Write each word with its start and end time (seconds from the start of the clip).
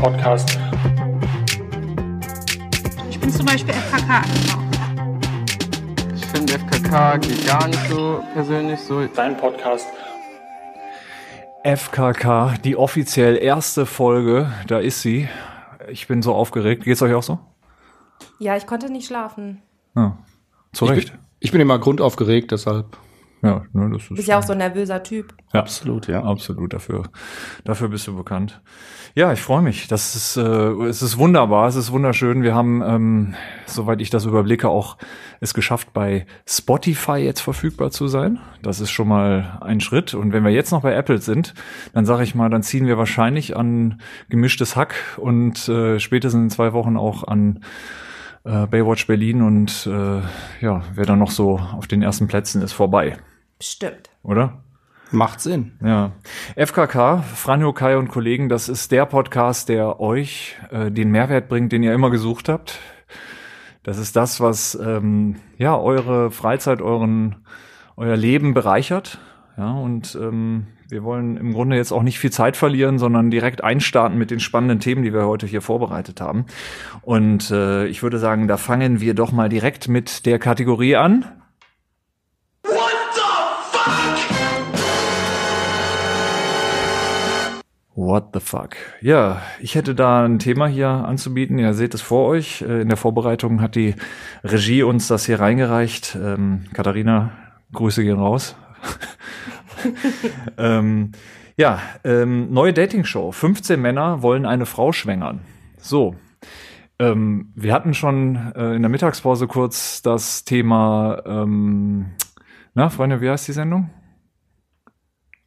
Podcast. 0.00 0.58
Ich 3.10 3.20
bin 3.20 3.30
zum 3.30 3.44
Beispiel 3.44 3.74
FKK 3.74 4.22
Ich 6.14 6.24
finde 6.24 6.54
FKK 6.54 7.18
geht 7.18 7.46
gar 7.46 7.66
nicht 7.68 7.86
so 7.90 8.24
persönlich 8.32 8.80
so. 8.80 9.06
Dein 9.08 9.36
Podcast. 9.36 9.86
FKK, 11.64 12.54
die 12.64 12.76
offiziell 12.76 13.36
erste 13.36 13.84
Folge, 13.84 14.50
da 14.66 14.78
ist 14.78 15.02
sie. 15.02 15.28
Ich 15.90 16.08
bin 16.08 16.22
so 16.22 16.34
aufgeregt. 16.34 16.84
Geht's 16.84 17.02
euch 17.02 17.12
auch 17.12 17.22
so? 17.22 17.38
Ja, 18.38 18.56
ich 18.56 18.66
konnte 18.66 18.90
nicht 18.90 19.06
schlafen. 19.06 19.60
Ja, 19.94 20.16
zu 20.72 20.86
Ich 20.86 20.90
Recht. 20.92 21.12
bin, 21.12 21.20
ich 21.40 21.52
bin 21.52 21.60
immer 21.60 21.78
grundaufgeregt, 21.78 22.52
deshalb. 22.52 22.96
Ja, 23.42 23.62
ne, 23.72 23.90
das 23.92 24.02
ist 24.02 24.10
Du 24.10 24.14
bist 24.16 24.28
ja 24.28 24.38
auch 24.38 24.42
so 24.42 24.52
ein 24.52 24.58
nervöser 24.58 25.02
Typ. 25.02 25.34
Ja, 25.52 25.60
Absolut, 25.60 26.08
ja. 26.08 26.22
absolut 26.22 26.74
dafür. 26.74 27.04
Dafür 27.64 27.88
bist 27.88 28.06
du 28.06 28.14
bekannt. 28.14 28.60
Ja, 29.14 29.32
ich 29.32 29.40
freue 29.40 29.62
mich. 29.62 29.88
Das 29.88 30.14
ist, 30.14 30.36
äh, 30.36 30.42
es 30.42 31.02
ist 31.02 31.16
wunderbar, 31.16 31.66
es 31.66 31.74
ist 31.74 31.90
wunderschön. 31.90 32.42
Wir 32.42 32.54
haben, 32.54 32.82
ähm, 32.82 33.34
soweit 33.66 34.00
ich 34.00 34.10
das 34.10 34.26
überblicke, 34.26 34.68
auch 34.68 34.98
es 35.40 35.54
geschafft, 35.54 35.92
bei 35.92 36.26
Spotify 36.46 37.16
jetzt 37.16 37.40
verfügbar 37.40 37.90
zu 37.90 38.08
sein. 38.08 38.38
Das 38.62 38.80
ist 38.80 38.90
schon 38.90 39.08
mal 39.08 39.58
ein 39.62 39.80
Schritt. 39.80 40.12
Und 40.14 40.32
wenn 40.32 40.44
wir 40.44 40.50
jetzt 40.50 40.70
noch 40.70 40.82
bei 40.82 40.92
Apple 40.92 41.18
sind, 41.18 41.54
dann 41.94 42.04
sage 42.04 42.22
ich 42.22 42.34
mal, 42.34 42.50
dann 42.50 42.62
ziehen 42.62 42.86
wir 42.86 42.98
wahrscheinlich 42.98 43.56
an 43.56 44.00
gemischtes 44.28 44.76
Hack 44.76 44.94
und 45.16 45.66
äh, 45.68 45.98
spätestens 45.98 46.42
in 46.42 46.50
zwei 46.50 46.72
Wochen 46.74 46.96
auch 46.96 47.24
an 47.26 47.64
äh, 48.44 48.66
Baywatch 48.66 49.06
Berlin 49.06 49.42
und 49.42 49.86
äh, 49.86 50.20
ja, 50.64 50.82
wer 50.94 51.04
dann 51.06 51.18
noch 51.18 51.30
so 51.30 51.58
auf 51.58 51.86
den 51.86 52.02
ersten 52.02 52.28
Plätzen 52.28 52.62
ist, 52.62 52.72
vorbei, 52.72 53.16
Stimmt. 53.60 54.10
oder? 54.22 54.62
Macht 55.12 55.40
Sinn. 55.40 55.72
Ja. 55.84 56.12
FKK, 56.56 57.22
Franjo, 57.22 57.72
Kai 57.72 57.96
und 57.96 58.08
Kollegen, 58.08 58.48
das 58.48 58.68
ist 58.68 58.92
der 58.92 59.06
Podcast, 59.06 59.68
der 59.68 60.00
euch 60.00 60.56
äh, 60.70 60.90
den 60.90 61.10
Mehrwert 61.10 61.48
bringt, 61.48 61.72
den 61.72 61.82
ihr 61.82 61.92
immer 61.92 62.10
gesucht 62.10 62.48
habt. 62.48 62.78
Das 63.82 63.98
ist 63.98 64.14
das, 64.14 64.40
was 64.40 64.76
ähm, 64.76 65.36
ja 65.58 65.76
eure 65.76 66.30
Freizeit, 66.30 66.80
euren 66.80 67.36
euer 67.96 68.16
Leben 68.16 68.54
bereichert. 68.54 69.18
Ja, 69.56 69.72
und 69.72 70.16
ähm, 70.20 70.68
wir 70.88 71.02
wollen 71.02 71.36
im 71.36 71.52
Grunde 71.52 71.76
jetzt 71.76 71.92
auch 71.92 72.02
nicht 72.02 72.18
viel 72.18 72.30
Zeit 72.30 72.56
verlieren, 72.56 72.98
sondern 72.98 73.30
direkt 73.30 73.62
einstarten 73.62 74.16
mit 74.18 74.30
den 74.30 74.40
spannenden 74.40 74.80
Themen, 74.80 75.02
die 75.02 75.12
wir 75.12 75.26
heute 75.26 75.46
hier 75.46 75.60
vorbereitet 75.60 76.20
haben. 76.20 76.46
Und 77.02 77.50
äh, 77.50 77.86
ich 77.86 78.02
würde 78.02 78.18
sagen, 78.18 78.48
da 78.48 78.56
fangen 78.56 79.00
wir 79.00 79.14
doch 79.14 79.32
mal 79.32 79.48
direkt 79.48 79.88
mit 79.88 80.24
der 80.24 80.38
Kategorie 80.38 80.96
an. 80.96 81.24
What 88.00 88.30
the 88.32 88.40
fuck? 88.40 88.76
Ja, 89.02 89.42
ich 89.60 89.74
hätte 89.74 89.94
da 89.94 90.24
ein 90.24 90.38
Thema 90.38 90.66
hier 90.66 90.88
anzubieten. 90.88 91.58
Ihr 91.58 91.74
seht 91.74 91.92
es 91.92 92.00
vor 92.00 92.28
euch. 92.28 92.62
Äh, 92.62 92.80
In 92.80 92.88
der 92.88 92.96
Vorbereitung 92.96 93.60
hat 93.60 93.74
die 93.74 93.94
Regie 94.42 94.82
uns 94.82 95.06
das 95.06 95.26
hier 95.26 95.38
reingereicht. 95.38 96.16
Ähm, 96.16 96.64
Katharina, 96.72 97.32
Grüße 97.74 98.02
gehen 98.02 98.18
raus. 98.18 98.56
ähm, 100.56 101.12
ja, 101.58 101.78
ähm, 102.02 102.50
neue 102.50 102.72
Dating-Show. 102.72 103.32
15 103.32 103.78
Männer 103.78 104.22
wollen 104.22 104.46
eine 104.46 104.64
Frau 104.64 104.92
schwängern. 104.92 105.42
So. 105.76 106.14
Ähm, 106.98 107.52
wir 107.54 107.74
hatten 107.74 107.92
schon 107.92 108.52
äh, 108.56 108.76
in 108.76 108.80
der 108.80 108.88
Mittagspause 108.88 109.46
kurz 109.46 110.00
das 110.00 110.46
Thema, 110.46 111.22
ähm, 111.26 112.12
na, 112.72 112.88
Freunde, 112.88 113.20
wie 113.20 113.28
heißt 113.28 113.46
die 113.46 113.52
Sendung? 113.52 113.90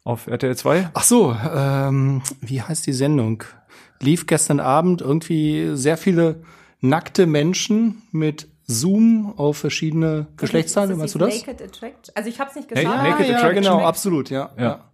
Auf 0.04 0.28
RTL 0.28 0.56
2? 0.56 0.90
Ach 0.94 1.04
so, 1.04 1.36
ähm, 1.56 2.22
wie 2.42 2.62
heißt 2.62 2.86
die 2.86 2.94
Sendung? 2.94 3.44
Lief 4.02 4.28
gestern 4.28 4.60
Abend 4.60 5.02
irgendwie 5.02 5.72
sehr 5.76 5.96
viele 5.98 6.42
nackte 6.82 7.26
Menschen 7.26 8.02
mit 8.12 8.50
Zoom 8.66 9.34
auf 9.38 9.58
verschiedene 9.58 10.28
Geschlechtsteile, 10.36 10.96
meinst 10.96 11.16
du 11.16 11.20
das? 11.20 11.46
Naked 11.46 11.62
Attraction? 11.62 12.16
Also 12.16 12.30
ich 12.30 12.40
habe 12.40 12.50
es 12.50 12.56
nicht 12.56 12.68
geschaut. 12.68 12.86
Naked 12.86 13.28
ja, 13.28 13.38
Attraction? 13.38 13.64
genau, 13.64 13.80
absolut, 13.80 14.30
ja. 14.30 14.52
Ja. 14.58 14.92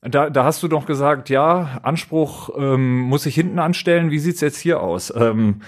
Da, 0.00 0.30
da 0.30 0.44
hast 0.44 0.62
du 0.62 0.68
doch 0.68 0.86
gesagt, 0.86 1.28
ja, 1.28 1.80
Anspruch 1.82 2.50
ähm, 2.56 3.00
muss 3.00 3.26
ich 3.26 3.34
hinten 3.34 3.58
anstellen. 3.58 4.10
Wie 4.10 4.18
sieht's 4.18 4.40
jetzt 4.40 4.58
hier 4.58 4.80
aus? 4.80 5.12
Ähm, 5.14 5.60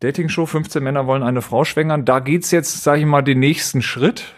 Dating-Show, 0.00 0.46
15 0.46 0.82
Männer 0.82 1.06
wollen 1.06 1.22
eine 1.22 1.42
Frau 1.42 1.64
schwängern. 1.64 2.04
Da 2.04 2.20
geht's 2.20 2.50
jetzt, 2.50 2.82
sag 2.82 2.98
ich 2.98 3.06
mal, 3.06 3.22
den 3.22 3.40
nächsten 3.40 3.82
Schritt. 3.82 4.34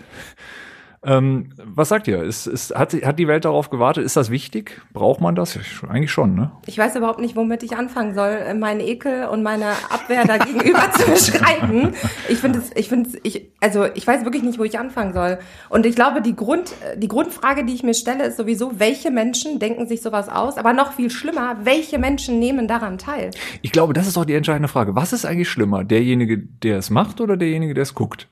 Ähm, 1.04 1.48
was 1.56 1.88
sagt 1.88 2.06
ihr? 2.06 2.22
Ist, 2.22 2.46
ist, 2.46 2.74
hat, 2.76 2.92
hat 2.92 3.18
die 3.18 3.26
Welt 3.26 3.44
darauf 3.44 3.70
gewartet? 3.70 4.04
Ist 4.04 4.16
das 4.16 4.30
wichtig? 4.30 4.80
Braucht 4.92 5.20
man 5.20 5.34
das? 5.34 5.58
Eigentlich 5.88 6.12
schon, 6.12 6.36
ne? 6.36 6.52
Ich 6.66 6.78
weiß 6.78 6.94
überhaupt 6.94 7.18
nicht, 7.18 7.34
womit 7.34 7.64
ich 7.64 7.76
anfangen 7.76 8.14
soll, 8.14 8.30
äh, 8.30 8.54
meinen 8.54 8.78
Ekel 8.78 9.26
und 9.26 9.42
meine 9.42 9.70
Abwehr 9.90 10.24
dagegenüber 10.24 10.90
zu 10.92 11.10
beschreiben. 11.10 11.92
Ich 12.28 12.38
finde 12.38 12.60
es, 12.60 12.70
ich 12.76 12.88
finde 12.88 13.10
es, 13.10 13.18
ich, 13.24 13.50
also 13.60 13.86
ich 13.94 14.06
weiß 14.06 14.24
wirklich 14.24 14.44
nicht, 14.44 14.60
wo 14.60 14.64
ich 14.64 14.78
anfangen 14.78 15.12
soll. 15.12 15.38
Und 15.68 15.86
ich 15.86 15.96
glaube, 15.96 16.22
die 16.22 16.36
Grund, 16.36 16.72
die 16.96 17.08
Grundfrage, 17.08 17.64
die 17.64 17.74
ich 17.74 17.82
mir 17.82 17.94
stelle, 17.94 18.26
ist 18.26 18.36
sowieso, 18.36 18.78
welche 18.78 19.10
Menschen 19.10 19.58
denken 19.58 19.88
sich 19.88 20.02
sowas 20.02 20.28
aus? 20.28 20.56
Aber 20.56 20.72
noch 20.72 20.92
viel 20.92 21.10
schlimmer, 21.10 21.56
welche 21.64 21.98
Menschen 21.98 22.38
nehmen 22.38 22.68
daran 22.68 22.98
teil? 22.98 23.32
Ich 23.60 23.72
glaube, 23.72 23.92
das 23.92 24.06
ist 24.06 24.16
doch 24.16 24.24
die 24.24 24.34
entscheidende 24.34 24.68
Frage. 24.68 24.94
Was 24.94 25.12
ist 25.12 25.24
eigentlich 25.24 25.48
schlimmer? 25.48 25.82
Derjenige, 25.82 26.38
der 26.38 26.78
es 26.78 26.90
macht 26.90 27.20
oder 27.20 27.36
derjenige, 27.36 27.74
der 27.74 27.82
es 27.82 27.94
guckt? 27.94 28.28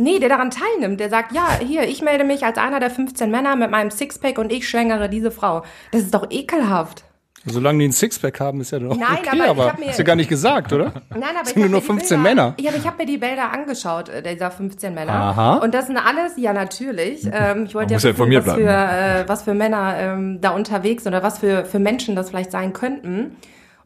Nee, 0.00 0.18
der 0.18 0.28
daran 0.28 0.50
teilnimmt, 0.50 0.98
der 1.00 1.10
sagt, 1.10 1.32
ja, 1.32 1.46
hier, 1.60 1.82
ich 1.84 2.00
melde 2.02 2.24
mich 2.24 2.44
als 2.44 2.58
einer 2.58 2.80
der 2.80 2.90
15 2.90 3.30
Männer 3.30 3.54
mit 3.56 3.70
meinem 3.70 3.90
Sixpack 3.90 4.38
und 4.38 4.50
ich 4.52 4.68
schwängere 4.68 5.08
diese 5.08 5.30
Frau. 5.30 5.62
Das 5.92 6.02
ist 6.02 6.14
doch 6.14 6.26
ekelhaft. 6.30 7.04
Solange 7.46 7.78
die 7.78 7.86
ein 7.88 7.92
Sixpack 7.92 8.38
haben, 8.38 8.60
ist 8.60 8.70
ja 8.70 8.78
doch 8.78 8.94
Nein, 8.94 9.18
okay, 9.18 9.28
aber 9.32 9.44
ich 9.44 9.50
aber, 9.50 9.78
mir- 9.80 9.90
ist 9.90 9.98
ja 9.98 10.04
gar 10.04 10.14
nicht 10.16 10.28
gesagt, 10.28 10.74
oder? 10.74 10.92
Nein, 11.08 11.22
aber 11.22 11.42
ich 11.48 11.54
sind 11.54 11.62
hab 11.62 11.70
nur 11.70 11.80
mir 11.80 11.80
die 11.80 11.86
15 11.86 12.08
Bilder, 12.08 12.22
Männer. 12.22 12.54
Ja, 12.60 12.70
aber 12.70 12.78
ich 12.78 12.86
habe 12.86 12.96
mir 12.98 13.06
die 13.06 13.16
Bilder 13.18 13.50
angeschaut, 13.52 14.08
äh, 14.10 14.22
dieser 14.22 14.50
15 14.50 14.92
Männer. 14.94 15.12
Aha. 15.12 15.54
Und 15.56 15.72
das 15.74 15.86
sind 15.86 15.96
alles, 15.96 16.34
ja 16.36 16.52
natürlich. 16.52 17.26
Ähm, 17.32 17.64
ich 17.64 17.74
wollte 17.74 17.92
ja 17.92 17.96
muss 17.96 18.02
ja 18.02 18.08
wissen, 18.08 18.08
informiert 18.10 18.46
was, 18.46 18.54
für, 18.56 18.60
bleiben. 18.62 19.24
äh, 19.24 19.28
was 19.28 19.42
für 19.42 19.54
Männer 19.54 19.94
ähm, 19.98 20.40
da 20.42 20.50
unterwegs 20.50 21.04
sind 21.04 21.14
oder 21.14 21.22
was 21.22 21.38
für, 21.38 21.64
für 21.64 21.78
Menschen 21.78 22.14
das 22.14 22.28
vielleicht 22.28 22.50
sein 22.52 22.74
könnten. 22.74 23.36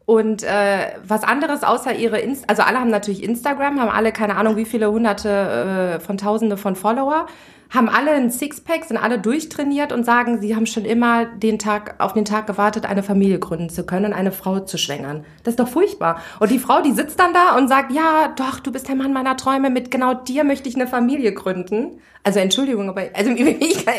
Und 0.06 0.42
äh, 0.42 0.92
was 1.06 1.22
anderes 1.24 1.62
außer 1.62 1.94
ihre 1.94 2.18
Inst 2.18 2.48
also 2.48 2.62
alle 2.62 2.78
haben 2.78 2.90
natürlich 2.90 3.22
Instagram, 3.22 3.80
haben 3.80 3.88
alle 3.88 4.12
keine 4.12 4.36
Ahnung 4.36 4.56
wie 4.56 4.66
viele 4.66 4.90
hunderte 4.90 5.96
äh, 5.96 6.00
von 6.00 6.18
tausende 6.18 6.58
von 6.58 6.76
Follower, 6.76 7.26
haben 7.70 7.88
alle 7.88 8.12
ein 8.12 8.30
Sixpack, 8.30 8.84
sind 8.84 8.96
alle 8.96 9.18
durchtrainiert 9.18 9.92
und 9.92 10.04
sagen, 10.04 10.40
sie 10.40 10.54
haben 10.54 10.66
schon 10.66 10.84
immer 10.84 11.24
den 11.24 11.58
Tag 11.58 11.96
auf 11.98 12.12
den 12.12 12.24
Tag 12.24 12.46
gewartet, 12.46 12.86
eine 12.86 13.02
Familie 13.02 13.38
gründen 13.38 13.68
zu 13.68 13.84
können 13.84 14.06
und 14.06 14.12
eine 14.12 14.32
Frau 14.32 14.60
zu 14.60 14.78
schwängern. 14.78 15.24
Das 15.42 15.52
ist 15.52 15.60
doch 15.60 15.68
furchtbar. 15.68 16.20
Und 16.40 16.50
die 16.50 16.58
Frau, 16.58 16.82
die 16.82 16.92
sitzt 16.92 17.18
dann 17.18 17.32
da 17.32 17.56
und 17.56 17.68
sagt, 17.68 17.92
ja, 17.92 18.32
doch, 18.36 18.60
du 18.60 18.70
bist 18.72 18.88
der 18.88 18.94
Mann 18.94 19.12
meiner 19.12 19.36
Träume, 19.36 19.70
mit 19.70 19.90
genau 19.90 20.14
dir 20.14 20.44
möchte 20.44 20.68
ich 20.68 20.76
eine 20.76 20.86
Familie 20.86 21.32
gründen. 21.32 21.98
Also 22.22 22.38
Entschuldigung, 22.38 22.88
aber 22.88 23.02
also 23.12 23.30
ich 23.36 23.84
kann, 23.84 23.94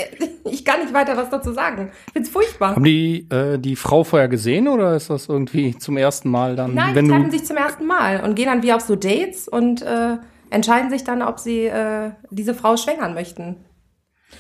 ich 0.45 0.65
kann 0.65 0.79
nicht 0.81 0.93
weiter 0.93 1.15
was 1.15 1.29
dazu 1.29 1.53
sagen. 1.53 1.91
Ich 2.07 2.13
find's 2.13 2.29
furchtbar. 2.29 2.75
Haben 2.75 2.83
die 2.83 3.27
äh, 3.29 3.59
die 3.59 3.75
Frau 3.75 4.03
vorher 4.03 4.27
gesehen 4.27 4.67
oder 4.67 4.95
ist 4.95 5.11
das 5.11 5.29
irgendwie 5.29 5.77
zum 5.77 5.97
ersten 5.97 6.29
Mal 6.29 6.55
dann, 6.55 6.73
Nein, 6.73 6.95
wenn 6.95 7.05
die 7.05 7.11
du 7.11 7.17
treffen 7.17 7.31
sich 7.31 7.45
zum 7.45 7.57
ersten 7.57 7.85
Mal 7.85 8.21
und 8.21 8.35
gehen 8.35 8.47
dann 8.47 8.63
wie 8.63 8.73
auf 8.73 8.81
so 8.81 8.95
Dates 8.95 9.47
und 9.47 9.83
äh, 9.83 10.17
entscheiden 10.55 10.89
sich 10.89 11.03
dann, 11.03 11.21
ob 11.21 11.39
sie 11.39 11.65
äh, 11.65 12.11
diese 12.31 12.55
Frau 12.55 12.77
schwängern 12.77 13.13
möchten. 13.13 13.57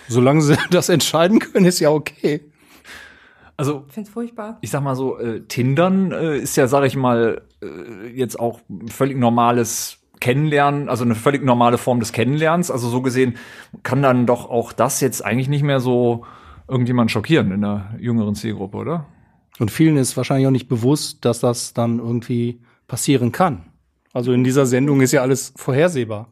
solange 0.07 0.41
sie 0.41 0.55
das 0.71 0.89
entscheiden 0.89 1.39
können, 1.39 1.65
ist 1.65 1.79
ja 1.79 1.89
okay. 1.91 2.41
Also 3.57 3.83
Ich 3.87 3.93
find's 3.93 4.09
furchtbar. 4.09 4.57
ich 4.61 4.69
sag 4.71 4.81
mal 4.81 4.95
so, 4.95 5.19
äh, 5.19 5.41
Tindern 5.41 6.11
äh, 6.11 6.37
ist 6.37 6.55
ja, 6.57 6.67
sag 6.67 6.83
ich 6.85 6.95
mal, 6.95 7.41
äh, 7.61 8.07
jetzt 8.07 8.39
auch 8.39 8.61
ein 8.69 8.87
völlig 8.87 9.17
normales 9.17 9.99
Kennenlernen, 10.19 10.89
also 10.89 11.03
eine 11.03 11.15
völlig 11.15 11.43
normale 11.43 11.77
Form 11.77 11.99
des 11.99 12.11
Kennenlernens. 12.11 12.71
Also 12.71 12.89
so 12.89 13.01
gesehen 13.01 13.35
kann 13.83 14.01
dann 14.01 14.25
doch 14.25 14.49
auch 14.49 14.73
das 14.73 15.01
jetzt 15.01 15.23
eigentlich 15.23 15.49
nicht 15.49 15.63
mehr 15.63 15.79
so 15.79 16.25
irgendjemand 16.67 17.11
schockieren 17.11 17.51
in 17.51 17.61
der 17.61 17.93
jüngeren 17.99 18.35
Zielgruppe, 18.35 18.77
oder? 18.77 19.05
Und 19.59 19.71
vielen 19.71 19.97
ist 19.97 20.17
wahrscheinlich 20.17 20.47
auch 20.47 20.51
nicht 20.51 20.67
bewusst, 20.67 21.23
dass 21.23 21.39
das 21.39 21.73
dann 21.73 21.99
irgendwie 21.99 22.61
passieren 22.87 23.31
kann. 23.31 23.65
Also 24.15 24.31
in 24.31 24.45
dieser 24.45 24.65
Sendung 24.65 25.01
ist 25.01 25.11
ja 25.11 25.21
alles 25.21 25.51
vorhersehbar. 25.57 26.29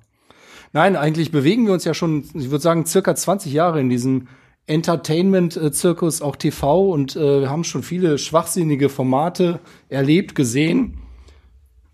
Nein, 0.71 0.95
eigentlich 0.95 1.31
bewegen 1.31 1.65
wir 1.65 1.73
uns 1.73 1.83
ja 1.83 1.93
schon, 1.93 2.23
ich 2.33 2.49
würde 2.49 2.61
sagen, 2.61 2.85
circa 2.85 3.13
20 3.13 3.51
Jahre 3.51 3.81
in 3.81 3.89
diesem 3.89 4.29
Entertainment-Zirkus, 4.67 6.21
auch 6.21 6.37
TV, 6.37 6.89
und 6.89 7.17
äh, 7.17 7.41
wir 7.41 7.49
haben 7.49 7.65
schon 7.65 7.83
viele 7.83 8.17
schwachsinnige 8.19 8.87
Formate 8.87 9.59
erlebt, 9.89 10.33
gesehen. 10.33 10.99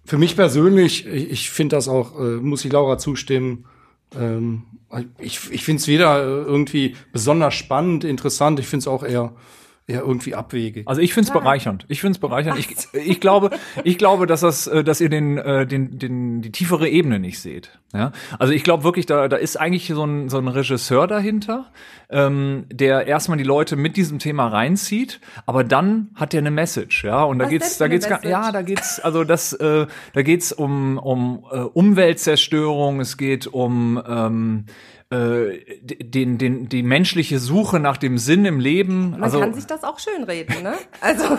Für 0.05 0.19
mich 0.19 0.35
persönlich, 0.35 1.07
ich, 1.07 1.31
ich 1.31 1.49
finde 1.49 1.75
das 1.75 1.87
auch, 1.87 2.19
äh, 2.19 2.35
muss 2.35 2.63
ich 2.63 2.71
Laura 2.71 2.99
zustimmen, 2.99 3.65
ähm, 4.15 4.65
ich, 5.17 5.39
ich 5.49 5.63
finde 5.63 5.81
es 5.81 5.87
weder 5.87 6.21
äh, 6.21 6.43
irgendwie 6.43 6.95
besonders 7.11 7.55
spannend, 7.55 8.03
interessant, 8.03 8.59
ich 8.59 8.67
finde 8.67 8.83
es 8.83 8.87
auch 8.87 9.01
eher 9.01 9.33
ja 9.89 10.01
irgendwie 10.01 10.35
abwegig. 10.35 10.87
Also 10.87 11.01
ich 11.01 11.13
finde 11.13 11.29
es 11.29 11.33
bereichernd. 11.33 11.85
Ich 11.89 12.01
finde 12.01 12.11
es 12.13 12.19
bereichernd. 12.19 12.59
Ich, 12.59 12.69
ich 12.93 13.19
glaube, 13.19 13.49
ich 13.83 13.97
glaube, 13.97 14.27
dass 14.27 14.41
das, 14.41 14.67
äh, 14.67 14.83
dass 14.83 15.01
ihr 15.01 15.09
den, 15.09 15.37
äh, 15.37 15.65
den, 15.65 15.97
den, 15.97 16.41
die 16.41 16.51
tiefere 16.51 16.87
Ebene 16.87 17.19
nicht 17.19 17.39
seht. 17.39 17.79
Ja, 17.91 18.11
also 18.37 18.53
ich 18.53 18.63
glaube 18.63 18.83
wirklich, 18.83 19.07
da, 19.07 19.27
da 19.27 19.35
ist 19.37 19.59
eigentlich 19.59 19.87
so 19.87 20.03
ein, 20.05 20.29
so 20.29 20.37
ein 20.37 20.47
Regisseur 20.47 21.07
dahinter, 21.07 21.71
ähm, 22.11 22.65
der 22.71 23.07
erstmal 23.07 23.39
die 23.39 23.43
Leute 23.43 23.75
mit 23.75 23.97
diesem 23.97 24.19
Thema 24.19 24.47
reinzieht, 24.47 25.19
aber 25.47 25.63
dann 25.63 26.09
hat 26.13 26.35
er 26.35 26.39
eine 26.41 26.51
Message, 26.51 27.03
ja. 27.03 27.23
Und 27.23 27.39
da 27.39 27.45
Was 27.45 27.49
geht's, 27.49 27.77
da 27.79 27.87
geht's, 27.87 28.07
gar- 28.07 28.23
ja, 28.23 28.51
da 28.51 28.61
geht's, 28.61 28.99
also 28.99 29.23
das, 29.23 29.53
äh, 29.53 29.87
da 30.13 30.21
geht's 30.21 30.51
um 30.51 30.99
um 30.99 31.43
äh, 31.51 31.57
Umweltzerstörung, 31.57 32.99
es 32.99 33.17
geht 33.17 33.47
um 33.47 34.01
ähm, 34.07 34.65
äh, 35.11 35.79
den, 35.81 36.37
den, 36.37 36.69
die 36.69 36.83
menschliche 36.83 37.39
Suche 37.39 37.79
nach 37.79 37.97
dem 37.97 38.19
Sinn 38.19 38.45
im 38.45 38.59
Leben. 38.59 39.11
Man 39.11 39.23
also, 39.23 39.39
kann 39.39 39.55
sich 39.55 39.65
das 39.65 39.83
auch 39.83 39.97
schön 39.97 40.23
reden, 40.23 40.61
ne? 40.61 40.75
Also 41.01 41.23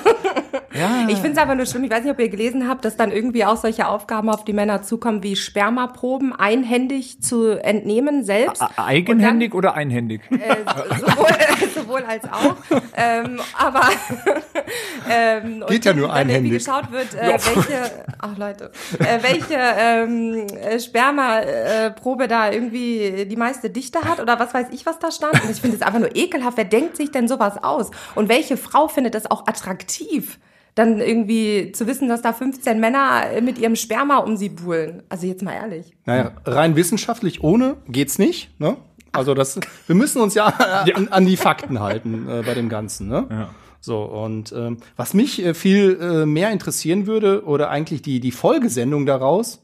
ja, 0.75 1.07
ich 1.09 1.19
finde 1.19 1.33
es 1.33 1.39
einfach 1.39 1.55
nur 1.55 1.67
schlimm. 1.67 1.85
Ich 1.85 1.91
weiß 1.91 2.03
nicht, 2.03 2.13
ob 2.13 2.19
ihr 2.19 2.31
gelesen 2.31 2.69
habt, 2.69 2.85
dass 2.85 2.97
dann 2.97 3.13
irgendwie 3.13 3.45
auch 3.45 3.57
solche 3.57 3.87
Aufgaben 3.87 4.29
auf 4.29 4.45
die 4.45 4.55
Männer 4.55 4.83
zukommen, 4.83 5.23
wie 5.23 5.37
Spermaproben 5.37 6.35
einhändig 6.35 7.23
zu 7.23 7.63
entnehmen 7.63 8.25
selbst. 8.25 8.61
Eigenhändig 8.77 9.55
oder 9.55 9.75
einhändig? 9.75 10.23
Äh, 10.33 10.57
sowohl, 10.99 11.29
sowohl 11.75 12.03
als 12.03 12.25
auch. 12.25 12.57
Ähm, 12.97 13.39
aber 13.57 13.83
ähm, 15.09 15.65
Geht 15.69 15.71
und 15.71 15.85
ja 15.85 15.95
nur 15.95 16.09
dann 16.09 16.29
irgendwie 16.29 16.37
einhändig. 16.37 16.53
geschaut 16.65 16.91
wird, 16.91 17.15
äh, 17.15 17.39
welche, 17.39 18.05
ach 18.19 18.37
Leute, 18.37 18.73
äh, 18.99 19.23
welche 19.23 19.55
ähm, 19.79 20.47
äh, 20.61 20.81
Spermaprobe 20.81 22.27
da 22.27 22.51
irgendwie 22.51 23.27
die 23.27 23.37
meiste 23.61 23.71
Dichte 23.71 24.01
hat 24.03 24.21
oder 24.21 24.39
was 24.39 24.55
weiß 24.55 24.69
ich, 24.73 24.87
was 24.87 24.99
da 24.99 25.11
stand. 25.11 25.43
Und 25.43 25.51
ich 25.51 25.61
finde 25.61 25.77
es 25.77 25.83
einfach 25.83 25.99
nur 26.01 26.17
ekelhaft. 26.17 26.57
Wer 26.57 26.65
denkt 26.65 26.97
sich 26.97 27.11
denn 27.11 27.29
sowas 27.29 27.63
aus? 27.63 27.91
Und 28.15 28.29
welche 28.29 28.57
Frau 28.57 28.89
findet 28.89 29.15
das 29.15 29.31
auch 29.31 29.47
attraktiv? 29.47 30.39
Dann 30.75 31.01
irgendwie 31.01 31.73
zu 31.73 31.87
wissen, 31.87 32.09
dass 32.09 32.23
da 32.23 32.33
15 32.33 32.79
Männer 32.79 33.25
mit 33.43 33.59
ihrem 33.59 33.77
Sperma 33.77 34.19
um 34.19 34.37
sie 34.37 34.49
buhlen. 34.49 35.03
Also 35.09 35.27
jetzt 35.27 35.43
mal 35.43 35.53
ehrlich. 35.53 35.93
Naja, 36.07 36.33
rein 36.45 36.77
wissenschaftlich 36.77 37.43
ohne 37.43 37.77
geht's 37.89 38.19
nicht. 38.19 38.59
Ne? 38.61 38.77
Also 39.13 39.35
das, 39.35 39.59
wir 39.87 39.97
müssen 39.97 40.23
uns 40.23 40.35
ja, 40.35 40.47
An, 40.47 41.09
an 41.09 41.27
die 41.27 41.37
Fakten 41.37 41.81
halten 41.81 42.29
äh, 42.29 42.43
bei 42.47 42.55
dem 42.55 42.69
Ganzen. 42.69 43.09
Ne? 43.09 43.27
Ja. 43.29 43.51
So 43.81 44.03
und 44.03 44.53
ähm, 44.53 44.77
was 44.97 45.15
mich 45.15 45.45
äh, 45.45 45.55
viel 45.55 45.99
äh, 46.01 46.27
mehr 46.27 46.51
interessieren 46.51 47.07
würde 47.07 47.45
oder 47.45 47.71
eigentlich 47.71 48.03
die 48.03 48.21
die 48.21 48.31
Folgesendung 48.31 49.07
daraus, 49.07 49.63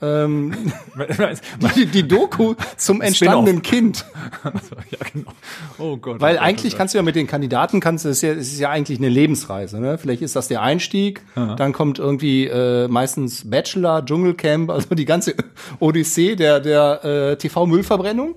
ähm, 0.00 0.72
die, 1.76 1.86
die 1.86 2.06
Doku 2.06 2.54
zum 2.76 3.00
entstandenen 3.00 3.62
Kind. 3.62 4.04
ja, 4.44 4.98
genau. 5.12 5.30
Oh 5.78 5.96
Gott. 5.96 6.20
Weil 6.20 6.34
oh 6.34 6.38
Gott, 6.38 6.46
eigentlich 6.46 6.72
oh 6.72 6.74
Gott. 6.74 6.78
kannst 6.78 6.94
du 6.94 6.98
ja 6.98 7.02
mit 7.02 7.16
den 7.16 7.26
Kandidaten 7.26 7.80
kannst 7.80 8.04
du 8.04 8.10
es 8.10 8.18
ist 8.18 8.22
ja, 8.22 8.32
es 8.32 8.52
ist 8.52 8.60
ja 8.60 8.70
eigentlich 8.70 8.98
eine 8.98 9.08
Lebensreise. 9.08 9.80
Ne? 9.80 9.98
Vielleicht 9.98 10.22
ist 10.22 10.36
das 10.36 10.48
der 10.48 10.62
Einstieg, 10.62 11.22
dann 11.34 11.72
kommt 11.72 11.98
irgendwie 11.98 12.46
äh, 12.46 12.88
meistens 12.88 13.48
Bachelor, 13.48 14.04
Dschungelcamp, 14.04 14.70
also 14.70 14.94
die 14.94 15.04
ganze 15.04 15.34
Odyssee 15.80 16.36
der 16.36 16.60
der 16.60 17.04
äh, 17.04 17.36
TV-Müllverbrennung. 17.36 18.36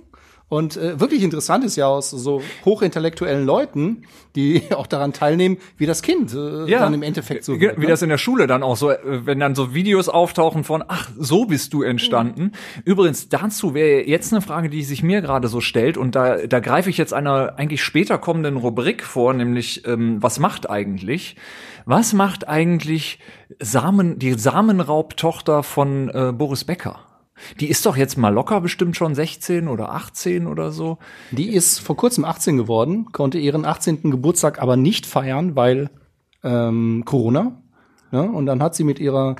Und 0.52 0.76
äh, 0.76 1.00
wirklich 1.00 1.24
interessant 1.24 1.64
ist 1.64 1.78
ja 1.78 1.88
aus 1.88 2.10
so 2.10 2.42
hochintellektuellen 2.66 3.46
Leuten, 3.46 4.04
die 4.36 4.62
auch 4.76 4.86
daran 4.86 5.14
teilnehmen, 5.14 5.56
wie 5.78 5.86
das 5.86 6.02
Kind 6.02 6.34
äh, 6.34 6.70
dann 6.70 6.94
im 6.94 7.04
Endeffekt 7.04 7.46
so 7.46 7.58
wird. 7.58 7.78
Wie 7.78 7.84
ne? 7.84 7.88
das 7.88 8.02
in 8.02 8.10
der 8.10 8.18
Schule 8.18 8.48
dann 8.48 8.62
auch 8.62 8.76
so, 8.76 8.92
äh, 8.92 9.26
wenn 9.26 9.40
dann 9.40 9.56
so 9.56 9.74
Videos 9.74 10.10
auftauchen 10.10 10.66
von, 10.66 10.84
ach, 10.86 11.10
so 11.18 11.46
bist 11.46 11.72
du 11.72 11.84
entstanden. 11.84 12.52
Übrigens, 12.84 13.30
dazu 13.30 13.74
wäre 13.74 14.06
jetzt 14.06 14.34
eine 14.34 14.42
Frage, 14.42 14.70
die 14.70 14.84
sich 14.84 15.04
mir 15.04 15.22
gerade 15.22 15.48
so 15.48 15.62
stellt 15.62 15.96
und 15.96 16.16
da, 16.16 16.46
da 16.46 16.60
greife 16.60 16.90
ich 16.90 16.98
jetzt 16.98 17.14
einer 17.14 17.58
eigentlich 17.58 17.82
später 17.82 18.18
kommenden 18.18 18.58
Rubrik 18.58 19.04
vor, 19.04 19.34
nämlich, 19.34 19.88
ähm, 19.88 20.22
was 20.22 20.38
macht 20.38 20.70
eigentlich? 20.70 21.38
Was 21.86 22.12
macht 22.12 22.50
eigentlich 22.50 23.20
Samen, 23.60 24.20
die 24.20 24.34
Samenraubtochter 24.34 25.64
von 25.64 26.10
äh, 26.10 26.34
Boris 26.34 26.66
Becker? 26.66 27.00
Die 27.60 27.70
ist 27.70 27.86
doch 27.86 27.98
jetzt 27.98 28.18
mal 28.18 28.34
locker 28.34 28.62
bestimmt 28.62 28.96
schon 28.96 29.16
16 29.16 29.68
oder 29.68 29.92
18 29.92 30.48
oder 30.48 30.72
so. 30.72 30.98
Die 31.32 31.54
ist 31.54 31.80
vor 31.80 31.98
kurzem 31.98 32.26
18 32.26 32.58
geworden, 32.58 33.08
konnte 33.12 33.38
ihren 33.38 33.66
18. 33.66 34.12
Geburtstag 34.12 34.62
aber 34.62 34.78
nicht 34.78 35.06
feiern, 35.06 35.56
weil 35.56 35.90
ähm, 36.44 37.04
Corona. 37.06 37.62
Ne? 38.12 38.24
Und 38.24 38.46
dann 38.46 38.62
hat 38.62 38.76
sie 38.76 38.84
mit 38.84 39.00
ihrer 39.00 39.36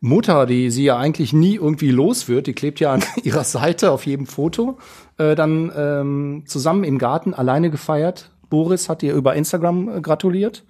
Mutter, 0.00 0.46
die 0.46 0.70
sie 0.70 0.84
ja 0.84 0.98
eigentlich 0.98 1.32
nie 1.32 1.56
irgendwie 1.56 1.90
los 1.90 2.28
wird, 2.28 2.46
die 2.46 2.52
klebt 2.52 2.80
ja 2.80 2.92
an 2.92 3.02
ihrer 3.22 3.44
Seite 3.44 3.90
auf 3.90 4.06
jedem 4.06 4.26
Foto, 4.26 4.78
äh, 5.18 5.34
dann 5.34 5.72
ähm, 5.76 6.44
zusammen 6.46 6.84
im 6.84 6.98
Garten 6.98 7.34
alleine 7.34 7.70
gefeiert. 7.70 8.30
Boris 8.48 8.88
hat 8.88 9.02
ihr 9.02 9.14
über 9.14 9.34
Instagram 9.34 9.88
äh, 9.88 10.00
gratuliert. 10.00 10.64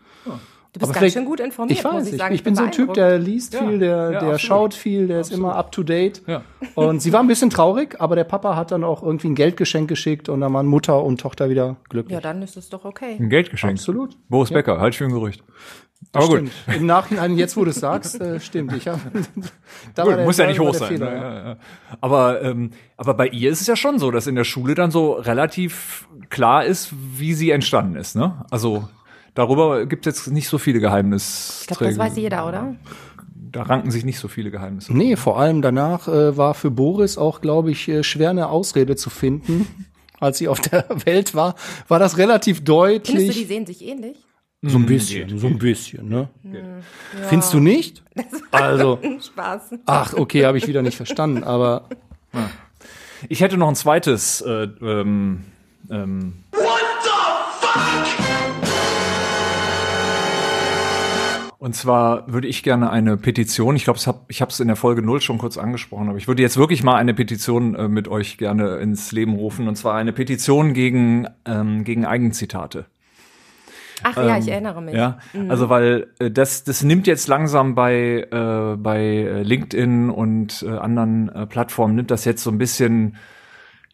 Du 0.77 0.81
bist 0.81 0.91
Aber 0.93 1.01
ganz 1.01 1.13
schön 1.15 1.25
gut 1.25 1.41
informiert, 1.41 1.79
Ich 1.79 1.85
weiß, 1.85 1.93
muss 1.95 2.07
ich 2.13 2.19
sagen. 2.19 2.35
ich 2.35 2.45
bin 2.45 2.55
so 2.55 2.65
ein 2.65 2.71
Typ, 2.71 2.93
der 2.93 3.19
liest 3.19 3.55
Ja, 3.55 3.61
viel, 3.67 3.79
der, 3.79 3.89
ja, 3.89 4.11
der 4.11 4.19
absolut. 4.21 4.41
schaut 4.43 4.75
viel, 4.75 5.07
der 5.07 5.21
ist 5.21 5.33
immer 5.33 5.57
up 5.57 5.73
to 5.73 5.83
date. 5.83 6.21
Ja. 6.27 6.43
Und 6.75 7.01
sie 7.01 7.15
war 7.15 7.21
ein 7.21 7.29
bisschen 7.29 7.49
traurig, 7.49 7.97
aber 7.99 8.15
der 8.15 8.25
Papa 8.25 8.57
hat 8.57 8.73
dann 8.73 8.85
auch 8.85 9.03
irgendwie 9.03 9.29
ein 9.29 9.35
Geldgeschenk 9.35 9.89
geschickt 9.89 10.29
und 10.29 10.43
dann 10.43 10.53
waren 10.53 10.67
Mutter 10.67 11.03
und 11.03 11.19
Tochter 11.19 11.49
wieder 11.49 11.77
glücklich. 11.89 12.13
Ja, 12.13 12.21
dann 12.21 12.43
ist 12.43 12.59
es 12.59 12.69
doch 12.69 12.85
okay. 12.85 13.17
Ein 13.19 13.31
Geldgeschenk. 13.31 13.73
Absolut. 13.79 14.19
Boris 14.29 14.51
Becker, 14.51 14.79
halt 14.79 15.01
ein 15.01 15.09
Gerücht. 15.13 15.43
Aber 16.13 16.27
gut. 16.27 16.37
Stimmt. 16.37 16.53
Im 16.77 16.85
Nachhinein, 16.87 17.39
jetzt 17.39 17.57
wo 17.57 17.65
du 17.65 17.71
es 17.71 17.77
sagst, 17.77 18.21
äh, 18.21 18.39
stimmt. 18.39 18.75
Ich 18.75 18.87
hab, 18.87 19.01
da 19.95 20.03
Gut, 20.03 20.11
war 20.11 20.17
der- 20.19 20.27
muss 20.27 20.37
ja 20.37 20.47
nicht 20.47 20.61
hoch 20.61 20.75
sein. 20.75 20.89
Fehler, 20.89 21.11
ja. 21.15 21.23
Ja, 21.39 21.49
ja. 21.53 21.57
Aber, 22.03 22.43
ähm, 22.43 22.73
aber 22.99 23.15
bei 23.15 23.29
ihr 23.29 23.51
ist 23.51 23.63
es 23.63 23.67
ja 23.67 23.77
schon 23.77 23.99
so, 23.99 24.11
dass 24.11 24.27
in 24.27 24.35
der 24.35 24.45
Schule 24.45 24.75
dann 24.75 24.91
so 24.91 25.13
relativ 25.13 26.07
klar 26.29 26.67
ist, 26.67 26.93
wie 27.17 27.33
sie 27.33 27.51
entstanden 27.51 27.97
ist. 27.97 28.15
Ne? 28.15 28.45
Also 28.51 28.87
darüber 29.37 29.87
gibt 29.87 30.07
es 30.07 30.17
jetzt 30.17 30.33
nicht 30.33 30.49
so 30.49 30.59
viele 30.59 30.81
Geheimnisse. 30.81 31.61
Ich 31.63 31.67
glaube, 31.69 31.85
das 31.85 31.99
weiß 31.99 32.17
jeder, 32.17 32.49
oder? 32.49 32.75
Da 33.53 33.63
ranken 33.63 33.91
sich 33.91 34.05
nicht 34.05 34.19
so 34.19 34.27
viele 34.29 34.51
Geheimnisse. 34.51 34.93
Nee, 34.95 35.15
vor 35.17 35.39
allem 35.39 35.63
danach 35.63 36.09
äh, 36.09 36.37
war 36.37 36.55
für 36.55 36.71
Boris 36.71 37.17
auch, 37.17 37.41
glaube 37.41 37.71
ich, 37.71 37.89
äh, 37.89 38.03
schwer 38.03 38.31
eine 38.31 38.49
Ausrede 38.49 38.97
zu 38.97 39.09
finden. 39.09 39.69
Als 40.21 40.39
sie 40.39 40.49
auf 40.49 40.61
der 40.61 40.87
Welt 41.05 41.35
war, 41.35 41.55
war 41.89 41.99
das 41.99 42.17
relativ 42.19 42.59
Findest 42.59 42.69
du, 42.69 42.87
die 43.13 43.23
deutlich. 43.23 43.47
sehen 43.49 43.67
sich 43.67 43.85
ähnlich? 43.87 44.17
So 44.63 44.79
ein 44.79 44.87
bisschen, 44.87 45.39
so 45.39 45.47
ein 45.47 45.59
bisschen, 45.59 46.09
ne? 46.09 46.29
Findest 47.29 47.53
du 47.53 47.61
nicht? 47.61 48.03
Also, 48.51 48.99
Spaß. 49.23 49.75
ach, 49.85 50.15
okay, 50.15 50.47
habe 50.47 50.59
ich 50.59 50.67
wieder 50.67 50.83
nicht 50.83 50.97
verstanden, 50.97 51.45
aber 51.45 51.89
Ich 53.29 53.41
hätte 53.41 53.59
noch 53.59 53.69
ein 53.69 53.77
zweites. 53.77 54.41
Äh, 54.41 54.69
ähm, 54.81 55.45
ähm, 55.91 56.33
Und 61.59 61.75
zwar 61.75 62.31
würde 62.31 62.49
ich 62.49 62.63
gerne 62.63 62.91
eine 62.91 63.17
Petition, 63.17 63.77
ich 63.77 63.85
glaube, 63.85 63.99
hab, 64.01 64.31
ich 64.31 64.43
habe 64.43 64.51
es 64.51 64.61
in 64.61 64.67
der 64.67 64.77
Folge 64.77 65.01
0 65.01 65.23
schon 65.23 65.39
kurz 65.39 65.57
angesprochen, 65.57 66.09
aber 66.09 66.19
ich 66.19 66.29
würde 66.29 66.43
jetzt 66.43 66.59
wirklich 66.59 66.83
mal 66.83 66.97
eine 66.97 67.15
Petition 67.15 67.75
äh, 67.75 67.89
mit 67.89 68.09
euch 68.09 68.37
gerne 68.37 68.77
ins 68.77 69.11
Leben 69.13 69.35
rufen. 69.35 69.67
Und 69.67 69.77
zwar 69.77 69.95
eine 69.95 70.13
Petition 70.13 70.75
gegen, 70.75 71.27
ähm, 71.47 71.85
gegen 71.85 72.05
Eigenzitate. 72.05 72.87
Ach 74.03 74.17
ja, 74.17 74.37
ich 74.37 74.49
erinnere 74.49 74.83
mich. 74.83 74.95
Ja, 74.95 75.19
also 75.49 75.69
weil 75.71 76.09
äh, 76.19 76.31
das 76.31 76.65
das 76.65 76.83
nimmt 76.83 77.07
jetzt 77.07 77.29
langsam 77.29 77.75
bei 77.75 78.27
äh, 78.31 78.77
bei 78.77 79.01
äh, 79.01 79.43
LinkedIn 79.43 80.11
und 80.11 80.63
äh, 80.63 80.71
anderen 80.71 81.29
äh, 81.31 81.47
Plattformen 81.47 81.95
nimmt 81.95 82.11
das 82.11 82.25
jetzt 82.27 82.43
so 82.43 82.51
ein 82.51 82.59
bisschen 82.59 83.17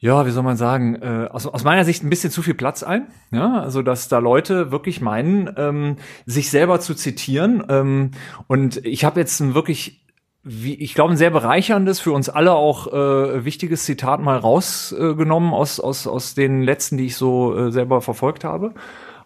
ja, 0.03 0.27
wie 0.27 0.33
soll 0.33 0.43
man 0.43 0.57
sagen, 0.57 0.97
äh, 0.97 1.29
aus, 1.31 1.47
aus 1.47 1.63
meiner 1.63 1.85
Sicht 1.85 2.03
ein 2.03 2.11
bisschen 2.11 2.33
zu 2.33 2.43
viel 2.43 2.55
Platz 2.55 2.83
ein. 2.83 3.07
Ja, 3.31 3.61
also 3.61 3.83
dass 3.83 4.09
da 4.09 4.19
Leute 4.19 4.73
wirklich 4.73 5.01
meinen, 5.01 5.49
ähm, 5.57 5.97
sich 6.27 6.51
selber 6.51 6.81
zu 6.81 6.97
zitieren. 6.97 7.63
Ähm, 7.69 8.11
und 8.49 8.85
ich 8.85 9.05
habe 9.05 9.21
jetzt 9.21 9.39
ein 9.39 9.55
wirklich, 9.55 10.05
wie, 10.43 10.75
ich 10.75 10.95
glaube, 10.95 11.13
ein 11.15 11.17
sehr 11.17 11.31
bereicherndes, 11.31 12.01
für 12.01 12.11
uns 12.11 12.29
alle 12.29 12.53
auch 12.53 12.93
äh, 12.93 13.45
wichtiges 13.45 13.85
Zitat 13.85 14.21
mal 14.21 14.39
rausgenommen 14.39 15.55
aus, 15.55 15.79
aus, 15.79 16.09
aus 16.09 16.35
den 16.35 16.63
letzten, 16.63 16.97
die 16.97 17.07
ich 17.07 17.17
so 17.17 17.57
äh, 17.57 17.71
selber 17.71 18.01
verfolgt 18.01 18.43
habe. 18.43 18.75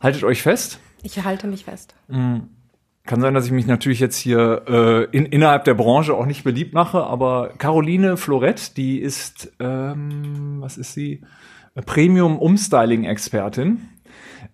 Haltet 0.02 0.24
euch 0.24 0.42
fest. 0.42 0.78
Ich 1.02 1.24
halte 1.24 1.46
mich 1.46 1.64
fest. 1.64 1.94
Kann 3.06 3.20
sein, 3.20 3.34
dass 3.34 3.46
ich 3.46 3.52
mich 3.52 3.66
natürlich 3.66 4.00
jetzt 4.00 4.16
hier 4.16 4.64
äh, 4.68 5.04
in, 5.16 5.26
innerhalb 5.26 5.64
der 5.64 5.74
Branche 5.74 6.14
auch 6.14 6.26
nicht 6.26 6.42
beliebt 6.42 6.74
mache, 6.74 7.04
aber 7.04 7.52
Caroline 7.56 8.16
Florett, 8.16 8.76
die 8.76 8.98
ist, 8.98 9.52
ähm, 9.60 10.56
was 10.60 10.76
ist 10.76 10.92
sie? 10.92 11.22
Äh, 11.74 11.82
Premium 11.82 12.38
Umstyling 12.38 13.04
Expertin. 13.04 13.88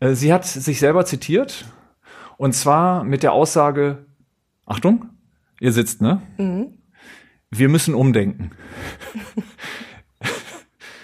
Äh, 0.00 0.12
sie 0.12 0.32
hat 0.32 0.44
sich 0.44 0.78
selber 0.78 1.06
zitiert 1.06 1.64
und 2.36 2.52
zwar 2.52 3.04
mit 3.04 3.22
der 3.22 3.32
Aussage, 3.32 4.04
Achtung, 4.66 5.08
ihr 5.58 5.72
sitzt, 5.72 6.02
ne? 6.02 6.20
Wir 7.50 7.68
müssen 7.68 7.94
umdenken. 7.94 8.50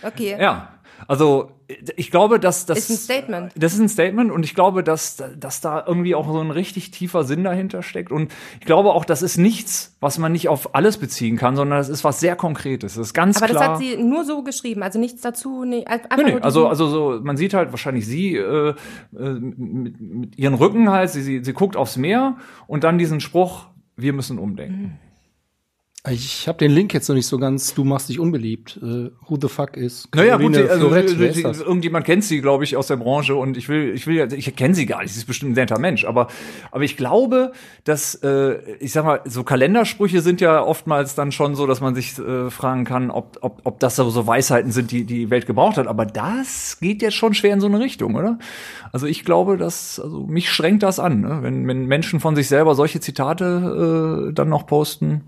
Okay. 0.03 0.37
Ja. 0.41 0.78
Also 1.09 1.51
ich 1.97 2.11
glaube, 2.11 2.39
dass 2.39 2.67
das 2.67 2.79
Ist 2.79 2.91
ein 2.91 2.97
Statement. 2.97 3.53
Das 3.57 3.73
ist 3.73 3.81
ein 3.81 3.89
Statement 3.89 4.31
und 4.31 4.45
ich 4.45 4.55
glaube, 4.55 4.85
dass 4.85 5.23
dass 5.39 5.63
da 5.63 5.83
irgendwie 5.87 6.15
auch 6.15 6.31
so 6.31 6.39
ein 6.39 6.51
richtig 6.51 6.91
tiefer 6.91 7.25
Sinn 7.25 7.45
dahinter 7.45 7.83
steckt 7.83 8.13
und 8.13 8.31
ich 8.61 8.67
glaube 8.67 8.91
auch, 8.91 9.07
das 9.07 9.23
ist 9.23 9.39
nichts, 9.39 9.97
was 10.01 10.19
man 10.19 10.33
nicht 10.33 10.49
auf 10.51 10.75
alles 10.75 10.99
beziehen 10.99 11.39
kann, 11.39 11.57
sondern 11.57 11.79
das 11.79 11.89
ist 11.89 12.05
was 12.05 12.21
sehr 12.21 12.37
Konkretes. 12.37 12.95
Das 12.95 13.07
ist 13.09 13.15
ganz 13.15 13.39
Aber 13.39 13.47
klar. 13.47 13.61
das 13.61 13.69
hat 13.71 13.79
sie 13.79 13.97
nur 13.97 14.25
so 14.27 14.43
geschrieben, 14.43 14.83
also 14.83 14.99
nichts 14.99 15.23
dazu, 15.23 15.65
nee, 15.65 15.87
einfach 15.87 16.15
Nee, 16.19 16.25
nee, 16.25 16.41
also, 16.41 16.69
also 16.69 16.89
so, 16.89 17.21
man 17.23 17.39
sieht 17.39 17.55
halt 17.55 17.71
wahrscheinlich 17.71 18.07
sie 18.07 18.37
äh, 18.37 18.71
äh, 18.71 18.75
mit, 19.15 19.99
mit 19.99 20.39
ihren 20.39 20.55
Rücken 20.55 20.91
halt, 20.91 21.09
sie, 21.09 21.23
sie, 21.23 21.43
sie 21.43 21.53
guckt 21.55 21.75
aufs 21.75 21.97
Meer 21.97 22.37
und 22.67 22.85
dann 22.85 22.99
diesen 22.99 23.21
Spruch, 23.21 23.67
wir 23.97 24.13
müssen 24.13 24.39
umdenken. 24.39 24.99
Ich 26.11 26.49
habe 26.49 26.59
den 26.59 26.71
Link 26.71 26.95
jetzt 26.95 27.09
noch 27.09 27.15
nicht 27.17 27.27
so 27.27 27.39
ganz, 27.39 27.75
du 27.75 27.85
machst 27.85 28.09
dich 28.09 28.19
unbeliebt. 28.19 28.79
Äh, 28.83 29.11
who 29.27 29.39
the 29.41 29.49
fuck 29.49 29.77
is 29.77 30.09
Naja, 30.15 30.37
gut, 30.37 30.53
Caroline 30.53 30.65
sie- 30.65 30.71
also, 30.71 30.87
Florett, 30.89 31.11
ist 31.13 31.45
das? 31.45 31.61
irgendjemand 31.61 32.05
kennt 32.07 32.25
sie, 32.25 32.41
glaube 32.41 32.65
ich, 32.65 32.77
aus 32.77 32.87
der 32.87 32.97
Branche 32.97 33.35
und 33.37 33.57
ich 33.57 33.69
will, 33.69 33.93
ich 33.95 34.07
will, 34.07 34.17
ja- 34.17 34.27
ich 34.31 34.55
kenne 34.57 34.75
sie 34.75 34.87
gar 34.87 35.03
nicht, 35.03 35.13
sie 35.13 35.19
ist 35.21 35.27
bestimmt 35.27 35.53
ein 35.53 35.55
netter 35.55 35.79
Mensch, 35.79 36.05
aber, 36.05 36.29
aber 36.71 36.85
ich 36.85 36.97
glaube, 36.97 37.53
dass, 37.85 38.15
äh, 38.17 38.59
ich 38.81 38.93
sag 38.93 39.05
mal, 39.05 39.21
so 39.25 39.45
Kalendersprüche 39.45 40.21
sind 40.21 40.41
ja 40.41 40.63
oftmals 40.63 41.15
dann 41.15 41.33
schon 41.33 41.55
so, 41.55 41.67
dass 41.67 41.81
man 41.81 41.95
sich 41.95 42.19
äh, 42.19 42.51
fragen 42.51 42.85
kann, 42.85 43.11
ob, 43.11 43.39
ob, 43.41 43.61
ob 43.65 43.81
das 43.81 43.97
so 43.97 44.09
so 44.11 44.27
Weisheiten 44.27 44.71
sind, 44.73 44.91
die 44.91 45.05
die 45.05 45.31
Welt 45.31 45.47
gebraucht 45.47 45.77
hat, 45.77 45.87
aber 45.87 46.07
das 46.07 46.79
geht 46.81 47.03
jetzt 47.03 47.15
schon 47.15 47.35
schwer 47.35 47.53
in 47.55 47.61
so 47.61 47.67
eine 47.67 47.81
Richtung, 47.81 48.15
oder? 48.15 48.39
Also 48.93 49.07
ich 49.07 49.25
glaube, 49.25 49.57
dass, 49.57 50.01
also 50.01 50.27
mich 50.27 50.51
strengt 50.51 50.83
das 50.83 50.99
an, 50.99 51.21
ne? 51.21 51.39
wenn, 51.43 51.67
wenn 51.69 51.87
Menschen 51.87 52.21
von 52.21 52.35
sich 52.37 52.49
selber 52.49 52.75
solche 52.75 53.01
Zitate 53.01 54.29
äh, 54.31 54.33
dann 54.33 54.49
noch 54.49 54.67
posten. 54.67 55.23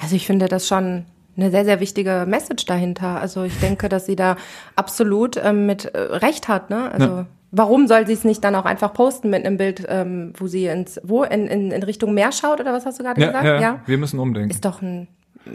Also 0.00 0.16
ich 0.16 0.26
finde 0.26 0.48
das 0.48 0.66
schon 0.66 1.04
eine 1.36 1.50
sehr, 1.50 1.64
sehr 1.64 1.80
wichtige 1.80 2.24
Message 2.26 2.64
dahinter. 2.66 3.20
Also 3.20 3.44
ich 3.44 3.58
denke, 3.60 3.88
dass 3.88 4.06
sie 4.06 4.16
da 4.16 4.36
absolut 4.76 5.36
ähm, 5.42 5.66
mit 5.66 5.86
äh, 5.86 5.98
Recht 5.98 6.48
hat. 6.48 6.70
Ne? 6.70 6.90
Also 6.92 7.26
warum 7.50 7.86
soll 7.86 8.06
sie 8.06 8.12
es 8.12 8.24
nicht 8.24 8.44
dann 8.44 8.54
auch 8.54 8.64
einfach 8.64 8.92
posten 8.92 9.30
mit 9.30 9.44
einem 9.44 9.56
Bild, 9.56 9.84
ähm, 9.88 10.32
wo 10.36 10.46
sie 10.46 10.66
ins, 10.66 11.00
wo 11.02 11.22
in, 11.22 11.46
in, 11.46 11.70
in 11.70 11.82
Richtung 11.82 12.14
Meer 12.14 12.32
schaut 12.32 12.60
oder 12.60 12.72
was 12.72 12.86
hast 12.86 12.98
du 12.98 13.04
gerade 13.04 13.20
gesagt? 13.20 13.44
wir 13.86 13.98
müssen 13.98 14.18
umdenken. 14.18 14.50
Ist 14.50 14.64
doch 14.64 14.82
ein, 14.82 15.08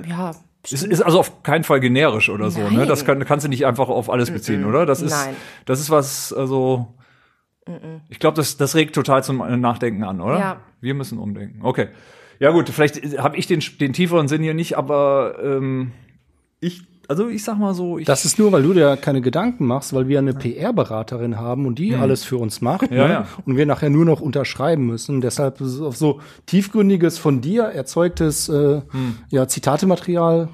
ja. 0.08 0.32
Es 0.64 0.82
ist 0.82 1.02
also 1.02 1.20
auf 1.20 1.44
keinen 1.44 1.64
Fall 1.64 1.80
generisch 1.80 2.30
oder 2.30 2.50
so, 2.50 2.68
ne? 2.70 2.88
Das 2.88 3.06
kann, 3.06 3.24
kannst 3.26 3.46
du 3.46 3.50
nicht 3.50 3.68
einfach 3.68 3.88
auf 3.88 4.10
alles 4.10 4.32
beziehen, 4.32 4.66
oder? 4.66 4.88
Das 4.88 5.04
ist, 5.04 5.12
Nein. 5.12 5.36
das 5.66 5.80
ist 5.80 5.92
was, 5.92 6.34
also, 6.34 6.88
ich 8.10 8.18
glaube, 8.18 8.36
das, 8.38 8.58
das 8.58 8.74
regt 8.74 8.96
total 8.96 9.24
zum 9.24 9.38
Nachdenken 9.62 10.04
an, 10.04 10.22
oder? 10.22 10.40
Ja. 10.40 10.58
Wir 10.82 10.96
müssen 10.96 11.20
umdenken. 11.20 11.60
Okay. 11.62 11.90
Ja 12.40 12.52
gut, 12.52 12.70
vielleicht 12.70 13.18
habe 13.18 13.38
ich 13.38 13.48
den, 13.48 13.64
den 13.80 13.94
tieferen 13.94 14.28
Sinn 14.28 14.42
hier 14.42 14.54
nicht, 14.54 14.78
aber 14.78 15.38
ähm, 15.42 15.92
ich, 16.60 16.82
also 17.08 17.28
ich 17.28 17.44
sag 17.44 17.58
mal 17.58 17.74
so, 17.74 17.98
ich, 17.98 18.06
Das 18.06 18.26
ist 18.26 18.40
nur, 18.40 18.52
weil 18.52 18.64
du 18.64 18.74
dir 18.74 18.98
keine 18.98 19.22
Gedanken 19.22 19.66
machst, 19.66 19.94
weil 19.94 20.08
wir 20.08 20.20
eine 20.20 20.34
PR-Beraterin 20.34 21.38
haben 21.38 21.66
und 21.66 21.80
die 21.80 21.96
alles 21.96 22.24
für 22.24 22.38
uns 22.38 22.62
macht. 22.62 22.90
Hm. 22.90 22.98
Ja, 22.98 23.08
ne? 23.08 23.14
ja. 23.14 23.28
Und 23.46 23.58
wir 23.58 23.66
nachher 23.66 23.90
nur 23.90 24.06
noch 24.06 24.22
unterschreiben 24.22 24.86
müssen. 24.86 25.22
Deshalb 25.22 25.62
ist 25.62 25.74
es 25.74 25.82
auf 25.82 25.96
so 25.96 26.20
tiefgründiges, 26.46 27.18
von 27.18 27.42
dir 27.42 27.64
erzeugtes 27.64 28.50
äh, 28.50 28.82
ja, 29.30 29.48
Zitatematerial. 29.48 30.50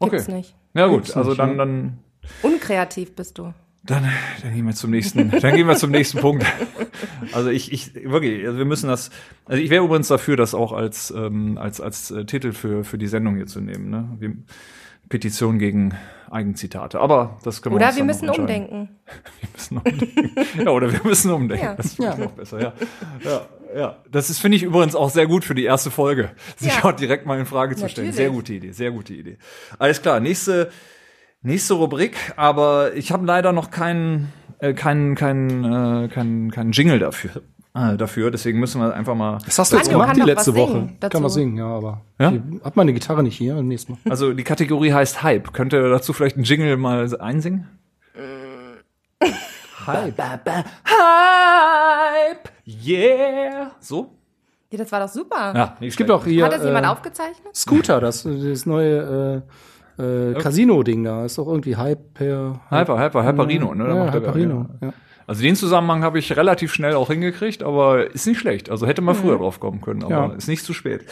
Gibt's 0.00 0.26
okay. 0.26 0.36
nicht. 0.36 0.54
Ja 0.74 0.86
gut, 0.86 1.04
Gibt's 1.04 1.16
also 1.16 1.30
nicht, 1.30 1.40
dann, 1.40 1.50
ne? 1.52 1.56
dann, 1.56 1.98
Unkreativ 2.42 3.14
bist 3.14 3.38
du. 3.38 3.52
Dann, 3.86 4.08
dann 4.42 4.54
gehen 4.54 4.66
wir 4.66 4.74
zum 4.74 4.90
nächsten, 4.90 5.30
dann 5.30 5.54
gehen 5.54 5.66
wir 5.66 5.76
zum 5.76 5.90
nächsten 5.90 6.18
Punkt. 6.18 6.44
Also 7.32 7.50
ich, 7.50 7.72
ich 7.72 7.94
wirklich, 7.94 8.44
also 8.46 8.58
wir 8.58 8.64
müssen 8.64 8.88
das. 8.88 9.10
Also 9.44 9.62
ich 9.62 9.70
wäre 9.70 9.84
übrigens 9.84 10.08
dafür, 10.08 10.36
das 10.36 10.54
auch 10.54 10.72
als 10.72 11.12
ähm, 11.16 11.56
als 11.58 11.80
als 11.80 12.10
äh, 12.10 12.24
Titel 12.24 12.52
für 12.52 12.84
für 12.84 12.98
die 12.98 13.06
Sendung 13.06 13.36
hier 13.36 13.46
zu 13.46 13.60
nehmen. 13.60 13.90
Ne? 13.90 14.08
Wir, 14.18 14.34
Petition 15.08 15.58
gegen 15.58 15.94
Eigenzitate. 16.30 16.98
Aber 16.98 17.38
das 17.44 17.62
können 17.62 17.74
wir 17.74 17.76
Oder 17.76 17.86
uns 17.86 17.96
wir 17.96 18.00
dann 18.00 18.06
müssen 18.06 18.28
umdenken. 18.30 18.88
Wir 19.40 19.48
müssen 19.52 19.78
umdenken. 19.78 20.30
ja, 20.64 20.70
oder 20.70 20.92
wir 20.92 21.00
müssen 21.04 21.30
umdenken. 21.30 21.64
Ja. 21.64 21.74
Das 21.76 21.86
ist 21.86 21.98
ja. 21.98 22.16
noch 22.16 22.32
besser. 22.32 22.60
Ja, 22.60 22.72
ja, 23.24 23.46
ja. 23.76 23.96
Das 24.10 24.30
ist 24.30 24.40
finde 24.40 24.56
ich 24.56 24.64
übrigens 24.64 24.96
auch 24.96 25.10
sehr 25.10 25.26
gut 25.28 25.44
für 25.44 25.54
die 25.54 25.64
erste 25.64 25.90
Folge, 25.92 26.30
sich 26.56 26.76
Ja. 26.76 26.84
auch 26.84 26.92
direkt 26.92 27.24
mal 27.24 27.38
in 27.38 27.46
Frage 27.46 27.76
zu 27.76 27.88
stellen. 27.88 28.08
Natürlich. 28.08 28.16
Sehr 28.16 28.30
gute 28.30 28.52
Idee, 28.54 28.72
sehr 28.72 28.90
gute 28.90 29.14
Idee. 29.14 29.38
Alles 29.78 30.02
klar, 30.02 30.18
nächste 30.18 30.70
Nächste 31.46 31.74
Rubrik, 31.74 32.16
aber 32.34 32.94
ich 32.94 33.12
habe 33.12 33.24
leider 33.24 33.52
noch 33.52 33.70
keinen 33.70 34.32
äh, 34.58 34.74
keinen 34.74 35.14
keinen 35.14 35.62
äh, 36.04 36.08
keinen 36.08 36.50
keinen 36.50 36.72
Jingle 36.72 36.98
dafür. 36.98 37.40
Äh, 37.72 37.96
dafür, 37.96 38.32
deswegen 38.32 38.58
müssen 38.58 38.80
wir 38.80 38.92
einfach 38.92 39.14
mal. 39.14 39.38
Das 39.46 39.56
hast 39.56 39.72
du 39.72 39.76
jetzt 39.76 39.88
gemacht 39.88 40.16
die 40.16 40.22
letzte 40.22 40.56
Woche. 40.56 40.88
dazu. 40.98 41.12
Kann 41.12 41.22
man 41.22 41.30
singen, 41.30 41.56
ja, 41.56 41.66
aber 41.66 42.00
Ja? 42.18 42.32
ich 42.32 42.40
hab 42.64 42.74
meine 42.74 42.92
Gitarre 42.92 43.22
nicht 43.22 43.36
hier, 43.36 43.62
nächstes 43.62 43.90
Mal. 43.90 43.98
Also 44.10 44.32
die 44.32 44.42
Kategorie 44.42 44.92
heißt 44.92 45.22
Hype. 45.22 45.52
Könnt 45.52 45.72
ihr 45.72 45.88
dazu 45.88 46.12
vielleicht 46.12 46.34
einen 46.34 46.44
Jingle 46.46 46.76
mal 46.78 47.08
einsingen? 47.20 47.68
Hype. 49.86 50.18
Hype. 50.18 50.48
Yeah. 52.66 53.70
So? 53.78 54.10
Ja, 54.72 54.78
das 54.78 54.90
war 54.90 54.98
doch 54.98 55.08
super. 55.08 55.52
Ja, 55.54 55.76
Es 55.80 55.94
gibt 55.94 56.10
auch 56.10 56.24
hier 56.24 56.44
Hat 56.44 56.54
das 56.54 56.64
jemand 56.64 56.86
äh, 56.86 56.88
aufgezeichnet? 56.88 57.54
Scooter, 57.54 58.00
das, 58.00 58.24
das 58.24 58.66
neue 58.66 59.44
äh, 59.46 59.52
äh, 59.98 60.34
Casino-Ding 60.34 61.04
da. 61.04 61.24
Ist 61.24 61.38
doch 61.38 61.46
irgendwie 61.46 61.76
Hyper. 61.76 62.60
Hyper, 62.70 62.98
Hyper, 63.00 63.24
Hyperino, 63.24 63.74
ne? 63.74 63.84
Da 63.84 63.94
Ja, 63.94 64.04
er 64.06 64.12
Hyperino. 64.14 64.66
Ja. 64.80 64.92
Also 65.28 65.42
den 65.42 65.56
Zusammenhang 65.56 66.04
habe 66.04 66.20
ich 66.20 66.36
relativ 66.36 66.72
schnell 66.72 66.94
auch 66.94 67.08
hingekriegt, 67.08 67.64
aber 67.64 68.12
ist 68.14 68.26
nicht 68.28 68.38
schlecht. 68.38 68.70
Also 68.70 68.86
hätte 68.86 69.02
man 69.02 69.16
früher 69.16 69.38
drauf 69.38 69.58
kommen 69.58 69.80
können, 69.80 70.04
aber 70.04 70.12
Ja. 70.14 70.32
ist 70.34 70.46
nicht 70.46 70.64
zu 70.64 70.72
spät. 70.72 71.04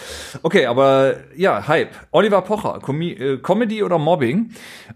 Okay, 0.42 0.66
aber 0.66 1.14
ja, 1.34 1.66
Hype. 1.66 1.90
Oliver 2.12 2.42
Pocher, 2.42 2.78
Comi 2.80 3.10
äh, 3.10 3.38
Comedy 3.38 3.82
oder 3.82 3.98
Mobbing? 3.98 4.50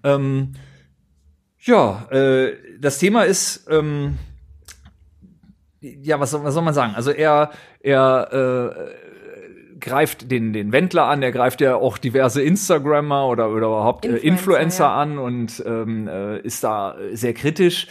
Ähm, 0.05 0.53
ja, 1.61 2.07
äh, 2.13 2.53
das 2.81 2.99
Thema 2.99 3.25
ist, 3.25 3.67
ähm, 3.69 4.19
ja, 5.81 6.21
was 6.21 6.31
soll, 6.31 6.45
was 6.45 6.55
soll 6.55 6.63
man 6.63 6.75
sagen? 6.75 6.95
Also 6.95 7.11
er, 7.11 7.51
er 7.81 8.29
äh, 8.33 9.08
greift 9.81 10.31
den, 10.31 10.53
den 10.53 10.73
Wendler 10.73 11.05
an, 11.05 11.23
er 11.23 11.33
greift 11.33 11.61
ja 11.61 11.77
auch 11.77 11.99
diverse 11.99 12.43
Instagrammer 12.43 13.27
oder, 13.29 13.51
oder 13.51 13.67
überhaupt 13.67 14.05
Influencer, 14.05 14.25
äh, 14.25 14.29
Influencer, 14.29 14.61
Influencer 14.61 14.85
ja. 14.85 14.95
an 14.97 15.19
und 15.19 15.63
ähm, 15.67 16.09
äh, 16.09 16.39
ist 16.41 16.65
da 16.65 16.97
sehr 17.13 17.35
kritisch. 17.35 17.87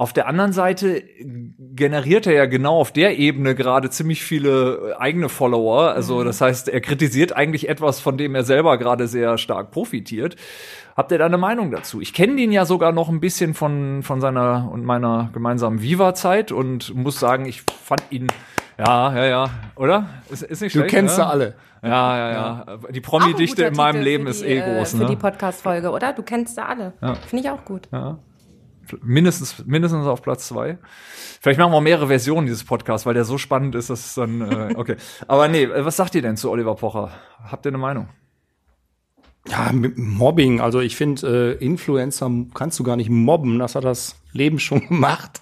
Auf 0.00 0.12
der 0.12 0.28
anderen 0.28 0.52
Seite 0.52 1.02
generiert 1.74 2.28
er 2.28 2.32
ja 2.32 2.46
genau 2.46 2.78
auf 2.78 2.92
der 2.92 3.18
Ebene 3.18 3.56
gerade 3.56 3.90
ziemlich 3.90 4.22
viele 4.22 4.92
äh, 4.92 4.94
eigene 4.96 5.28
Follower. 5.28 5.92
Also 5.92 6.22
das 6.22 6.40
heißt, 6.40 6.68
er 6.68 6.80
kritisiert 6.80 7.32
eigentlich 7.32 7.68
etwas, 7.68 7.98
von 7.98 8.16
dem 8.16 8.36
er 8.36 8.44
selber 8.44 8.78
gerade 8.78 9.08
sehr 9.08 9.38
stark 9.38 9.72
profitiert. 9.72 10.36
Habt 10.96 11.10
ihr 11.10 11.18
da 11.18 11.26
eine 11.26 11.36
Meinung 11.36 11.72
dazu? 11.72 12.00
Ich 12.00 12.14
kenne 12.14 12.36
den 12.36 12.52
ja 12.52 12.64
sogar 12.64 12.92
noch 12.92 13.08
ein 13.08 13.18
bisschen 13.18 13.54
von, 13.54 14.04
von 14.04 14.20
seiner 14.20 14.70
und 14.72 14.84
meiner 14.84 15.30
gemeinsamen 15.32 15.82
Viva-Zeit 15.82 16.52
und 16.52 16.94
muss 16.94 17.18
sagen, 17.18 17.46
ich 17.46 17.62
fand 17.62 18.02
ihn, 18.10 18.28
ja, 18.78 19.14
ja, 19.14 19.24
ja, 19.26 19.50
oder? 19.74 20.08
Ist, 20.30 20.42
ist 20.42 20.60
nicht 20.62 20.74
Du 20.74 20.80
schlecht, 20.80 20.94
kennst 20.94 21.18
ne? 21.18 21.24
sie 21.24 21.28
alle. 21.28 21.54
Ja, 21.82 22.16
ja, 22.16 22.32
ja. 22.32 22.78
Die 22.90 23.00
Promi-Dichte 23.00 23.64
in 23.64 23.74
meinem 23.74 23.96
Titel 23.96 24.04
Leben 24.04 24.24
für 24.24 24.30
ist 24.30 24.42
die, 24.42 24.46
eh 24.46 24.60
groß, 24.60 24.92
Für 24.92 25.04
die 25.04 25.14
ne? 25.14 25.16
Podcast-Folge, 25.16 25.90
oder? 25.90 26.12
Du 26.12 26.22
kennst 26.22 26.54
sie 26.56 26.64
alle. 26.64 26.92
Finde 27.26 27.44
ich 27.44 27.50
auch 27.50 27.64
gut. 27.64 27.88
Mindestens, 29.02 29.64
mindestens 29.66 30.06
auf 30.06 30.22
Platz 30.22 30.48
zwei. 30.48 30.78
Vielleicht 31.40 31.60
machen 31.60 31.72
wir 31.72 31.80
mehrere 31.80 32.08
Versionen 32.08 32.46
dieses 32.46 32.64
Podcasts, 32.64 33.06
weil 33.06 33.14
der 33.14 33.24
so 33.24 33.38
spannend 33.38 33.74
ist, 33.74 33.90
dass 33.90 34.06
es 34.06 34.14
dann, 34.14 34.40
äh, 34.40 34.74
okay. 34.76 34.96
Aber 35.26 35.48
nee, 35.48 35.64
äh, 35.64 35.84
was 35.84 35.96
sagt 35.96 36.14
ihr 36.14 36.22
denn 36.22 36.36
zu 36.36 36.50
Oliver 36.50 36.74
Pocher? 36.74 37.10
Habt 37.44 37.66
ihr 37.66 37.70
eine 37.70 37.78
Meinung? 37.78 38.08
Ja, 39.46 39.70
mit 39.72 39.96
Mobbing. 39.98 40.60
Also 40.60 40.80
ich 40.80 40.96
finde, 40.96 41.56
äh, 41.60 41.64
Influencer 41.64 42.30
kannst 42.54 42.78
du 42.78 42.82
gar 42.82 42.96
nicht 42.96 43.10
mobben. 43.10 43.58
Das 43.58 43.74
hat 43.74 43.84
das 43.84 44.16
Leben 44.32 44.58
schon 44.58 44.80
gemacht. 44.88 45.40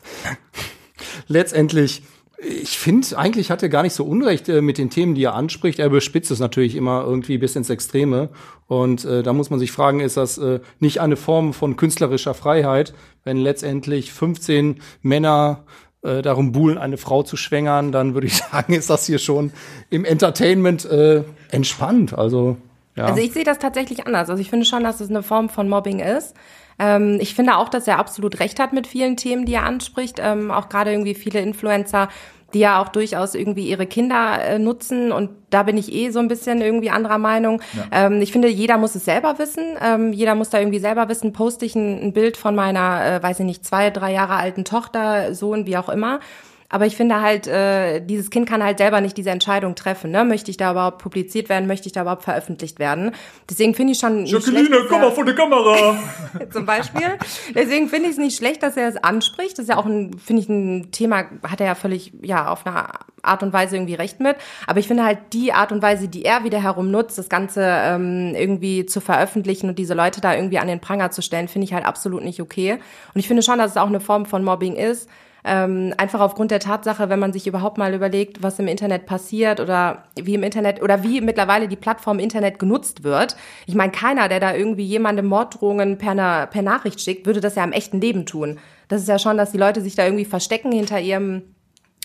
Letztendlich, 1.29 2.03
ich 2.39 2.79
finde, 2.79 3.17
eigentlich 3.17 3.51
hat 3.51 3.63
er 3.63 3.69
gar 3.69 3.83
nicht 3.83 3.95
so 3.95 4.05
Unrecht 4.05 4.49
äh, 4.49 4.61
mit 4.61 4.79
den 4.79 4.91
Themen, 4.91 5.15
die 5.15 5.25
er 5.25 5.35
anspricht. 5.35 5.79
Er 5.79 5.89
bespitzt 5.89 6.31
es 6.31 6.39
natürlich 6.39 6.77
immer 6.77 7.03
irgendwie 7.05 7.39
bis 7.39 7.57
ins 7.57 7.71
Extreme. 7.71 8.29
Und 8.67 9.05
äh, 9.05 9.23
da 9.23 9.33
muss 9.33 9.51
man 9.51 9.59
sich 9.59 9.73
fragen, 9.73 10.01
ist 10.01 10.17
das 10.17 10.37
äh, 10.39 10.61
nicht 10.79 11.01
eine 11.01 11.17
Form 11.17 11.55
von 11.55 11.77
künstlerischer 11.77 12.35
Freiheit, 12.35 12.95
wenn 13.25 13.39
letztendlich 13.39 14.13
15 14.13 14.81
Männer 15.03 15.65
äh, 16.03 16.21
darum 16.21 16.53
buhlen, 16.53 16.77
eine 16.79 16.99
Frau 16.99 17.23
zu 17.23 17.37
schwängern, 17.37 17.91
dann 17.91 18.15
würde 18.15 18.27
ich 18.27 18.37
sagen, 18.51 18.75
ist 18.75 18.91
das 18.91 19.07
hier 19.07 19.19
schon 19.19 19.53
im 19.89 20.05
Entertainment 20.05 20.85
äh, 20.85 21.25
entspannt. 21.51 22.13
Also 22.13 22.59
ja. 22.97 23.07
Also 23.07 23.21
ich 23.21 23.33
sehe 23.33 23.45
das 23.45 23.59
tatsächlich 23.59 24.07
anders. 24.07 24.31
Also 24.31 24.41
ich 24.41 24.49
finde 24.51 24.65
schon, 24.65 24.83
dass 24.83 25.01
es 25.01 25.11
eine 25.11 25.23
Form 25.23 25.49
von 25.49 25.69
Mobbing 25.69 26.01
ist. 26.01 26.35
Ähm, 26.79 27.19
ich 27.21 27.35
finde 27.35 27.57
auch, 27.57 27.69
dass 27.69 27.87
er 27.87 27.99
absolut 27.99 28.41
recht 28.41 28.61
hat 28.61 28.73
mit 28.73 28.87
vielen 28.87 29.17
Themen, 29.17 29.47
die 29.47 29.55
er 29.55 29.65
anspricht. 29.65 30.21
Ähm, 30.23 30.51
auch 30.51 30.69
gerade 30.69 30.93
irgendwie 30.93 31.15
viele 31.15 31.41
Influencer, 31.41 32.09
die 32.55 32.61
ja 32.61 32.81
auch 32.81 32.89
durchaus 32.89 33.35
irgendwie 33.35 33.69
ihre 33.69 33.87
Kinder 33.87 34.43
äh, 34.43 34.59
nutzen. 34.59 35.13
Und 35.13 35.31
da 35.51 35.63
bin 35.63 35.77
ich 35.77 35.93
eh 35.93 36.11
so 36.11 36.19
ein 36.19 36.29
bisschen 36.29 36.61
irgendwie 36.61 36.91
anderer 36.91 37.19
Meinung. 37.19 37.61
Ähm, 37.91 38.21
ich 38.23 38.33
finde, 38.33 38.49
jeder 38.49 38.79
muss 38.79 38.95
es 38.95 39.05
selber 39.05 39.39
wissen. 39.39 39.65
Ähm, 39.83 40.13
jeder 40.13 40.35
muss 40.35 40.51
da 40.51 40.59
irgendwie 40.59 40.79
selber 40.79 41.09
wissen, 41.09 41.33
poste 41.33 41.65
ich 41.65 41.75
ein, 41.75 42.03
ein 42.03 42.13
Bild 42.13 42.37
von 42.37 42.55
meiner, 42.55 43.05
äh, 43.05 43.23
weiß 43.23 43.41
ich 43.41 43.47
nicht, 43.47 43.65
zwei, 43.65 43.91
drei 43.91 44.13
Jahre 44.13 44.35
alten 44.35 44.65
Tochter, 44.65 45.35
Sohn, 45.35 45.67
wie 45.67 45.77
auch 45.77 45.89
immer. 45.89 46.21
Aber 46.69 46.87
ich 46.87 46.97
finde 46.97 47.21
halt, 47.21 47.47
äh, 47.47 48.01
dieses 48.01 48.31
Kind 48.31 48.49
kann 48.49 48.63
halt 48.63 48.79
selber 48.79 49.01
nicht 49.01 49.17
diese 49.17 49.31
Entscheidung 49.31 49.75
treffen. 49.75 50.11
Ne? 50.11 50.25
Möchte 50.25 50.51
ich 50.51 50.57
da 50.57 50.73
überhaupt 50.73 50.99
publiziert 50.99 51.49
werden? 51.49 51.67
Möchte 51.67 51.87
ich 51.87 51.93
da 51.93 52.03
überhaupt 52.03 52.25
veröffentlicht 52.25 52.79
werden? 52.79 53.13
Deswegen 53.49 53.75
finde 53.75 53.93
ich 53.93 53.99
schon. 53.99 54.27
schlecht, 54.27 54.73
dass 54.73 54.91
er- 54.91 55.13
vor 55.13 55.25
die 55.25 55.35
Kamera! 55.35 55.97
zum 56.53 56.67
Beispiel. 56.67 57.19
Deswegen 57.55 57.89
finde 57.89 58.07
ich 58.07 58.13
es 58.13 58.19
nicht 58.19 58.37
schlecht, 58.37 58.63
dass 58.63 58.77
er 58.77 58.89
es 58.89 58.97
anspricht. 58.97 59.53
Das 59.59 59.65
ist 59.65 59.69
ja 59.69 59.77
auch 59.77 59.87
ein, 59.87 60.19
finde 60.19 60.43
ich, 60.43 60.49
ein 60.49 60.91
Thema, 60.91 61.25
hat 61.47 61.61
er 61.61 61.67
ja 61.67 61.75
völlig, 61.75 62.13
ja, 62.23 62.49
auf 62.51 62.67
eine 62.67 62.89
Art 63.23 63.43
und 63.43 63.53
Weise 63.53 63.77
irgendwie 63.77 63.95
recht 63.95 64.21
mit. 64.21 64.37
Aber 64.67 64.79
ich 64.81 64.89
finde 64.89 65.05
halt 65.05 65.19
die 65.33 65.53
Art 65.53 65.73
und 65.73 65.83
Weise, 65.83 66.09
die 66.09 66.25
er 66.25 66.45
wieder 66.45 66.63
herum 66.63 66.91
nutzt, 66.91 67.19
das 67.19 67.29
Ganze 67.29 67.63
ähm, 67.65 68.35
irgendwie 68.35 68.87
zu 68.87 69.01
veröffentlichen 69.01 69.69
und 69.69 69.79
diese 69.79 69.95
Leute 69.95 70.21
da 70.21 70.35
irgendwie 70.35 70.59
an 70.59 70.69
den 70.69 70.81
Pranger 70.81 71.11
zu 71.11 71.23
stellen, 71.23 71.49
finde 71.49 71.65
ich 71.67 71.75
halt 71.75 71.85
absolut 71.85 72.23
nicht 72.25 72.41
okay. 72.41 72.73
Und 73.15 73.19
ich 73.21 73.27
finde 73.29 73.43
schon, 73.43 73.59
dass 73.59 73.73
es 73.73 73.77
auch 73.77 73.87
eine 73.87 74.01
Form 74.01 74.27
von 74.27 74.45
Mobbing 74.45 74.77
ist. 74.77 75.09
Ähm, 75.49 75.95
einfach 75.97 76.19
aufgrund 76.19 76.51
der 76.51 76.59
Tatsache, 76.59 77.09
wenn 77.09 77.21
man 77.21 77.33
sich 77.33 77.47
überhaupt 77.47 77.79
mal 77.79 77.95
überlegt, 77.95 78.43
was 78.43 78.59
im 78.59 78.67
Internet 78.67 79.07
passiert 79.07 79.61
oder 79.61 80.03
wie 80.21 80.35
im 80.35 80.43
Internet 80.43 80.83
oder 80.83 81.05
wie 81.05 81.21
mittlerweile 81.21 81.69
die 81.69 81.77
Plattform 81.77 82.19
Internet 82.19 82.59
genutzt 82.59 83.05
wird. 83.05 83.37
Ich 83.67 83.77
meine, 83.77 83.93
keiner, 83.93 84.29
der 84.29 84.41
da 84.41 84.55
irgendwie 84.55 84.85
jemandem 84.85 85.27
Morddrohungen 85.27 85.99
per, 85.99 86.15
na, 86.15 86.47
per 86.47 86.63
Nachricht 86.63 87.01
schickt, 87.01 87.27
würde 87.27 87.41
das 87.41 87.55
ja 87.55 87.63
im 87.63 87.71
echten 87.71 88.01
Leben 88.01 88.27
tun. 88.27 88.59
Das 88.89 89.01
ist 89.01 89.09
ja 89.09 89.21
schon, 89.21 89.37
dass 89.37 89.53
die 89.53 89.59
Leute 89.59 89.81
sich 89.81 89.95
da 89.95 90.05
irgendwie 90.05 90.25
verstecken 90.25 90.73
hinter 90.73 91.01
ihrem 91.01 91.43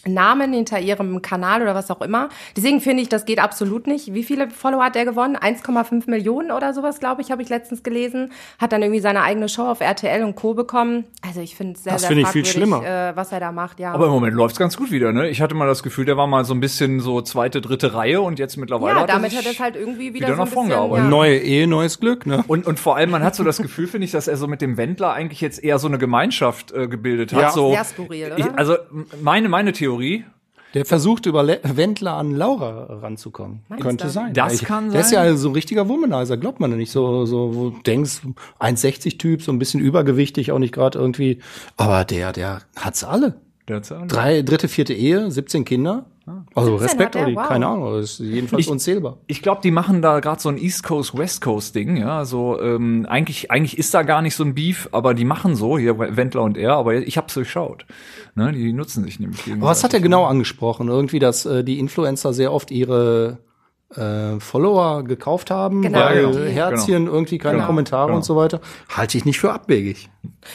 Namen 0.06 0.54
hinter 0.54 0.80
ihrem 0.80 1.22
Kanal 1.22 1.62
oder 1.62 1.76
was 1.76 1.92
auch 1.92 2.02
immer. 2.02 2.30
Deswegen 2.56 2.82
finde 2.82 3.04
ich, 3.04 3.10
das 3.10 3.26
geht 3.26 3.40
absolut 3.40 3.88
nicht. 3.88 4.14
Wie 4.14 4.24
viele 4.24 4.50
Follower 4.50 4.84
hat 4.84 4.96
er 4.96 5.06
gewonnen? 5.06 5.38
1,5 5.38 6.10
Millionen 6.10 6.52
oder 6.52 6.74
sowas, 6.74 7.00
glaube 7.00 7.22
ich, 7.22 7.32
habe 7.32 7.42
ich 7.42 7.50
letztens 7.50 7.84
gelesen. 7.84 8.32
Hat 8.60 8.72
dann 8.72 8.82
irgendwie 8.82 9.02
seine 9.02 9.22
eigene 9.24 9.48
Show 9.50 9.64
auf 9.64 9.80
RTL 9.82 10.24
und 10.24 10.36
Co. 10.36 10.54
bekommen. 10.54 11.06
Also 11.26 11.42
ich 11.42 11.56
finde 11.56 11.74
es 11.74 11.84
sehr, 11.84 11.94
Das 11.94 12.02
sehr 12.02 12.10
finde 12.10 12.22
ich 12.24 12.28
viel 12.30 12.44
fragwürdig, 12.46 12.52
schlimmer. 12.52 13.10
Äh, 13.12 13.16
was 13.16 13.32
er 13.32 13.40
da 13.40 13.52
macht. 13.52 13.80
Ja, 13.80 13.94
Aber 13.94 14.06
im 14.06 14.12
Moment 14.12 14.34
läuft's 14.36 14.58
ganz 14.58 14.76
gut 14.78 14.92
wieder, 14.92 15.12
ne? 15.12 15.30
Ich 15.30 15.42
hatte 15.42 15.56
mal 15.56 15.68
das 15.68 15.84
Gefühl, 15.84 16.06
der 16.06 16.18
war 16.18 16.28
mal 16.28 16.46
so 16.46 16.54
ein 16.54 16.60
bisschen 16.60 17.00
so 17.00 17.22
zweite, 17.22 17.62
dritte 17.62 17.94
Reihe 17.94 18.22
und 18.22 18.40
jetzt 18.40 18.58
mittlerweile 18.58 18.96
ja 18.96 19.02
hat 19.02 19.10
er 19.10 19.16
damit 19.16 19.32
sich 19.32 19.40
hat 19.40 19.46
er 19.46 19.52
es 19.52 19.60
halt 19.60 19.76
irgendwie 19.76 20.14
wieder, 20.14 20.28
wieder 20.28 20.36
so 20.36 20.42
ein 20.42 20.48
nach 20.48 20.54
vorn 20.54 20.68
bisschen, 20.68 20.80
gearbeitet. 20.82 21.06
ja. 21.06 21.10
Neue 21.10 21.38
Ehe, 21.40 21.68
neues 21.68 22.00
Glück, 22.00 22.26
ne? 22.26 22.44
Und, 22.48 22.66
und 22.66 22.80
vor 22.80 22.96
allem, 22.96 23.12
man 23.12 23.24
hat 23.24 23.36
so 23.36 23.44
das 23.44 23.58
Gefühl, 23.62 23.88
finde 23.88 24.06
ich, 24.06 24.12
dass 24.12 24.28
er 24.28 24.38
so 24.38 24.48
mit 24.48 24.62
dem 24.62 24.78
Wendler 24.78 25.14
eigentlich 25.14 25.42
jetzt 25.42 25.64
eher 25.64 25.78
so 25.80 25.88
eine 25.88 25.98
Gemeinschaft 25.98 26.72
äh, 26.72 26.88
gebildet 26.88 27.34
hat. 27.34 27.42
Ja. 27.42 27.52
so, 27.52 27.72
Sehr 27.72 27.84
skurril, 27.84 28.26
oder? 28.28 28.38
Ich, 28.40 28.46
also 28.56 28.78
meine, 29.22 29.50
meine 29.50 29.72
Theorie, 29.74 29.91
Der 30.74 30.86
versucht 30.86 31.26
über 31.26 31.44
Le 31.44 31.60
Wendler 31.64 32.14
an 32.14 32.32
Laura 32.32 32.86
ranzukommen. 33.02 33.64
Meinst 33.68 33.84
Könnte 33.84 34.06
du? 34.06 34.10
sein. 34.10 34.34
Das 34.34 34.54
ich, 34.54 34.64
kann 34.64 34.90
Der 34.92 35.02
ist 35.02 35.10
sein. 35.10 35.26
ja 35.28 35.36
so 35.36 35.50
ein 35.50 35.54
richtiger 35.54 35.90
Womanizer, 35.90 36.38
glaubt 36.38 36.62
man 36.62 36.76
nicht. 36.78 36.92
So, 36.92 37.26
so, 37.26 37.56
wo 37.56 37.70
du 37.72 37.82
denkst, 37.82 38.22
1,60 38.60 39.18
Typ, 39.18 39.42
so 39.42 39.52
ein 39.52 39.60
bisschen 39.60 39.82
übergewichtig, 39.82 40.52
auch 40.54 40.60
nicht 40.60 40.74
gerade 40.74 40.98
irgendwie. 40.98 41.40
Aber 41.76 42.06
der, 42.06 42.32
der 42.32 42.62
hat's 42.78 43.04
alle. 43.04 43.42
Der 43.68 43.78
hat's 43.78 43.90
ja- 43.90 44.06
Drei, 44.06 44.42
dritte, 44.42 44.68
vierte 44.68 44.94
Ehe, 44.94 45.30
17 45.32 45.66
Kinder. 45.66 46.06
Also 46.56 46.78
17 46.78 46.88
Respekt, 46.88 47.16
er, 47.16 47.26
Olli, 47.26 47.36
wow. 47.36 47.48
keine 47.48 47.68
Ahnung, 47.68 47.94
das 48.00 48.12
ist 48.12 48.20
jedenfalls 48.20 48.62
Ich- 48.62 48.70
unzählbar. 48.70 49.18
Ich 49.28 49.42
glaube, 49.42 49.62
die 49.64 49.72
machen 49.72 50.02
da 50.02 50.20
gerade 50.20 50.40
so 50.40 50.50
ein 50.50 50.58
East 50.58 50.84
Coast 50.84 51.18
West 51.18 51.42
Coast 51.42 51.76
Ding, 51.76 51.98
ja. 51.98 52.18
Also 52.20 52.62
ähm, 52.62 53.06
eigentlich 53.10 53.50
eigentlich 53.52 53.78
ist 53.78 53.94
da 53.94 54.04
gar 54.04 54.22
nicht 54.22 54.36
so 54.36 54.44
ein 54.44 54.54
Beef, 54.54 54.88
aber 54.92 55.14
die 55.14 55.26
machen 55.26 55.56
so 55.56 55.78
hier 55.78 55.98
Wendler 56.00 56.44
und 56.44 56.58
er. 56.58 56.74
Aber 56.74 56.94
ich 56.96 57.18
hab's 57.18 57.34
durchschaut. 57.34 57.86
Ne, 58.36 58.52
die 58.54 58.72
nutzen 58.72 59.04
sich 59.04 59.20
nämlich 59.20 59.40
gegenseitig. 59.40 59.62
Aber 59.64 59.72
was 59.72 59.84
hat 59.84 59.94
er 59.94 60.00
genau 60.00 60.26
angesprochen? 60.26 60.88
Irgendwie, 60.88 61.20
dass 61.20 61.46
äh, 61.46 61.64
die 61.64 61.80
Influencer 61.80 62.34
sehr 62.34 62.54
oft 62.54 62.72
ihre 62.72 63.40
äh, 63.96 64.40
Follower 64.40 65.04
gekauft 65.04 65.52
haben, 65.52 65.82
Genau, 65.82 66.00
weil 66.00 66.32
genau. 66.32 66.46
Herzchen 66.46 67.08
irgendwie 67.08 67.38
keine 67.38 67.56
Genau, 67.56 67.68
Kommentare 67.68 68.08
genau. 68.08 68.18
und 68.18 68.24
so 68.24 68.36
weiter. 68.36 68.62
Halte 68.96 69.18
ich 69.18 69.26
nicht 69.26 69.40
für 69.40 69.52
abwegig. 69.52 70.10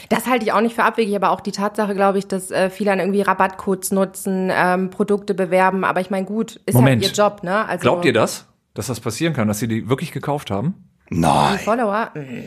Das 0.09 0.27
halte 0.27 0.45
ich 0.45 0.53
auch 0.53 0.61
nicht 0.61 0.75
für 0.75 0.85
abwegig, 0.85 1.15
aber 1.17 1.31
auch 1.31 1.41
die 1.41 1.53
Tatsache, 1.53 1.95
glaube 1.95 2.19
ich, 2.19 2.27
dass 2.27 2.51
äh, 2.51 2.71
viele 2.71 2.91
dann 2.91 3.01
irgendwie 3.01 3.23
Rabattcodes 3.23 3.93
nutzen, 3.93 4.51
ähm, 4.53 4.91
Produkte 4.91 5.35
bewerben. 5.35 5.85
Aber 5.85 6.01
ich 6.01 6.11
meine, 6.11 6.27
gut, 6.27 6.61
ist 6.67 6.75
Moment. 6.75 7.03
ja 7.03 7.09
ihr 7.09 7.15
Job, 7.15 7.43
ne? 7.43 7.67
Also 7.67 7.83
Glaubt 7.83 8.05
ihr 8.05 8.13
das, 8.13 8.47
dass 8.75 8.87
das 8.87 9.01
passieren 9.01 9.33
kann, 9.35 9.49
dass 9.49 9.59
sie 9.59 9.69
die 9.69 9.89
wirklich 9.89 10.13
gekauft 10.13 10.51
haben? 10.51 10.75
Nein. 11.11 11.59
Follower? 11.59 12.11
Mm. 12.15 12.45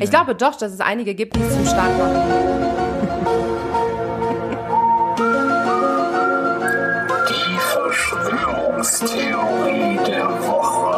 Ich 0.00 0.10
glaube 0.10 0.34
doch, 0.34 0.54
dass 0.56 0.72
es 0.72 0.80
einige 0.80 1.14
gibt, 1.14 1.34
die 1.36 1.40
es 1.40 1.54
zum 1.54 1.64
Start 1.66 1.96
machen. 1.98 2.81
Verschwörungstheorie 8.82 9.96
der 10.04 10.28
Woche. 10.42 10.92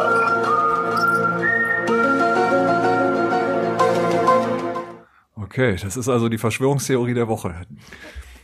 Okay, 5.35 5.75
das 5.75 5.95
ist 5.95 6.09
also 6.09 6.27
die 6.27 6.39
Verschwörungstheorie 6.39 7.13
der 7.13 7.27
Woche. 7.27 7.53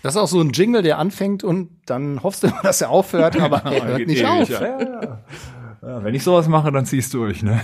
Das 0.04 0.14
ist 0.14 0.22
auch 0.22 0.28
so 0.28 0.42
ein 0.42 0.52
Jingle, 0.52 0.84
der 0.84 1.00
anfängt 1.00 1.44
und 1.44 1.72
dann 1.88 2.22
hoffst 2.22 2.44
du 2.44 2.48
immer, 2.48 2.62
dass 2.62 2.82
er 2.82 2.92
aufhört, 2.92 3.42
aber 3.42 3.58
er 3.66 3.88
hört 3.88 4.08
nicht 4.08 4.22
ewig, 4.22 4.56
auf. 4.56 4.62
Ja, 4.62 5.24
ja, 5.82 6.04
wenn 6.04 6.14
ich 6.14 6.24
sowas 6.24 6.48
mache, 6.48 6.72
dann 6.72 6.86
zieh's 6.86 7.10
durch, 7.10 7.42
ne? 7.42 7.62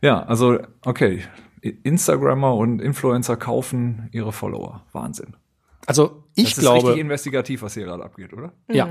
Ja, 0.00 0.22
also, 0.22 0.58
okay. 0.86 1.22
Instagrammer 1.60 2.54
und 2.54 2.80
Influencer 2.80 3.36
kaufen 3.36 4.08
ihre 4.12 4.32
Follower. 4.32 4.86
Wahnsinn. 4.92 5.36
Also 5.84 6.24
ich 6.34 6.44
das 6.44 6.58
ist 6.58 6.60
glaube, 6.60 6.88
richtig 6.88 7.00
investigativ, 7.00 7.60
was 7.60 7.74
hier 7.74 7.84
gerade 7.84 8.04
abgeht, 8.04 8.32
oder? 8.32 8.52
ja, 8.68 8.88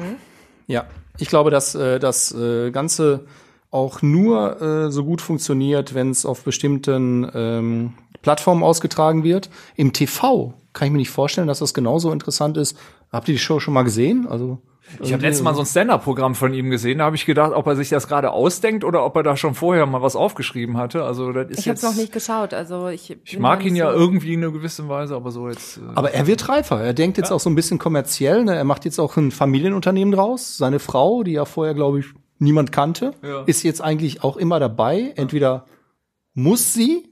ja, 0.68 0.86
ich 1.18 1.30
glaube, 1.30 1.50
dass 1.50 1.76
äh, 1.76 2.00
das 2.00 2.34
äh, 2.34 2.72
Ganze 2.72 3.26
auch 3.72 4.02
nur 4.02 4.62
äh, 4.62 4.92
so 4.92 5.04
gut 5.04 5.22
funktioniert, 5.22 5.94
wenn 5.94 6.12
es 6.12 6.26
auf 6.26 6.44
bestimmten 6.44 7.30
ähm, 7.34 7.94
Plattformen 8.22 8.64
ausgetragen 8.64 9.24
wird. 9.24 9.50
Im 9.76 9.94
TV 9.94 10.54
kann 10.74 10.88
ich 10.88 10.92
mir 10.92 11.00
nicht 11.00 11.10
vorstellen, 11.10 11.48
dass 11.48 11.60
das 11.60 11.74
genauso 11.74 12.12
interessant 12.12 12.58
ist. 12.58 12.78
Habt 13.12 13.28
ihr 13.28 13.34
die 13.34 13.40
Show 13.40 13.60
schon 13.60 13.74
mal 13.74 13.84
gesehen? 13.84 14.28
Also 14.28 14.60
Ich 15.02 15.12
habe 15.14 15.22
letztes 15.22 15.44
Mal 15.44 15.54
so 15.54 15.62
ein 15.62 15.66
Stand-Up-Programm 15.66 16.34
von 16.36 16.54
ihm 16.54 16.70
gesehen, 16.70 17.00
da 17.00 17.06
habe 17.06 17.16
ich 17.16 17.26
gedacht, 17.26 17.52
ob 17.54 17.68
er 17.68 17.76
sich 17.76 17.90
das 17.90 18.08
gerade 18.08 18.32
ausdenkt 18.32 18.84
oder 18.84 19.04
ob 19.06 19.16
er 19.16 19.24
da 19.24 19.36
schon 19.38 19.54
vorher 19.54 19.86
mal 19.86 20.02
was 20.02 20.16
aufgeschrieben 20.16 20.78
hatte. 20.78 21.04
Also 21.04 21.32
das 21.34 21.50
ist 21.50 21.60
Ich 21.60 21.70
habe 21.70 21.80
noch 21.82 21.96
nicht 21.96 22.12
geschaut, 22.14 22.54
also 22.54 22.88
ich. 22.88 23.18
ich 23.24 23.40
mag 23.40 23.66
ihn 23.66 23.76
ja 23.76 23.92
irgendwie 23.92 24.34
in 24.34 24.44
einer 24.44 24.54
gewissen 24.54 24.88
Weise, 24.90 25.16
aber 25.16 25.32
so 25.32 25.50
jetzt. 25.50 25.78
Äh, 25.78 25.82
Aber 25.96 26.12
er 26.14 26.26
wird 26.28 26.48
reifer. 26.50 26.82
Er 26.82 26.94
denkt 26.94 27.18
jetzt 27.18 27.32
auch 27.32 27.40
so 27.40 27.50
ein 27.50 27.56
bisschen 27.56 27.80
kommerziell. 27.80 28.44
Ne? 28.46 28.56
Er 28.56 28.64
macht 28.64 28.86
jetzt 28.86 29.00
auch 29.00 29.18
ein 29.18 29.32
Familienunternehmen 29.32 30.14
draus. 30.14 30.58
Seine 30.58 30.80
Frau, 30.80 31.24
die 31.24 31.34
ja 31.34 31.46
vorher, 31.46 31.74
glaube 31.74 32.00
ich, 32.00 32.06
niemand 32.40 32.72
kannte, 32.72 33.12
Ja. 33.24 33.44
ist 33.46 33.64
jetzt 33.64 33.82
eigentlich 33.82 34.24
auch 34.24 34.38
immer 34.38 34.60
dabei. 34.60 35.14
Entweder 35.16 35.66
muss 36.34 36.74
sie 36.74 37.10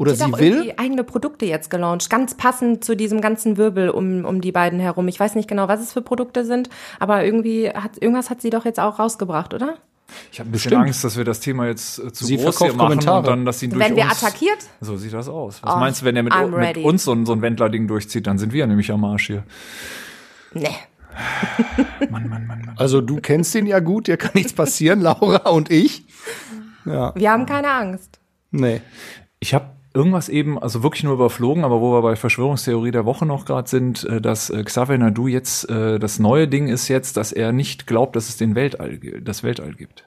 oder 0.00 0.14
Sie 0.14 0.24
sie 0.24 0.32
will. 0.38 0.52
irgendwie 0.52 0.78
eigene 0.78 1.04
Produkte 1.04 1.46
jetzt 1.46 1.70
gelauncht, 1.70 2.08
ganz 2.10 2.34
passend 2.36 2.82
zu 2.84 2.96
diesem 2.96 3.20
ganzen 3.20 3.56
Wirbel 3.56 3.90
um, 3.90 4.24
um 4.24 4.40
die 4.40 4.50
beiden 4.52 4.80
herum. 4.80 5.06
Ich 5.08 5.20
weiß 5.20 5.34
nicht 5.34 5.48
genau, 5.48 5.68
was 5.68 5.80
es 5.80 5.92
für 5.92 6.02
Produkte 6.02 6.44
sind, 6.44 6.68
aber 6.98 7.24
irgendwie 7.24 7.68
hat 7.70 8.00
irgendwas 8.00 8.30
hat 8.30 8.40
sie 8.40 8.50
doch 8.50 8.64
jetzt 8.64 8.80
auch 8.80 8.98
rausgebracht, 8.98 9.54
oder? 9.54 9.76
ich 10.32 10.40
habe 10.40 10.48
ein 10.48 10.52
bisschen 10.52 10.70
Bestimmt. 10.70 10.86
Angst, 10.86 11.04
dass 11.04 11.16
wir 11.16 11.24
das 11.24 11.38
Thema 11.38 11.66
jetzt 11.68 12.00
äh, 12.00 12.12
zu 12.12 12.24
Sie 12.24 12.36
groß 12.36 12.58
hier 12.58 12.68
machen 12.68 12.78
Kommentare. 12.78 13.18
und 13.18 13.26
dann, 13.28 13.44
dass 13.44 13.60
sie 13.60 13.68
durch 13.68 13.78
Werden 13.78 13.94
wir 13.96 14.02
uns, 14.04 14.20
attackiert? 14.24 14.58
So 14.80 14.96
sieht 14.96 15.12
das 15.12 15.28
aus. 15.28 15.62
Was 15.62 15.74
Oh, 15.74 15.78
meinst 15.78 16.00
du, 16.02 16.04
wenn 16.06 16.16
er 16.16 16.24
mit, 16.24 16.34
mit 16.34 16.84
uns 16.84 17.04
so 17.04 17.12
ein, 17.12 17.26
so 17.26 17.32
ein 17.32 17.42
Wendler-Ding 17.42 17.86
durchzieht, 17.86 18.26
dann 18.26 18.36
sind 18.36 18.52
wir 18.52 18.58
ja 18.60 18.66
nämlich 18.66 18.90
am 18.90 19.04
Arsch 19.04 19.28
hier. 19.28 19.44
Nee. 20.52 20.68
Mann, 22.10 22.28
Mann, 22.28 22.46
Mann, 22.46 22.62
Mann. 22.66 22.72
Also 22.76 23.00
du 23.00 23.20
kennst 23.20 23.54
ihn 23.54 23.66
ja 23.66 23.78
gut, 23.80 24.06
dir 24.08 24.16
kann 24.16 24.32
nichts 24.34 24.52
passieren, 24.52 25.00
Laura 25.02 25.48
und 25.50 25.70
ich. 25.70 26.04
Ja, 26.84 27.14
Wir 27.14 27.30
haben 27.30 27.46
keine 27.46 27.70
Angst. 27.70 28.18
nee. 28.50 28.80
Ich 29.42 29.54
habe 29.54 29.70
irgendwas 29.94 30.28
eben, 30.28 30.58
also 30.58 30.82
wirklich 30.82 31.04
nur 31.04 31.14
überflogen, 31.14 31.64
aber 31.64 31.80
wo 31.80 31.92
wir 31.92 32.02
bei 32.02 32.16
Verschwörungstheorie 32.16 32.90
der 32.90 33.04
Woche 33.04 33.26
noch 33.26 33.44
gerade 33.44 33.68
sind, 33.68 34.04
äh, 34.04 34.20
dass 34.20 34.50
äh, 34.50 34.62
Xavier 34.62 34.98
Nadu 34.98 35.26
jetzt, 35.26 35.68
äh, 35.68 35.98
das 35.98 36.18
neue 36.18 36.46
Ding 36.48 36.68
ist 36.68 36.88
jetzt, 36.88 37.16
dass 37.16 37.32
er 37.32 37.52
nicht 37.52 37.86
glaubt, 37.86 38.14
dass 38.16 38.28
es 38.28 38.36
den 38.36 38.54
Weltall, 38.54 38.98
das 39.22 39.42
Weltall 39.42 39.74
gibt. 39.74 40.06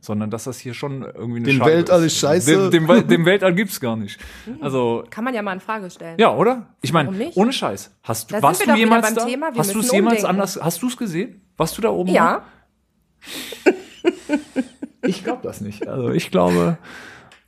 Sondern 0.00 0.28
dass 0.30 0.42
das 0.42 0.58
hier 0.58 0.74
schon 0.74 1.02
irgendwie 1.02 1.36
eine 1.36 1.46
Den 1.46 1.58
Scheibe 1.58 1.70
Weltall 1.70 2.02
ist 2.02 2.18
scheiße. 2.18 2.70
Dem, 2.70 2.88
dem, 2.88 3.06
dem 3.06 3.24
Weltall 3.24 3.54
gibt's 3.54 3.78
gar 3.78 3.94
nicht. 3.94 4.18
Also, 4.60 5.04
Kann 5.08 5.22
man 5.22 5.34
ja 5.34 5.40
mal 5.42 5.52
in 5.52 5.60
Frage 5.60 5.88
stellen. 5.88 6.16
ja, 6.18 6.34
oder? 6.34 6.66
Ich 6.80 6.92
meine, 6.92 7.30
ohne 7.36 7.52
Scheiß. 7.52 7.94
Hast 8.02 8.28
du, 8.28 8.34
Da 8.34 8.42
warst 8.42 8.60
sind 8.60 8.72
du 8.72 8.76
jemals 8.76 9.06
beim 9.06 9.14
da? 9.14 9.24
Thema, 9.24 9.52
wir 9.54 9.58
hast 9.60 9.72
du 9.72 9.78
es 9.78 9.92
jemals 9.92 10.24
anders, 10.24 10.58
hast 10.60 10.82
du 10.82 10.88
es 10.88 10.96
gesehen? 10.96 11.42
Warst 11.56 11.78
du 11.78 11.82
da 11.82 11.90
oben? 11.90 12.10
Ja. 12.10 12.42
Ich 15.02 15.22
glaube 15.24 15.40
das 15.42 15.60
nicht. 15.60 15.86
Also 15.86 16.10
ich 16.10 16.30
glaube, 16.30 16.78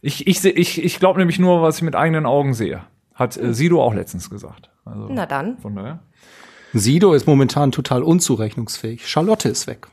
ich, 0.02 0.26
ich, 0.26 0.40
seh- 0.40 0.50
ich, 0.50 0.82
ich 0.84 0.98
glaube 0.98 1.18
nämlich 1.18 1.38
nur, 1.38 1.62
was 1.62 1.76
ich 1.76 1.82
mit 1.82 1.94
eigenen 1.96 2.26
Augen 2.26 2.54
sehe. 2.54 2.82
Hat 3.14 3.36
äh, 3.36 3.52
Sido 3.54 3.82
auch 3.82 3.94
letztens 3.94 4.30
gesagt. 4.30 4.70
Also, 4.84 5.08
Na 5.10 5.26
dann. 5.26 5.58
Von 5.58 5.76
daher. 5.76 6.00
Sido 6.72 7.12
ist 7.14 7.26
momentan 7.26 7.72
total 7.72 8.02
unzurechnungsfähig. 8.02 9.08
Charlotte 9.08 9.48
ist 9.48 9.66
weg. 9.66 9.88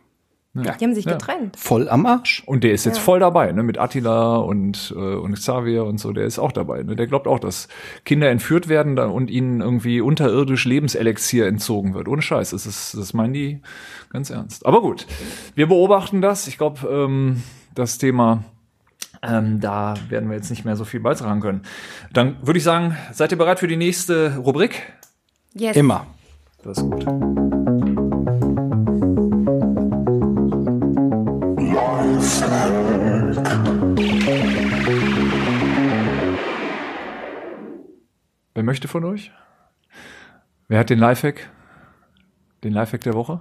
Die 0.53 0.67
haben 0.67 0.95
sich 0.95 1.05
Ja. 1.05 1.11
getrennt. 1.13 1.55
Voll 1.55 1.87
am 1.87 2.07
Arsch. 2.07 2.41
Und 2.47 2.63
der 2.63 2.71
ist 2.71 2.83
jetzt 2.85 2.97
voll 2.97 3.19
dabei, 3.19 3.51
ne? 3.51 3.61
Mit 3.61 3.77
Attila 3.77 4.37
und, 4.37 4.91
äh, 4.97 4.99
und 4.99 5.33
Xavier 5.35 5.83
und 5.85 5.99
so, 5.99 6.11
der 6.13 6.25
ist 6.25 6.39
auch 6.39 6.51
dabei. 6.51 6.81
Ne? 6.81 6.95
Der 6.95 7.05
glaubt 7.05 7.27
auch, 7.27 7.37
dass 7.37 7.67
Kinder 8.05 8.31
entführt 8.31 8.67
werden 8.67 8.95
da 8.95 9.05
und 9.05 9.29
ihnen 9.29 9.61
irgendwie 9.61 10.01
unterirdisch 10.01 10.65
Lebenselixier 10.65 11.45
entzogen 11.45 11.93
wird. 11.93 12.07
Ohne 12.07 12.23
Scheiß. 12.23 12.51
Das 12.51 12.65
ist, 12.65 12.95
das 12.97 13.13
meinen 13.13 13.33
die 13.33 13.61
ganz 14.09 14.31
ernst. 14.31 14.65
Aber 14.65 14.81
gut, 14.81 15.05
wir 15.53 15.67
beobachten 15.67 16.21
das. 16.23 16.47
Ich 16.47 16.57
glaube, 16.57 16.87
ähm, 16.89 17.43
das 17.75 17.99
Thema, 17.99 18.43
ähm, 19.21 19.59
da 19.59 19.95
werden 20.09 20.29
wir 20.29 20.35
jetzt 20.35 20.49
nicht 20.49 20.65
mehr 20.65 20.75
so 20.75 20.85
viel 20.85 20.99
beitragen 20.99 21.41
können. 21.41 21.61
Dann 22.13 22.37
würde 22.41 22.57
ich 22.57 22.63
sagen, 22.63 22.97
seid 23.11 23.31
ihr 23.31 23.37
bereit 23.37 23.59
für 23.59 23.67
die 23.67 23.77
nächste 23.77 24.37
Rubrik? 24.37 24.81
Yes. 25.53 25.75
Immer. 25.75 26.07
Das 26.63 26.77
ist 26.77 26.83
gut. 26.83 27.05
Wer 38.53 38.63
möchte 38.63 38.87
von 38.87 39.05
euch? 39.05 39.31
Wer 40.67 40.79
hat 40.79 40.89
den 40.89 40.99
Lifehack? 40.99 41.49
Den 42.63 42.73
Lifehack 42.73 43.01
der 43.01 43.13
Woche? 43.13 43.39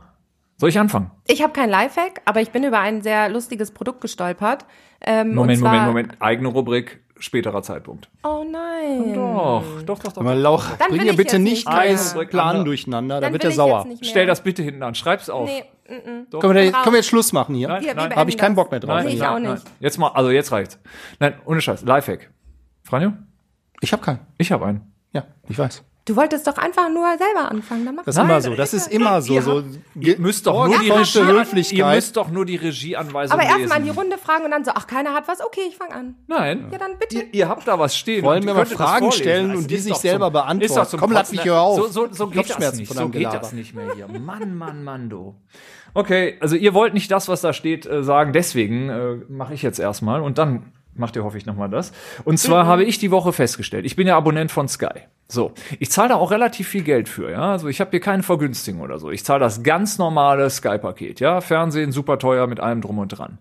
Soll 0.58 0.70
ich 0.70 0.78
anfangen? 0.78 1.10
Ich 1.26 1.42
habe 1.42 1.52
kein 1.52 1.68
Lifehack, 1.68 2.22
aber 2.24 2.40
ich 2.40 2.50
bin 2.50 2.64
über 2.64 2.78
ein 2.80 3.02
sehr 3.02 3.28
lustiges 3.28 3.70
Produkt 3.72 4.00
gestolpert. 4.00 4.64
Ähm, 5.02 5.34
Moment, 5.34 5.58
und 5.58 5.64
zwar, 5.64 5.72
Moment, 5.86 6.08
Moment. 6.08 6.22
Eigene 6.22 6.48
Rubrik, 6.48 7.02
späterer 7.18 7.62
Zeitpunkt. 7.62 8.08
Oh 8.24 8.42
nein. 8.50 9.12
Doch, 9.14 9.64
doch, 9.84 9.98
doch, 9.98 10.12
doch. 10.12 10.20
Aber 10.22 10.34
Lauch, 10.34 10.64
Dann 10.78 10.88
bring 10.96 11.02
ich 11.06 11.16
bitte 11.16 11.38
nicht 11.38 11.52
nicht 11.52 11.68
mehr. 11.68 11.76
Kais 11.76 12.12
Andere- 12.12 12.26
Plan 12.26 12.64
durcheinander, 12.64 13.16
da 13.16 13.20
Dann 13.22 13.32
wird 13.34 13.44
er 13.44 13.50
sauer. 13.50 13.86
Stell 14.00 14.26
das 14.26 14.42
bitte 14.42 14.62
hinten 14.62 14.82
an, 14.82 14.94
schreib's 14.94 15.28
auf. 15.28 15.46
Nee, 15.48 15.64
mm, 15.88 16.10
mm. 16.10 16.26
Doch. 16.30 16.40
Können 16.40 16.54
wir, 16.54 16.72
können 16.72 16.86
wir 16.86 16.96
jetzt 16.96 17.08
Schluss 17.08 17.34
machen 17.34 17.54
hier? 17.54 17.68
Nein, 17.68 17.84
Wir- 17.84 17.94
nein, 17.94 18.16
Habe 18.16 18.30
ich 18.30 18.38
keinen. 18.38 18.54
Bock 18.54 18.70
mehr 18.70 18.80
drauf. 18.80 18.94
nein, 18.96 19.06
Nee, 19.06 19.12
ich 19.14 19.22
auch 19.22 19.38
nein. 19.38 19.52
nicht. 19.52 19.64
Jetzt 19.80 19.98
mal, 19.98 20.08
also 20.08 20.30
jetzt 20.30 20.52
reicht's. 20.52 20.78
Nein, 21.20 21.34
ohne 21.44 21.60
Scheiß, 21.60 21.82
Lifehack. 21.82 22.30
Franjo? 22.82 23.12
Ich 23.82 23.92
habe 23.92 24.02
keinen. 24.02 24.20
Ich 24.38 24.50
habe 24.52 24.64
einen. 24.64 24.90
Ja, 25.12 25.24
ich 25.48 25.58
weiß. 25.58 25.84
Du 26.06 26.14
wolltest 26.14 26.46
doch 26.46 26.56
einfach 26.56 26.88
nur 26.88 27.04
selber 27.18 27.50
anfangen, 27.50 27.84
dann 27.84 27.96
mach 27.96 28.04
Das 28.04 28.14
ist 28.14 28.22
immer 28.22 28.40
so. 28.40 28.54
Das 28.54 28.72
ist 28.72 28.86
immer 28.86 29.20
so. 29.20 29.34
ihr 29.34 29.42
so 29.42 29.64
Ihr 29.96 30.20
müsst 30.20 30.46
doch 30.46 30.68
nur 30.68 30.78
die 30.78 30.88
Regie, 30.88 31.20
Höflichkeit. 31.20 31.78
ihr 31.78 31.86
müsst 31.86 32.16
doch 32.16 32.30
nur 32.30 32.46
die 32.46 32.54
Regieanweisung 32.54 33.36
Aber 33.36 33.48
erstmal 33.48 33.80
in 33.80 33.86
die 33.86 33.90
Runde 33.90 34.16
fragen 34.16 34.44
und 34.44 34.52
dann 34.52 34.64
so, 34.64 34.70
ach, 34.72 34.86
keiner 34.86 35.14
hat 35.14 35.26
was, 35.26 35.44
okay, 35.44 35.62
ich 35.68 35.76
fange 35.76 35.92
an. 35.92 36.14
Nein. 36.28 36.68
Ja, 36.70 36.78
dann 36.78 36.96
bitte. 36.96 37.16
Ihr, 37.16 37.34
ihr 37.34 37.48
habt 37.48 37.66
da 37.66 37.76
was 37.80 37.96
stehen. 37.96 38.24
Wollen 38.24 38.46
wir 38.46 38.54
mal 38.54 38.66
Fragen 38.66 39.10
stellen 39.10 39.48
Das 39.48 39.58
und 39.58 39.70
die 39.70 39.78
sich 39.78 39.94
doch 39.94 40.00
selber 40.00 40.30
beantworten? 40.30 40.62
ist 40.62 40.76
doch 40.76 40.86
zum 40.86 41.00
Komm, 41.00 41.10
lass 41.10 41.32
mich 41.32 41.42
hier 41.42 41.60
auf. 41.60 41.76
So, 41.76 41.88
so, 41.88 42.08
so 42.12 42.28
geht 42.28 42.50
das 42.50 42.76
nicht. 42.76 42.86
von 42.86 42.96
So 42.96 43.08
geht 43.08 43.26
das 43.26 43.52
nicht 43.52 43.74
mehr 43.74 43.92
hier. 43.96 44.06
Mann, 44.06 44.56
Mann, 44.56 44.84
Mann, 44.84 45.10
du. 45.10 45.34
Okay, 45.92 46.36
also 46.40 46.54
ihr 46.54 46.72
wollt 46.72 46.94
nicht 46.94 47.10
das, 47.10 47.26
was 47.26 47.40
da 47.40 47.52
steht, 47.52 47.84
äh, 47.84 48.04
sagen. 48.04 48.32
Deswegen 48.32 48.90
äh, 48.90 49.14
mache 49.28 49.54
ich 49.54 49.62
jetzt 49.62 49.80
erstmal 49.80 50.20
und 50.20 50.38
dann 50.38 50.72
macht 50.98 51.16
ihr, 51.16 51.24
hoffe 51.24 51.38
ich, 51.38 51.46
nochmal 51.46 51.68
das. 51.68 51.92
Und 52.24 52.38
zwar 52.38 52.66
habe 52.66 52.85
ich 52.85 52.98
die 52.98 53.11
Woche 53.11 53.32
festgestellt, 53.32 53.87
ich 53.87 53.96
bin 53.96 54.06
ja 54.06 54.16
Abonnent 54.16 54.50
von 54.50 54.68
Sky. 54.68 55.02
So, 55.28 55.52
ich 55.80 55.90
zahle 55.90 56.11
da 56.11 56.14
auch 56.16 56.30
relativ 56.30 56.68
viel 56.68 56.82
Geld 56.82 57.09
für, 57.09 57.30
ja. 57.30 57.52
Also 57.52 57.68
ich 57.68 57.80
habe 57.80 57.90
hier 57.90 58.00
keine 58.00 58.22
Vergünstigung 58.22 58.80
oder 58.80 58.98
so. 58.98 59.11
Ich 59.11 59.24
zahle 59.24 59.40
das 59.40 59.62
ganz 59.62 59.98
normale 59.98 60.48
Sky-Paket, 60.48 61.20
ja. 61.20 61.40
Fernsehen 61.40 61.92
super 61.92 62.18
teuer 62.18 62.46
mit 62.46 62.61
allem 62.61 62.80
drum 62.80 62.98
und 62.98 63.09
dran. 63.09 63.38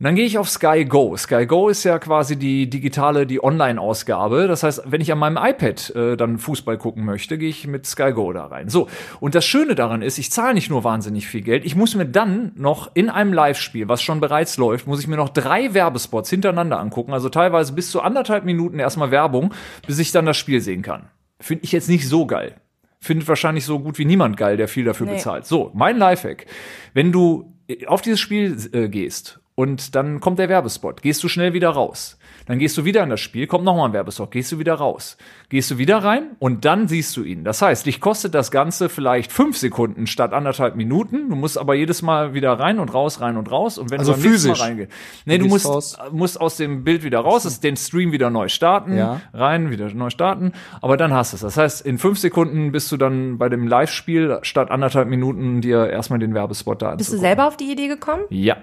Und 0.00 0.04
dann 0.04 0.14
gehe 0.14 0.26
ich 0.26 0.38
auf 0.38 0.48
Sky 0.48 0.84
Go. 0.84 1.16
Sky 1.16 1.44
Go 1.44 1.68
ist 1.68 1.82
ja 1.82 1.98
quasi 1.98 2.36
die 2.36 2.70
digitale, 2.70 3.26
die 3.26 3.42
Online-Ausgabe. 3.42 4.46
Das 4.46 4.62
heißt, 4.62 4.82
wenn 4.86 5.00
ich 5.00 5.10
an 5.10 5.18
meinem 5.18 5.36
iPad 5.36 5.90
äh, 5.96 6.16
dann 6.16 6.38
Fußball 6.38 6.78
gucken 6.78 7.04
möchte, 7.04 7.36
gehe 7.36 7.48
ich 7.48 7.66
mit 7.66 7.84
Sky 7.84 8.12
Go 8.12 8.32
da 8.32 8.46
rein. 8.46 8.68
So, 8.68 8.86
und 9.18 9.34
das 9.34 9.44
Schöne 9.44 9.74
daran 9.74 10.02
ist, 10.02 10.18
ich 10.18 10.30
zahle 10.30 10.54
nicht 10.54 10.70
nur 10.70 10.84
wahnsinnig 10.84 11.26
viel 11.26 11.40
Geld, 11.40 11.64
ich 11.64 11.74
muss 11.74 11.96
mir 11.96 12.06
dann 12.06 12.52
noch 12.54 12.92
in 12.94 13.10
einem 13.10 13.32
Live-Spiel, 13.32 13.88
was 13.88 14.00
schon 14.00 14.20
bereits 14.20 14.56
läuft, 14.56 14.86
muss 14.86 15.00
ich 15.00 15.08
mir 15.08 15.16
noch 15.16 15.30
drei 15.30 15.74
Werbespots 15.74 16.30
hintereinander 16.30 16.78
angucken. 16.78 17.12
Also 17.12 17.28
teilweise 17.28 17.72
bis 17.72 17.90
zu 17.90 18.00
anderthalb 18.00 18.44
Minuten 18.44 18.78
erstmal 18.78 19.10
Werbung, 19.10 19.52
bis 19.84 19.98
ich 19.98 20.12
dann 20.12 20.26
das 20.26 20.36
Spiel 20.36 20.60
sehen 20.60 20.82
kann. 20.82 21.08
Finde 21.40 21.64
ich 21.64 21.72
jetzt 21.72 21.88
nicht 21.88 22.06
so 22.06 22.24
geil. 22.24 22.54
Findet 23.00 23.26
wahrscheinlich 23.26 23.64
so 23.64 23.80
gut 23.80 23.98
wie 23.98 24.04
niemand 24.04 24.36
geil, 24.36 24.56
der 24.56 24.68
viel 24.68 24.84
dafür 24.84 25.06
Nee. 25.06 25.14
bezahlt. 25.14 25.44
So, 25.44 25.72
mein 25.74 25.98
Lifehack. 25.98 26.46
Wenn 26.94 27.10
du 27.10 27.52
auf 27.88 28.00
dieses 28.00 28.20
Spiel 28.20 28.56
äh, 28.72 28.88
gehst 28.88 29.40
und 29.58 29.96
dann 29.96 30.20
kommt 30.20 30.38
der 30.38 30.48
Werbespot, 30.48 31.02
gehst 31.02 31.24
du 31.24 31.26
schnell 31.26 31.52
wieder 31.52 31.70
raus. 31.70 32.16
Dann 32.46 32.60
gehst 32.60 32.78
du 32.78 32.84
wieder 32.84 33.02
in 33.02 33.10
das 33.10 33.18
Spiel, 33.18 33.48
kommt 33.48 33.64
nochmal 33.64 33.88
ein 33.88 33.92
Werbespot, 33.92 34.30
gehst 34.30 34.52
du 34.52 34.60
wieder 34.60 34.74
raus. 34.74 35.18
Gehst 35.48 35.68
du 35.72 35.78
wieder 35.78 35.98
rein 35.98 36.36
und 36.38 36.64
dann 36.64 36.86
siehst 36.86 37.16
du 37.16 37.24
ihn. 37.24 37.42
Das 37.42 37.60
heißt, 37.60 37.84
dich 37.84 38.00
kostet 38.00 38.34
das 38.34 38.52
Ganze 38.52 38.88
vielleicht 38.88 39.32
fünf 39.32 39.58
Sekunden 39.58 40.06
statt 40.06 40.32
anderthalb 40.32 40.76
Minuten. 40.76 41.28
Du 41.28 41.34
musst 41.34 41.58
aber 41.58 41.74
jedes 41.74 42.02
Mal 42.02 42.34
wieder 42.34 42.52
rein 42.52 42.78
und 42.78 42.94
raus, 42.94 43.20
rein 43.20 43.36
und 43.36 43.50
raus. 43.50 43.78
Und 43.78 43.90
wenn 43.90 43.98
Also 43.98 44.12
du 44.14 44.20
beim 44.22 44.30
physisch. 44.30 44.58
Mal 44.60 44.64
reingehst. 44.64 44.92
Nee, 45.26 45.38
Du 45.38 45.46
musst, 45.48 45.66
raus. 45.66 45.98
musst 46.12 46.40
aus 46.40 46.56
dem 46.56 46.84
Bild 46.84 47.02
wieder 47.02 47.18
raus, 47.18 47.44
ist 47.44 47.64
den 47.64 47.76
Stream 47.76 48.12
wieder 48.12 48.30
neu 48.30 48.46
starten, 48.48 48.96
Ja. 48.96 49.20
rein, 49.34 49.70
wieder 49.72 49.92
neu 49.92 50.10
starten, 50.10 50.52
aber 50.80 50.96
dann 50.96 51.12
hast 51.12 51.32
du 51.32 51.36
es. 51.36 51.40
Das 51.42 51.56
heißt, 51.56 51.84
in 51.84 51.98
fünf 51.98 52.20
Sekunden 52.20 52.70
bist 52.70 52.92
du 52.92 52.96
dann 52.96 53.38
bei 53.38 53.48
dem 53.48 53.66
Live-Spiel 53.66 54.38
statt 54.42 54.70
anderthalb 54.70 55.08
Minuten 55.08 55.60
dir 55.62 55.90
erstmal 55.90 56.20
den 56.20 56.32
Werbespot 56.32 56.80
da 56.80 56.94
Bist 56.94 57.12
du 57.12 57.18
selber 57.18 57.48
auf 57.48 57.56
die 57.56 57.72
Idee 57.72 57.88
gekommen? 57.88 58.22
Ja, 58.30 58.56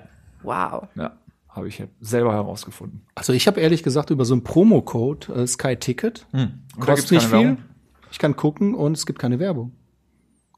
Wow. 0.46 0.88
ja, 0.96 1.18
habe 1.50 1.68
ich 1.68 1.84
selber 2.02 2.34
herausgefunden. 2.34 3.06
Also 3.16 3.34
ich 3.34 3.48
habe 3.48 3.60
ehrlich 3.60 3.84
gesagt 3.84 4.10
über 4.10 4.26
so 4.26 4.34
einen 4.34 4.44
Promocode 4.44 5.30
äh, 5.30 5.48
Sky 5.48 5.76
Ticket. 5.76 6.28
Da 6.78 6.86
Kostet 6.86 7.12
nicht 7.12 7.24
viel. 7.24 7.32
Werbung? 7.32 7.58
Ich 8.12 8.20
kann 8.20 8.36
gucken 8.36 8.76
und 8.76 8.96
es 8.96 9.06
gibt 9.06 9.20
keine 9.20 9.40
Werbung. 9.40 9.74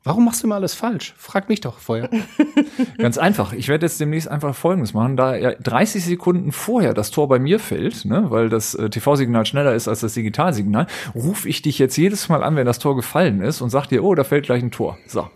Warum 0.07 0.23
machst 0.23 0.41
du 0.41 0.47
immer 0.47 0.55
alles 0.55 0.73
falsch? 0.73 1.13
Frag 1.17 1.49
mich 1.49 1.59
doch 1.59 1.79
vorher. 1.79 2.09
Ganz 2.97 3.17
einfach. 3.17 3.51
Ich 3.51 3.67
werde 3.67 3.85
jetzt 3.85 3.99
demnächst 3.99 4.29
einfach 4.29 4.55
Folgendes 4.55 4.93
machen. 4.93 5.17
Da 5.17 5.35
ja 5.35 5.51
30 5.53 6.05
Sekunden 6.05 6.53
vorher 6.53 6.93
das 6.93 7.11
Tor 7.11 7.27
bei 7.27 7.39
mir 7.39 7.59
fällt, 7.59 8.05
ne, 8.05 8.31
weil 8.31 8.47
das 8.47 8.73
äh, 8.73 8.89
TV-Signal 8.89 9.45
schneller 9.45 9.75
ist 9.75 9.89
als 9.89 9.99
das 9.99 10.13
Digitalsignal, 10.13 10.87
rufe 11.13 11.49
ich 11.49 11.61
dich 11.61 11.77
jetzt 11.77 11.97
jedes 11.97 12.29
Mal 12.29 12.41
an, 12.41 12.55
wenn 12.55 12.65
das 12.65 12.79
Tor 12.79 12.95
gefallen 12.95 13.41
ist 13.41 13.59
und 13.59 13.69
sag 13.69 13.87
dir, 13.87 14.01
oh, 14.01 14.15
da 14.15 14.23
fällt 14.23 14.45
gleich 14.45 14.63
ein 14.63 14.71
Tor. 14.71 14.97
So. 15.07 15.29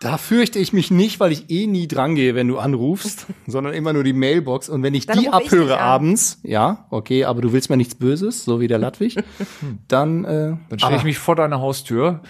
Da 0.00 0.16
fürchte 0.16 0.60
ich 0.60 0.72
mich 0.72 0.92
nicht, 0.92 1.18
weil 1.18 1.32
ich 1.32 1.50
eh 1.50 1.66
nie 1.66 1.88
drangehe, 1.88 2.36
wenn 2.36 2.46
du 2.46 2.58
anrufst, 2.58 3.26
sondern 3.48 3.74
immer 3.74 3.92
nur 3.92 4.04
die 4.04 4.12
Mailbox. 4.12 4.68
Und 4.68 4.84
wenn 4.84 4.94
ich 4.94 5.06
Dann 5.06 5.18
die 5.18 5.24
ich 5.24 5.32
abhöre 5.32 5.64
dich 5.64 5.72
an. 5.74 5.80
abends, 5.80 6.38
ja, 6.44 6.86
okay, 6.90 7.24
aber 7.24 7.40
du 7.40 7.52
willst 7.52 7.68
mir 7.68 7.76
nichts 7.76 7.96
Böses, 7.96 8.44
so 8.44 8.60
wie 8.60 8.68
der 8.68 8.78
Ludwig, 8.78 9.16
dann, 9.88 10.24
äh, 10.24 10.56
Dann 10.68 10.78
stelle 10.78 10.96
ich 10.96 11.02
ah, 11.02 11.04
mich 11.04 11.18
vor 11.18 11.34
deine 11.34 11.60
Haustür 11.60 12.20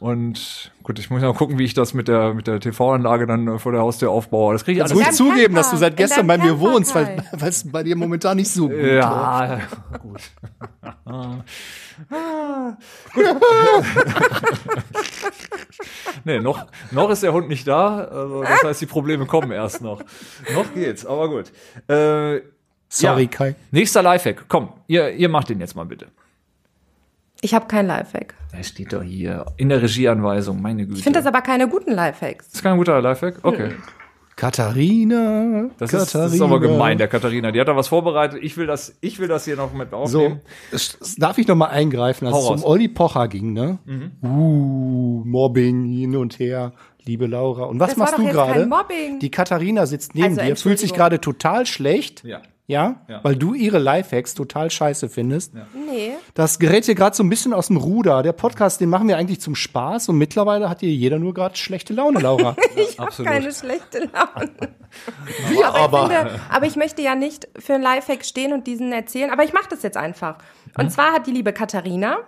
und 0.00 0.72
gut, 0.82 0.98
ich 0.98 1.10
muss 1.10 1.22
mal 1.22 1.34
gucken, 1.34 1.58
wie 1.58 1.64
ich 1.64 1.74
das 1.74 1.94
mit 1.94 2.08
der 2.08 2.34
mit 2.34 2.46
der 2.46 2.60
TV-Anlage 2.60 3.26
dann 3.26 3.48
äh, 3.48 3.58
vor 3.58 3.72
der 3.72 3.80
Haustür 3.80 4.10
aufbaue. 4.10 4.52
Das 4.52 4.64
kriege 4.64 4.78
ich 4.78 4.82
alles. 4.82 4.96
ruhig 4.96 5.10
zugeben, 5.10 5.54
Camper. 5.54 5.60
dass 5.60 5.70
du 5.70 5.76
seit 5.76 5.96
gestern 5.96 6.26
bei 6.26 6.38
mir 6.38 6.58
wohnst, 6.60 6.94
weil 6.94 7.22
es 7.40 7.70
bei 7.70 7.82
dir 7.82 7.96
momentan 7.96 8.36
nicht 8.36 8.50
so 8.50 8.68
gut 8.68 8.76
läuft. 8.76 8.92
Ja, 8.92 9.60
gut. 10.02 10.20
nee, 16.24 16.40
noch, 16.40 16.66
noch 16.90 17.10
ist 17.10 17.22
der 17.22 17.32
Hund 17.32 17.48
nicht 17.48 17.66
da. 17.66 18.04
Also 18.04 18.42
das 18.42 18.62
heißt, 18.62 18.80
die 18.80 18.86
Probleme 18.86 19.26
kommen 19.26 19.52
erst 19.52 19.82
noch. 19.82 20.02
noch 20.54 20.74
geht's, 20.74 21.06
aber 21.06 21.28
gut. 21.28 21.52
Äh, 21.88 22.40
Sorry, 22.88 23.22
ja. 23.22 23.28
Kai. 23.28 23.54
Nächster 23.70 24.02
Lifehack. 24.02 24.44
Komm, 24.48 24.72
ihr, 24.86 25.10
ihr 25.10 25.28
macht 25.28 25.48
den 25.48 25.60
jetzt 25.60 25.74
mal 25.74 25.84
bitte. 25.84 26.08
Ich 27.44 27.52
habe 27.52 27.66
kein 27.66 27.86
Lifehack. 27.86 28.32
Der 28.56 28.62
steht 28.62 28.94
doch 28.94 29.02
hier 29.02 29.44
in 29.58 29.68
der 29.68 29.82
Regieanweisung, 29.82 30.62
meine 30.62 30.86
Güte. 30.86 30.96
Ich 30.98 31.04
finde 31.04 31.18
das 31.18 31.26
aber 31.26 31.42
keine 31.42 31.68
guten 31.68 31.92
Lifehacks. 31.92 32.46
ist 32.54 32.62
kein 32.62 32.78
guter 32.78 33.02
Lifehack? 33.02 33.40
Okay. 33.42 33.72
Katharina, 34.34 35.68
Das 35.78 35.92
ist, 35.92 36.14
das 36.14 36.32
ist 36.32 36.40
aber 36.40 36.58
gemein, 36.58 36.96
der 36.98 37.06
Katharina. 37.08 37.52
Die 37.52 37.60
hat 37.60 37.68
da 37.68 37.76
was 37.76 37.88
vorbereitet. 37.88 38.40
Ich 38.42 38.56
will 38.56 38.66
das, 38.66 38.96
ich 39.00 39.18
will 39.18 39.28
das 39.28 39.44
hier 39.44 39.56
noch 39.56 39.72
mit 39.74 39.90
So, 39.90 39.96
aufnehmen. 39.96 40.40
es- 40.72 40.98
darf 41.18 41.36
ich 41.38 41.46
noch 41.46 41.54
mal 41.54 41.66
eingreifen, 41.68 42.26
als 42.26 42.34
Hau 42.34 42.40
es 42.40 42.46
um 42.46 42.52
raus. 42.54 42.64
Olli 42.64 42.88
Pocher 42.88 43.28
ging, 43.28 43.52
ne? 43.52 43.78
Uh, 44.22 45.22
Mobbing 45.24 45.84
hin 45.84 46.16
und 46.16 46.38
her, 46.38 46.72
liebe 47.04 47.26
Laura. 47.26 47.64
Und 47.64 47.78
was 47.78 47.90
Das 47.90 47.98
war 47.98 48.04
machst 48.06 48.14
doch 48.14 48.18
du 48.20 48.24
jetzt 48.24 48.34
gerade? 48.34 48.60
kein 48.60 48.68
Mobbing. 48.70 49.18
Die 49.20 49.30
Katharina 49.30 49.86
sitzt 49.86 50.14
neben 50.14 50.28
Also, 50.38 50.40
dir, 50.40 50.56
fühlt 50.56 50.78
sich 50.78 50.94
gerade 50.94 51.20
total 51.20 51.66
schlecht. 51.66 52.24
Ja. 52.24 52.40
Ja? 52.66 53.02
Ja. 53.08 53.22
Weil 53.22 53.36
du 53.36 53.52
ihre 53.52 53.78
Lifehacks 53.78 54.34
total 54.34 54.70
scheiße 54.70 55.10
findest. 55.10 55.52
Nee. 55.54 56.12
Das 56.32 56.58
gerät 56.58 56.86
hier 56.86 56.94
gerade 56.94 57.14
so 57.14 57.22
ein 57.22 57.28
bisschen 57.28 57.52
aus 57.52 57.66
dem 57.66 57.76
Ruder. 57.76 58.22
Der 58.22 58.32
Podcast, 58.32 58.80
den 58.80 58.88
machen 58.88 59.06
wir 59.06 59.18
eigentlich 59.18 59.40
zum 59.40 59.54
Spaß 59.54 60.08
und 60.08 60.16
mittlerweile 60.16 60.70
hat 60.70 60.80
hier 60.80 60.90
jeder 60.90 61.18
nur 61.18 61.34
gerade 61.34 61.56
schlechte 61.56 61.92
Laune, 61.92 62.20
Laura. 62.20 62.56
Absolut. 62.96 63.30
Keine 63.30 63.52
schlechte 63.52 63.98
Laune. 63.98 64.50
wir 65.50 65.66
aber, 65.74 66.10
ich 66.10 66.16
finde, 66.16 66.40
aber 66.48 66.66
ich 66.66 66.76
möchte 66.76 67.02
ja 67.02 67.14
nicht 67.14 67.48
für 67.58 67.74
einen 67.74 67.82
Lifehack 67.82 68.24
stehen 68.24 68.54
und 68.54 68.66
diesen 68.66 68.92
erzählen, 68.92 69.30
aber 69.30 69.44
ich 69.44 69.52
mache 69.52 69.68
das 69.68 69.82
jetzt 69.82 69.98
einfach. 69.98 70.38
Und 70.78 70.90
zwar 70.90 71.12
hat 71.12 71.26
die 71.26 71.32
liebe 71.32 71.52
Katharina 71.52 72.18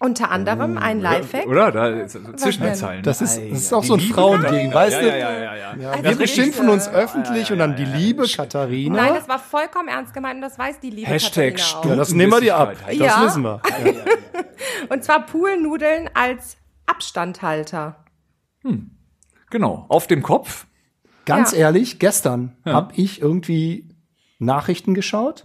unter 0.00 0.30
anderem 0.30 0.78
ein 0.78 0.98
Lifehack. 1.00 1.46
Oder? 1.46 1.70
Da, 1.70 1.88
ist- 1.88 2.18
zwischen 2.36 2.62
den? 2.64 2.74
Zeilen. 2.74 3.02
Das 3.04 3.20
ist, 3.20 3.36
das 3.36 3.44
ist 3.58 3.70
ja, 3.70 3.76
auch 3.76 3.82
die 3.82 3.86
so 3.88 3.94
ein 3.94 4.00
Liebe 4.00 4.14
Frauending, 4.14 4.74
weißt 4.74 4.96
ja, 4.96 5.00
du? 5.02 5.08
Ja, 5.08 5.16
ja, 5.16 5.30
ja, 5.30 5.54
ja. 5.56 5.76
Ja, 5.76 5.90
Also 5.90 6.02
wir 6.04 6.10
ich- 6.12 6.18
beschimpfen 6.18 6.68
uns 6.68 6.88
öffentlich 6.88 7.52
und 7.52 7.58
dann 7.58 7.76
die 7.76 7.84
liebe 7.84 8.24
Katharina. 8.26 8.96
Nein, 8.96 9.14
das 9.14 9.28
war 9.28 9.38
vollkommen 9.38 9.88
ernst 9.88 10.12
gemeint 10.14 10.36
und 10.36 10.42
das 10.42 10.58
weiß 10.58 10.80
die 10.80 10.90
liebe 10.90 11.08
Hashtag 11.08 11.54
Katharina 11.56 11.78
auch. 11.80 11.84
ja, 11.90 11.96
das 11.96 12.12
nehmen 12.14 12.32
wir 12.32 12.40
dir 12.40 12.56
ab. 12.56 12.74
Das 12.86 12.96
Ja. 12.96 13.22
wissen 13.24 13.42
wir. 13.42 13.60
Und 14.88 15.04
zwar 15.04 15.24
Poolnudeln 15.26 16.08
als 16.14 16.56
Abstandhalter. 16.86 18.04
Genau. 19.50 19.84
Auf 19.88 20.06
dem 20.06 20.22
Kopf. 20.22 20.66
Ganz 21.26 21.52
Ja. 21.52 21.58
ehrlich, 21.58 21.98
gestern 21.98 22.56
habe 22.64 22.92
ich 22.96 23.20
irgendwie 23.20 23.88
Nachrichten 24.38 24.94
geschaut 24.94 25.42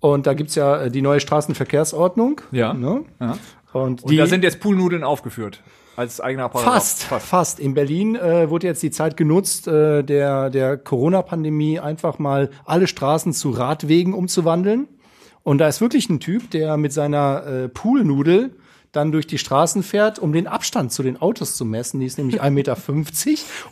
und 0.00 0.26
da 0.26 0.34
gibt's 0.34 0.54
ja 0.54 0.82
äh, 0.82 0.90
die 0.90 1.02
neue 1.02 1.18
Straßenverkehrsordnung. 1.20 2.40
Ja. 2.52 2.74
Ne? 2.74 3.04
Ja. 3.20 3.36
Und, 3.72 4.02
Und 4.02 4.10
die 4.10 4.16
da 4.16 4.26
sind 4.26 4.44
jetzt 4.44 4.60
Poolnudeln 4.60 5.04
aufgeführt. 5.04 5.62
Als 5.96 6.20
eigener 6.20 6.44
Apparat. 6.44 6.64
fast, 6.64 7.02
fast, 7.02 7.58
In 7.58 7.74
Berlin 7.74 8.14
äh, 8.14 8.48
wurde 8.50 8.68
jetzt 8.68 8.82
die 8.84 8.92
Zeit 8.92 9.16
genutzt, 9.16 9.66
äh, 9.66 10.04
der, 10.04 10.48
der 10.48 10.76
Corona-Pandemie 10.76 11.80
einfach 11.80 12.20
mal 12.20 12.50
alle 12.64 12.86
Straßen 12.86 13.32
zu 13.32 13.50
Radwegen 13.50 14.14
umzuwandeln. 14.14 14.86
Und 15.42 15.58
da 15.58 15.66
ist 15.66 15.80
wirklich 15.80 16.08
ein 16.08 16.20
Typ, 16.20 16.52
der 16.52 16.76
mit 16.76 16.92
seiner 16.92 17.44
äh, 17.46 17.68
Poolnudel 17.68 18.54
dann 18.92 19.12
durch 19.12 19.26
die 19.26 19.38
Straßen 19.38 19.82
fährt, 19.82 20.18
um 20.18 20.32
den 20.32 20.46
Abstand 20.46 20.92
zu 20.92 21.02
den 21.02 21.20
Autos 21.20 21.56
zu 21.56 21.64
messen. 21.64 22.00
Die 22.00 22.06
ist 22.06 22.18
nämlich 22.18 22.42
1,50 22.42 22.50
Meter. 22.50 22.76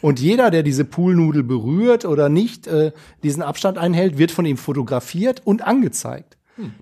Und 0.01 0.21
jeder, 0.21 0.51
der 0.51 0.63
diese 0.63 0.85
Poolnudel 0.85 1.43
berührt 1.43 2.05
oder 2.05 2.29
nicht 2.29 2.67
äh, 2.67 2.93
diesen 3.23 3.43
Abstand 3.43 3.79
einhält, 3.79 4.19
wird 4.19 4.31
von 4.31 4.47
ihm 4.47 4.57
fotografiert 4.57 5.43
und 5.45 5.63
angezeigt. 5.63 6.36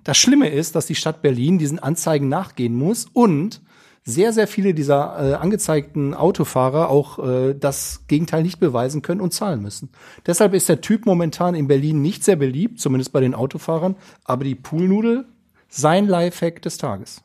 Das 0.04 0.16
Schlimme 0.16 0.48
ist, 0.48 0.74
dass 0.74 0.86
die 0.86 0.94
Stadt 0.94 1.22
Berlin 1.22 1.58
diesen 1.58 1.78
Anzeigen 1.78 2.28
nachgehen 2.28 2.74
muss 2.74 3.06
und 3.12 3.60
sehr, 4.04 4.32
sehr 4.32 4.46
viele 4.46 4.74
dieser 4.74 5.32
äh, 5.32 5.34
angezeigten 5.34 6.14
Autofahrer 6.14 6.90
auch 6.90 7.18
äh, 7.18 7.54
das 7.54 8.02
Gegenteil 8.06 8.42
nicht 8.42 8.60
beweisen 8.60 9.00
können 9.00 9.22
und 9.22 9.32
zahlen 9.32 9.62
müssen. 9.62 9.88
Deshalb 10.26 10.52
ist 10.52 10.68
der 10.68 10.82
Typ 10.82 11.06
momentan 11.06 11.54
in 11.54 11.68
Berlin 11.68 12.02
nicht 12.02 12.22
sehr 12.22 12.36
beliebt, 12.36 12.80
zumindest 12.80 13.12
bei 13.12 13.20
den 13.20 13.34
Autofahrern, 13.34 13.96
aber 14.24 14.44
die 14.44 14.54
Poolnudel 14.54 15.24
sein 15.68 16.06
Lifehack 16.06 16.60
des 16.60 16.76
Tages. 16.76 17.23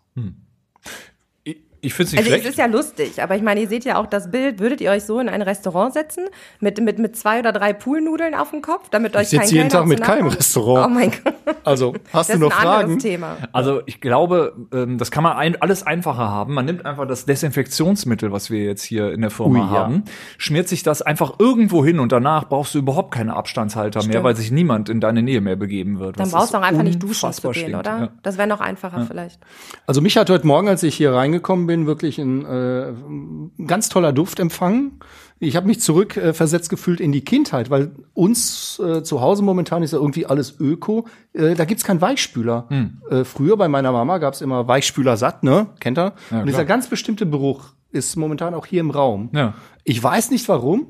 Ich, 1.82 1.88
ich 1.88 1.94
finde 1.94 2.08
es 2.08 2.12
nicht 2.14 2.20
Also 2.20 2.30
es 2.32 2.42
schlecht. 2.42 2.50
ist 2.50 2.58
ja 2.58 2.66
lustig, 2.66 3.22
aber 3.24 3.36
ich 3.36 3.42
meine, 3.42 3.62
ihr 3.62 3.68
seht 3.68 3.86
ja 3.86 3.98
auch 3.98 4.06
das 4.08 4.32
Bild. 4.32 4.60
Würdet 4.60 4.82
ihr 4.82 4.92
euch 4.92 5.04
so 5.04 5.20
in 5.20 5.30
ein 5.30 5.42
Restaurant 5.42 5.94
setzen 5.94 6.26
mit, 6.60 6.80
mit, 6.82 7.00
mit 7.00 7.16
zwei 7.16 7.40
oder 7.40 7.52
drei 7.52 7.74
Poolnudeln 7.74 8.36
auf 8.36 8.52
dem 8.52 8.62
Kopf, 8.62 8.90
damit 8.90 9.16
euch 9.16 9.30
sitze 9.30 9.38
kein 9.44 9.50
jeden 9.50 9.70
Kellner 9.70 9.80
Tag 9.80 9.88
mit 9.88 10.02
keinem? 10.02 10.28
Restaurant. 10.28 10.86
Oh 10.88 10.90
mein 10.94 11.12
Gott, 11.12 11.34
Also, 11.64 11.94
hast 12.14 12.30
das 12.30 12.40
du 12.40 12.46
ist 12.46 12.50
noch 12.52 12.60
ein 12.60 12.68
anderes 12.68 12.82
Fragen? 12.86 13.00
Thema. 13.00 13.38
Also 13.54 13.82
ich 13.86 14.02
glaube, 14.02 14.56
ähm, 14.74 14.98
das 14.98 15.12
kann 15.12 15.24
man 15.24 15.38
ein, 15.38 15.62
alles 15.62 15.86
einfacher 15.86 16.30
haben. 16.30 16.54
Man 16.54 16.66
nimmt 16.66 16.86
einfach 16.86 17.08
das 17.08 17.26
Desinfektionsmittel, 17.26 18.32
was 18.32 18.50
wir 18.50 18.64
jetzt 18.64 18.84
hier 18.84 19.12
in 19.12 19.22
der 19.22 19.30
Firma 19.32 19.60
Ui, 19.60 19.66
ja. 19.66 19.70
haben, 19.72 20.04
schmiert 20.38 20.68
sich 20.68 20.84
das 20.84 21.02
einfach 21.02 21.34
irgendwo 21.40 21.84
hin 21.86 22.00
und 22.00 22.12
danach 22.12 22.48
brauchst 22.48 22.74
du 22.76 22.80
überhaupt 22.80 23.14
keine 23.14 23.36
Abstandshalter 23.36 24.00
mehr, 24.00 24.10
Stimmt. 24.10 24.24
weil 24.24 24.36
sich 24.36 24.52
niemand 24.52 24.90
in 24.90 25.00
deine 25.00 25.22
Nähe 25.22 25.42
mehr 25.42 25.56
begeben 25.56 26.00
wird. 26.00 26.20
Dann 26.20 26.30
brauchst 26.30 26.46
ist 26.46 26.54
du 26.54 26.58
auch 26.58 26.62
einfach 26.64 26.84
nicht 26.84 27.02
duschen 27.02 27.32
zu 27.34 27.42
gehen, 27.50 27.54
stinkt, 27.54 27.80
oder? 27.80 28.00
Ja. 28.00 28.10
Das 28.24 28.38
wäre 28.38 28.48
noch 28.48 28.60
einfacher 28.62 29.06
vielleicht. 29.08 29.40
Also 29.88 30.02
mich 30.02 30.18
hat 30.18 30.30
heute 30.30 30.46
Morgen, 30.48 30.68
als 30.68 30.84
ich 30.84 30.96
hier 30.96 31.14
reingekommen 31.14 31.68
bin, 31.70 31.86
wirklich 31.86 32.18
ein, 32.18 32.46
äh, 32.46 32.90
ein 32.90 33.68
ganz 33.68 33.90
toller 33.90 34.12
Duft 34.12 34.40
empfangen. 34.40 35.00
Ich 35.38 35.56
habe 35.56 35.68
mich 35.68 35.80
zurückversetzt 35.82 36.68
äh, 36.68 36.70
gefühlt 36.70 37.00
in 37.00 37.12
die 37.12 37.22
Kindheit, 37.22 37.70
weil 37.70 37.92
uns 38.16 38.80
äh, 38.80 39.04
zu 39.04 39.22
Hause 39.22 39.44
momentan 39.44 39.84
ist 39.84 39.94
ja 39.94 40.00
irgendwie 40.00 40.26
alles 40.26 40.60
Öko. 40.60 41.06
Äh, 41.34 41.54
da 41.54 41.66
gibt's 41.66 41.84
keinen 41.84 42.02
Weichspüler. 42.02 42.68
Äh, 43.12 43.24
früher 43.24 43.56
bei 43.56 43.68
meiner 43.68 43.92
Mama 43.92 44.18
gab's 44.18 44.42
immer 44.42 44.68
Weichspüler 44.68 45.16
satt, 45.16 45.44
ne? 45.44 45.68
Kennt 45.80 46.00
ihr? 46.00 46.14
Und 46.32 46.48
dieser 46.48 46.66
ganz 46.66 46.88
bestimmte 46.88 47.30
Geruch 47.30 47.74
ist 47.92 48.16
momentan 48.16 48.56
auch 48.56 48.66
hier 48.66 48.80
im 48.80 48.90
Raum. 48.90 49.30
Ja. 49.34 49.54
Ich 49.84 50.02
weiß 50.02 50.32
nicht 50.32 50.50
warum. 50.50 50.88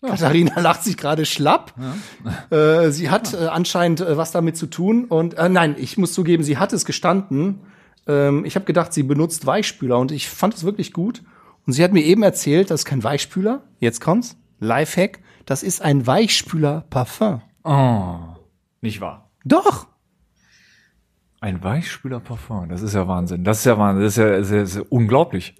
Katharina 0.00 0.58
lacht 0.60 0.82
sich 0.82 0.96
gerade 0.96 1.26
schlapp. 1.26 1.74
Äh, 2.50 2.90
sie 2.90 3.10
hat 3.10 3.32
äh, 3.32 3.46
anscheinend 3.46 4.00
äh, 4.00 4.16
was 4.16 4.32
damit 4.32 4.56
zu 4.56 4.66
tun. 4.66 5.04
Und 5.04 5.34
äh, 5.34 5.48
nein, 5.48 5.76
ich 5.78 5.96
muss 5.98 6.12
zugeben, 6.12 6.42
sie 6.42 6.58
hat 6.58 6.72
es 6.72 6.84
gestanden. 6.84 7.60
Ähm, 8.06 8.44
ich 8.44 8.54
habe 8.54 8.64
gedacht, 8.64 8.92
sie 8.92 9.02
benutzt 9.02 9.46
Weichspüler 9.46 9.98
und 9.98 10.12
ich 10.12 10.28
fand 10.28 10.54
es 10.54 10.64
wirklich 10.64 10.92
gut. 10.92 11.22
Und 11.66 11.72
sie 11.74 11.84
hat 11.84 11.92
mir 11.92 12.02
eben 12.02 12.22
erzählt, 12.22 12.70
das 12.70 12.80
ist 12.80 12.84
kein 12.86 13.04
Weichspüler. 13.04 13.62
Jetzt 13.78 14.00
kommt's. 14.00 14.36
Lifehack. 14.60 15.20
Das 15.46 15.62
ist 15.62 15.82
ein 15.82 16.06
Weichspüler-Parfum. 16.06 17.42
Oh, 17.64 18.16
nicht 18.80 19.00
wahr. 19.00 19.30
Doch. 19.44 19.86
Ein 21.42 21.64
Weichspüler 21.64 22.20
Parfum, 22.20 22.68
das 22.68 22.82
ist 22.82 22.94
ja 22.94 23.08
Wahnsinn. 23.08 23.44
Das 23.44 23.60
ist 23.60 23.64
ja 23.64 23.78
Wahnsinn, 23.78 24.04
das 24.04 24.12
ist 24.12 24.18
ja, 24.18 24.30
das 24.36 24.40
ist 24.40 24.52
ja, 24.52 24.60
das 24.60 24.70
ist 24.70 24.76
ja 24.76 24.82
unglaublich. 24.90 25.54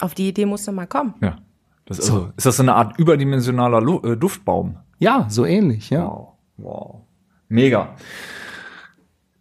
Auf 0.00 0.14
die 0.14 0.28
Idee 0.28 0.44
musst 0.44 0.68
du 0.68 0.72
mal 0.72 0.86
kommen. 0.86 1.14
Ja. 1.22 1.38
Das 1.86 1.98
ist, 1.98 2.10
also, 2.10 2.32
ist 2.36 2.44
das 2.44 2.56
so 2.58 2.62
eine 2.62 2.74
Art 2.74 2.98
überdimensionaler 2.98 3.80
Lu 3.80 4.00
äh, 4.02 4.16
Duftbaum? 4.16 4.76
Ja, 4.98 5.26
so 5.30 5.46
ähnlich, 5.46 5.88
ja. 5.88 6.04
Wow. 6.04 6.34
Wow. 6.58 7.00
Mega. 7.48 7.94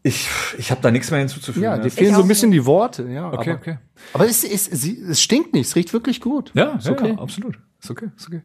Ich, 0.07 0.29
ich 0.57 0.71
habe 0.71 0.81
da 0.81 0.89
nichts 0.91 1.11
mehr 1.11 1.19
hinzuzufügen. 1.19 1.63
Ja, 1.63 1.77
dir 1.77 1.89
fehlen 1.91 2.09
Ich 2.11 2.15
so 2.15 2.21
ein 2.21 2.27
bisschen 2.27 2.51
die 2.51 2.65
Worte, 2.65 3.09
ja. 3.09 3.27
Okay, 3.31 3.49
aber, 3.51 3.59
okay. 3.59 3.77
Aber 4.13 4.25
es, 4.25 4.43
ist, 4.43 4.71
sie- 4.75 5.01
es 5.01 5.21
stinkt 5.21 5.53
nicht, 5.53 5.67
es 5.67 5.75
riecht 5.75 5.91
wirklich 5.93 6.21
gut. 6.21 6.51
Ja, 6.53 6.75
ist 6.75 6.85
ja, 6.87 6.93
okay. 6.93 7.09
ja, 7.09 7.17
absolut. 7.19 7.59
Ist 7.81 7.91
okay, 7.91 8.09
ist 8.15 8.27
okay. 8.27 8.41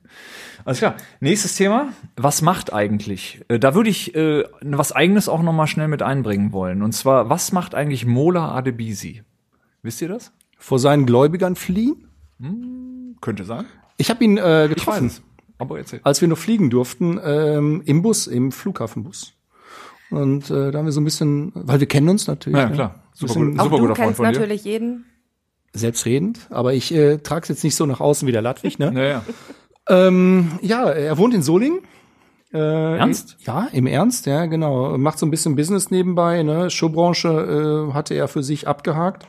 Alles 0.64 0.78
klar. 0.78 0.94
Nächstes 1.20 1.54
Thema. 1.56 1.88
Was 2.16 2.42
macht 2.42 2.72
eigentlich? 2.72 3.42
Äh, 3.48 3.58
Da 3.58 3.74
würde 3.74 3.90
ich 3.90 4.14
äh, 4.14 4.44
was 4.60 4.92
Eigenes 4.92 5.28
auch 5.28 5.42
noch 5.42 5.52
mal 5.52 5.66
schnell 5.66 5.88
mit 5.88 6.02
einbringen 6.02 6.52
wollen. 6.52 6.82
Und 6.82 6.92
zwar, 6.92 7.30
was 7.30 7.52
macht 7.52 7.74
eigentlich 7.74 8.04
Mola 8.06 8.54
Adebisi? 8.54 9.22
Wisst 9.82 10.02
ihr 10.02 10.08
das? 10.08 10.32
Vor 10.58 10.78
seinen 10.78 11.06
Gläubigern 11.06 11.56
fliehen? 11.56 12.08
Könnte 13.20 13.44
sein. 13.44 13.66
Ich 13.96 14.10
habe 14.10 14.22
ihn 14.24 14.36
äh, 14.36 14.64
Ich 14.66 14.70
weiß 14.70 14.74
getroffen. 14.76 15.06
es. 15.06 15.22
Aber 15.58 15.78
erzähl. 15.78 16.00
als 16.02 16.20
wir 16.20 16.28
noch 16.28 16.38
fliegen 16.38 16.70
durften, 16.70 17.20
ähm, 17.22 17.82
im 17.84 18.02
Bus, 18.02 18.26
im 18.26 18.50
Flughafenbus. 18.52 19.34
Und 20.12 20.50
äh, 20.50 20.70
da 20.70 20.78
haben 20.78 20.84
wir 20.84 20.92
so 20.92 21.00
ein 21.00 21.04
bisschen, 21.04 21.52
weil 21.54 21.80
wir 21.80 21.88
kennen 21.88 22.08
uns 22.08 22.26
natürlich. 22.26 22.58
Ja, 22.58 22.68
ne? 22.68 22.74
klar. 22.74 22.94
Super, 23.14 23.34
gut, 23.34 23.58
Auch 23.58 23.64
super 23.64 23.76
du 23.76 23.82
guter 23.82 23.94
Freund 23.94 23.96
kennst 23.96 24.16
von 24.18 24.26
dir. 24.26 24.32
natürlich 24.32 24.64
jeden. 24.64 25.06
Selbstredend, 25.74 26.48
aber 26.50 26.74
ich 26.74 26.92
äh, 26.94 27.16
trage 27.16 27.44
es 27.44 27.48
jetzt 27.48 27.64
nicht 27.64 27.76
so 27.76 27.86
nach 27.86 28.00
außen 28.00 28.28
wie 28.28 28.32
der 28.32 28.42
Ladwig. 28.42 28.78
Ne? 28.78 28.92
Naja. 28.92 29.24
ähm, 29.88 30.52
ja, 30.60 30.84
er 30.90 31.16
wohnt 31.16 31.32
in 31.32 31.42
Solingen. 31.42 31.80
Äh, 32.52 32.58
Ernst? 32.58 33.38
Ja, 33.40 33.68
im 33.72 33.86
Ernst, 33.86 34.26
ja, 34.26 34.44
genau. 34.44 34.98
Macht 34.98 35.18
so 35.18 35.24
ein 35.24 35.30
bisschen 35.30 35.56
Business 35.56 35.90
nebenbei. 35.90 36.42
Ne? 36.42 36.68
Showbranche 36.68 37.88
äh, 37.88 37.94
hatte 37.94 38.14
er 38.14 38.28
für 38.28 38.42
sich 38.42 38.68
abgehakt. 38.68 39.26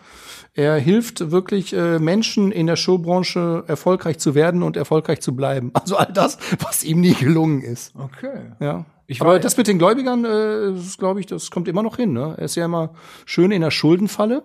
Er 0.56 0.76
hilft 0.78 1.32
wirklich 1.32 1.74
äh, 1.74 1.98
Menschen 1.98 2.52
in 2.52 2.68
der 2.68 2.76
Showbranche 2.76 3.64
erfolgreich 3.68 4.20
zu 4.20 4.36
werden 4.36 4.62
und 4.62 4.78
erfolgreich 4.78 5.22
zu 5.22 5.36
bleiben. 5.36 5.72
Also 5.84 5.98
all 5.98 6.14
das, 6.14 6.38
was 6.60 6.84
ihm 6.84 7.02
nie 7.02 7.14
gelungen 7.14 7.62
ist. 7.62 7.94
Okay. 7.96 8.52
Ja. 8.60 8.86
Ich 9.06 9.20
Aber 9.22 9.38
das 9.40 9.58
mit 9.58 9.68
den 9.68 9.80
Gläubigern, 9.80 10.24
äh, 10.24 10.80
glaube 10.98 11.20
ich, 11.20 11.26
das 11.26 11.52
kommt 11.52 11.68
immer 11.68 11.84
noch 11.84 11.98
hin. 11.98 12.14
Ne? 12.14 12.36
Er 12.38 12.46
ist 12.46 12.56
ja 12.56 12.66
immer 12.66 12.94
schön 13.26 13.52
in 13.52 13.62
der 13.62 13.72
Schuldenfalle. 13.72 14.44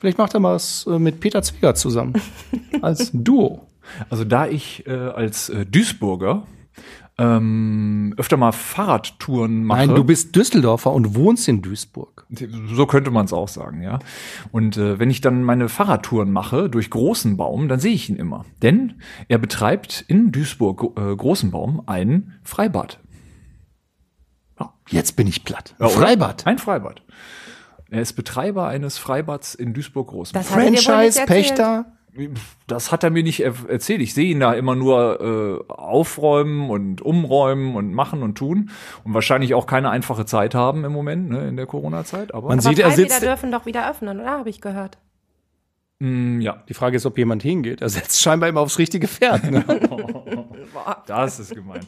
Vielleicht 0.00 0.18
macht 0.18 0.34
er 0.34 0.40
mal 0.40 0.54
was 0.54 0.86
äh, 0.88 0.98
mit 0.98 1.20
Peter 1.20 1.42
Zwieger 1.42 1.74
zusammen. 1.74 2.14
Als 2.82 3.10
Duo. 3.12 3.68
Also 4.10 4.24
da 4.24 4.46
ich 4.46 4.86
äh, 4.86 4.92
als 4.92 5.48
äh, 5.48 5.66
Duisburger 5.66 6.44
ähm, 7.22 8.14
öfter 8.16 8.36
mal 8.36 8.52
Fahrradtouren 8.52 9.64
mache. 9.64 9.86
Nein, 9.86 9.94
du 9.94 10.04
bist 10.04 10.34
Düsseldorfer 10.34 10.92
und 10.92 11.14
wohnst 11.14 11.46
in 11.48 11.62
Duisburg. 11.62 12.26
So 12.74 12.86
könnte 12.86 13.10
man 13.10 13.26
es 13.26 13.32
auch 13.32 13.48
sagen, 13.48 13.82
ja. 13.82 14.00
Und 14.50 14.76
äh, 14.76 14.98
wenn 14.98 15.10
ich 15.10 15.20
dann 15.20 15.44
meine 15.44 15.68
Fahrradtouren 15.68 16.32
mache 16.32 16.68
durch 16.68 16.90
Großenbaum, 16.90 17.68
dann 17.68 17.78
sehe 17.78 17.92
ich 17.92 18.08
ihn 18.08 18.16
immer. 18.16 18.44
Denn 18.62 18.94
er 19.28 19.38
betreibt 19.38 20.04
in 20.08 20.32
Duisburg 20.32 20.98
äh, 20.98 21.14
Großenbaum 21.14 21.82
ein 21.86 22.34
Freibad. 22.42 22.98
Jetzt 24.90 25.16
bin 25.16 25.26
ich 25.26 25.44
platt. 25.44 25.74
Ja? 25.78 25.88
Freibad. 25.88 26.46
Ein 26.46 26.58
Freibad. 26.58 27.02
Er 27.90 28.00
ist 28.00 28.14
Betreiber 28.14 28.68
eines 28.68 28.98
Freibads 28.98 29.54
in 29.54 29.74
Duisburg 29.74 30.08
Großenbaum. 30.08 30.42
Das 32.66 32.92
hat 32.92 33.04
er 33.04 33.10
mir 33.10 33.22
nicht 33.22 33.40
er 33.40 33.54
erzählt. 33.68 34.02
Ich 34.02 34.12
sehe 34.12 34.26
ihn 34.26 34.40
da 34.40 34.52
immer 34.52 34.74
nur 34.74 35.20
äh, 35.68 35.72
aufräumen 35.72 36.68
und 36.68 37.00
umräumen 37.00 37.74
und 37.74 37.94
machen 37.94 38.22
und 38.22 38.36
tun 38.36 38.70
und 39.04 39.14
wahrscheinlich 39.14 39.54
auch 39.54 39.66
keine 39.66 39.88
einfache 39.90 40.26
Zeit 40.26 40.54
haben 40.54 40.84
im 40.84 40.92
Moment 40.92 41.30
ne, 41.30 41.48
in 41.48 41.56
der 41.56 41.66
Corona-Zeit. 41.66 42.34
Aber 42.34 42.48
Man 42.48 42.58
Aber 42.58 42.68
sieht, 42.68 42.78
er 42.80 42.90
sitzt. 42.90 43.22
dürfen 43.22 43.50
doch 43.50 43.64
wieder 43.64 43.88
öffnen, 43.90 44.20
oder? 44.20 44.30
Habe 44.30 44.50
ich 44.50 44.60
gehört. 44.60 44.98
mm, 46.00 46.40
ja, 46.42 46.62
Die 46.68 46.74
Frage 46.74 46.96
ist, 46.98 47.06
ob 47.06 47.16
jemand 47.16 47.42
hingeht. 47.42 47.80
Er 47.80 47.88
setzt 47.88 48.20
scheinbar 48.20 48.50
immer 48.50 48.60
aufs 48.60 48.78
richtige 48.78 49.08
Pferd. 49.08 49.50
Ne? 49.50 49.64
das 51.06 51.40
ist 51.40 51.54
gemein. 51.54 51.80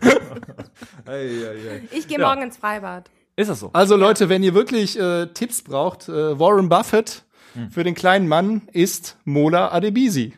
ei, 1.06 1.12
ei, 1.12 1.70
ei. 1.70 1.82
Ich 1.90 2.06
gehe 2.08 2.18
Ja. 2.18 2.28
morgen 2.28 2.42
ins 2.42 2.56
Freibad. 2.56 3.10
Ist 3.36 3.50
das 3.50 3.60
so? 3.60 3.70
Also 3.72 3.96
Leute, 3.96 4.28
wenn 4.28 4.42
ihr 4.42 4.54
wirklich 4.54 4.98
äh, 4.98 5.26
Tipps 5.26 5.62
braucht, 5.62 6.08
äh, 6.08 6.38
Warren 6.38 6.68
Buffett 6.68 7.24
für 7.70 7.84
den 7.84 7.94
kleinen 7.94 8.28
Mann 8.28 8.62
ist 8.72 9.16
Mola 9.24 9.72
Adebisi. 9.72 10.34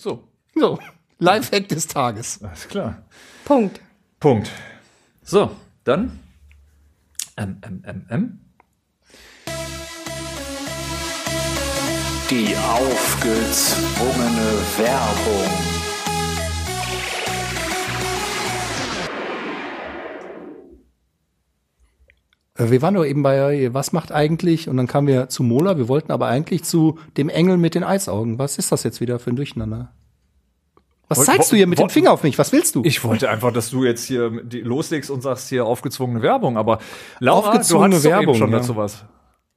So, 0.00 0.24
So, 0.54 0.78
Lifehack 1.18 1.68
des 1.68 1.86
Tages. 1.86 2.42
alles 2.42 2.68
klar. 2.68 3.02
Punkt. 3.44 3.80
Punkt. 4.18 4.50
So, 5.22 5.54
dann. 5.84 6.18
Ähm, 7.36 7.58
ähm, 7.62 7.82
ähm, 7.86 8.06
ähm. 8.10 8.40
Die 12.30 12.56
aufgezwungene 12.56 14.58
Werbung. 14.78 15.79
Wir 22.68 22.82
waren 22.82 22.94
doch 22.94 23.04
eben 23.06 23.22
bei, 23.22 23.36
äh, 23.54 23.72
was 23.74 23.92
macht 23.92 24.12
eigentlich? 24.12 24.68
Und 24.68 24.76
dann 24.76 24.86
kamen 24.86 25.06
wir 25.06 25.28
zu 25.28 25.42
Mola. 25.42 25.78
Wir 25.78 25.88
wollten 25.88 26.12
aber 26.12 26.26
eigentlich 26.26 26.64
zu 26.64 26.98
dem 27.16 27.28
Engel 27.28 27.56
mit 27.56 27.74
den 27.74 27.84
Eisaugen. 27.84 28.38
Was 28.38 28.58
ist 28.58 28.72
das 28.72 28.82
jetzt 28.82 29.00
wieder 29.00 29.18
für 29.18 29.30
ein 29.30 29.36
Durcheinander? 29.36 29.92
Was 31.08 31.18
Wollt- 31.18 31.26
zeigst 31.26 31.50
du 31.52 31.56
hier 31.56 31.66
mit 31.66 31.78
dem 31.78 31.88
Finger 31.90 32.12
auf 32.12 32.22
mich? 32.22 32.38
Was 32.38 32.52
willst 32.52 32.74
du? 32.76 32.82
Ich 32.84 33.02
wollte 33.02 33.28
einfach, 33.30 33.52
dass 33.52 33.70
du 33.70 33.84
jetzt 33.84 34.04
hier 34.04 34.30
loslegst 34.50 35.10
und 35.10 35.22
sagst 35.22 35.48
hier 35.48 35.64
aufgezwungene 35.66 36.22
Werbung, 36.22 36.56
aber 36.56 36.78
Laura, 37.18 37.48
Aufgezwungene 37.50 37.90
du 37.90 37.94
hattest 37.96 38.04
doch 38.06 38.10
Werbung, 38.12 38.34
eben 38.34 38.38
schon 38.38 38.52
ja. 38.52 38.58
dazu 38.58 38.76
was. 38.76 39.04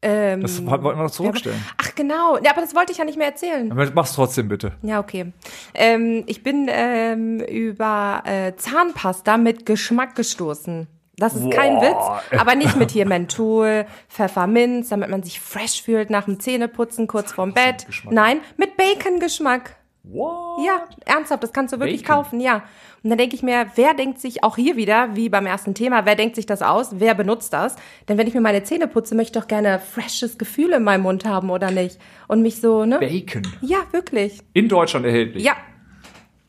Ähm, 0.02 0.42
Das 0.42 0.66
wollten 0.66 0.84
wir 0.84 0.96
noch 0.96 1.12
zurückstellen. 1.12 1.63
ach 1.78 1.94
genau. 1.96 2.38
Ja, 2.44 2.52
aber 2.52 2.62
das 2.62 2.76
wollte 2.76 2.92
ich 2.92 2.98
ja 2.98 3.06
nicht 3.06 3.18
mehr 3.18 3.28
erzählen. 3.28 3.72
Aber 3.72 3.89
mach's 3.94 4.13
trotzdem 4.13 4.48
bitte. 4.50 4.74
Ja, 4.82 5.00
okay. 5.00 5.32
Ähm, 5.76 6.24
ich 6.26 6.44
bin 6.44 6.68
ähm, 6.70 7.39
über 7.39 8.24
äh, 8.26 8.54
Zahnpasta 8.58 9.38
mit 9.38 9.66
Geschmack 9.66 10.16
gestoßen. 10.16 10.88
Das 11.17 11.36
ist 11.36 11.52
kein 11.52 11.80
Witz, 11.80 12.39
aber 12.39 12.56
nicht 12.56 12.76
mit 12.76 12.89
hier 12.89 13.06
Menthol, 13.06 13.86
Pfefferminz, 14.10 14.89
damit 14.89 15.10
man 15.10 15.21
sich 15.21 15.39
fresh 15.39 15.84
fühlt 15.84 16.10
nach 16.10 16.26
dem 16.26 16.39
Zähneputzen 16.39 17.06
kurz 17.08 17.32
vorm 17.32 17.54
Bett. 17.54 17.86
Nein, 18.10 18.39
mit 18.58 18.78
Bacon-Geschmack. 18.78 19.76
What? 20.06 20.65
Ja, 20.65 20.84
ernsthaft, 21.06 21.43
das 21.43 21.54
kannst 21.54 21.73
du 21.73 21.80
wirklich 21.80 22.02
Bacon. 22.04 22.23
kaufen, 22.23 22.39
ja. 22.41 22.63
Und 23.04 23.10
dann 23.10 23.17
denke 23.17 23.36
ich 23.36 23.43
mir, 23.43 23.67
wer 23.76 23.93
denkt 23.93 24.19
sich 24.19 24.43
auch 24.43 24.56
hier 24.58 24.76
wieder, 24.76 25.15
wie 25.15 25.30
beim 25.30 25.45
ersten 25.45 25.76
Thema, 25.76 26.06
wer 26.06 26.15
denkt 26.15 26.36
sich 26.36 26.45
das 26.45 26.62
aus? 26.62 26.99
Wer 26.99 27.13
benutzt 27.13 27.54
das? 27.54 27.76
Denn 28.10 28.17
wenn 28.17 28.28
ich 28.28 28.34
mir 28.34 28.41
meine 28.41 28.63
Zähne 28.63 28.88
putze, 28.88 29.13
möchte 29.15 29.38
ich 29.38 29.41
doch 29.43 29.47
gerne 29.47 29.80
freshes 29.80 30.38
Gefühl 30.38 30.73
in 30.73 30.84
meinem 30.84 31.04
Mund 31.04 31.26
haben, 31.26 31.49
oder 31.52 31.71
nicht? 31.71 31.99
Und 32.28 32.41
mich 32.41 32.60
so, 32.60 32.86
ne? 32.86 32.99
Bacon. 32.99 33.43
Ja, 33.62 33.78
wirklich. 33.91 34.39
In 34.54 34.67
Deutschland 34.67 35.06
erhältlich. 35.06 35.43
Ja. 35.43 35.54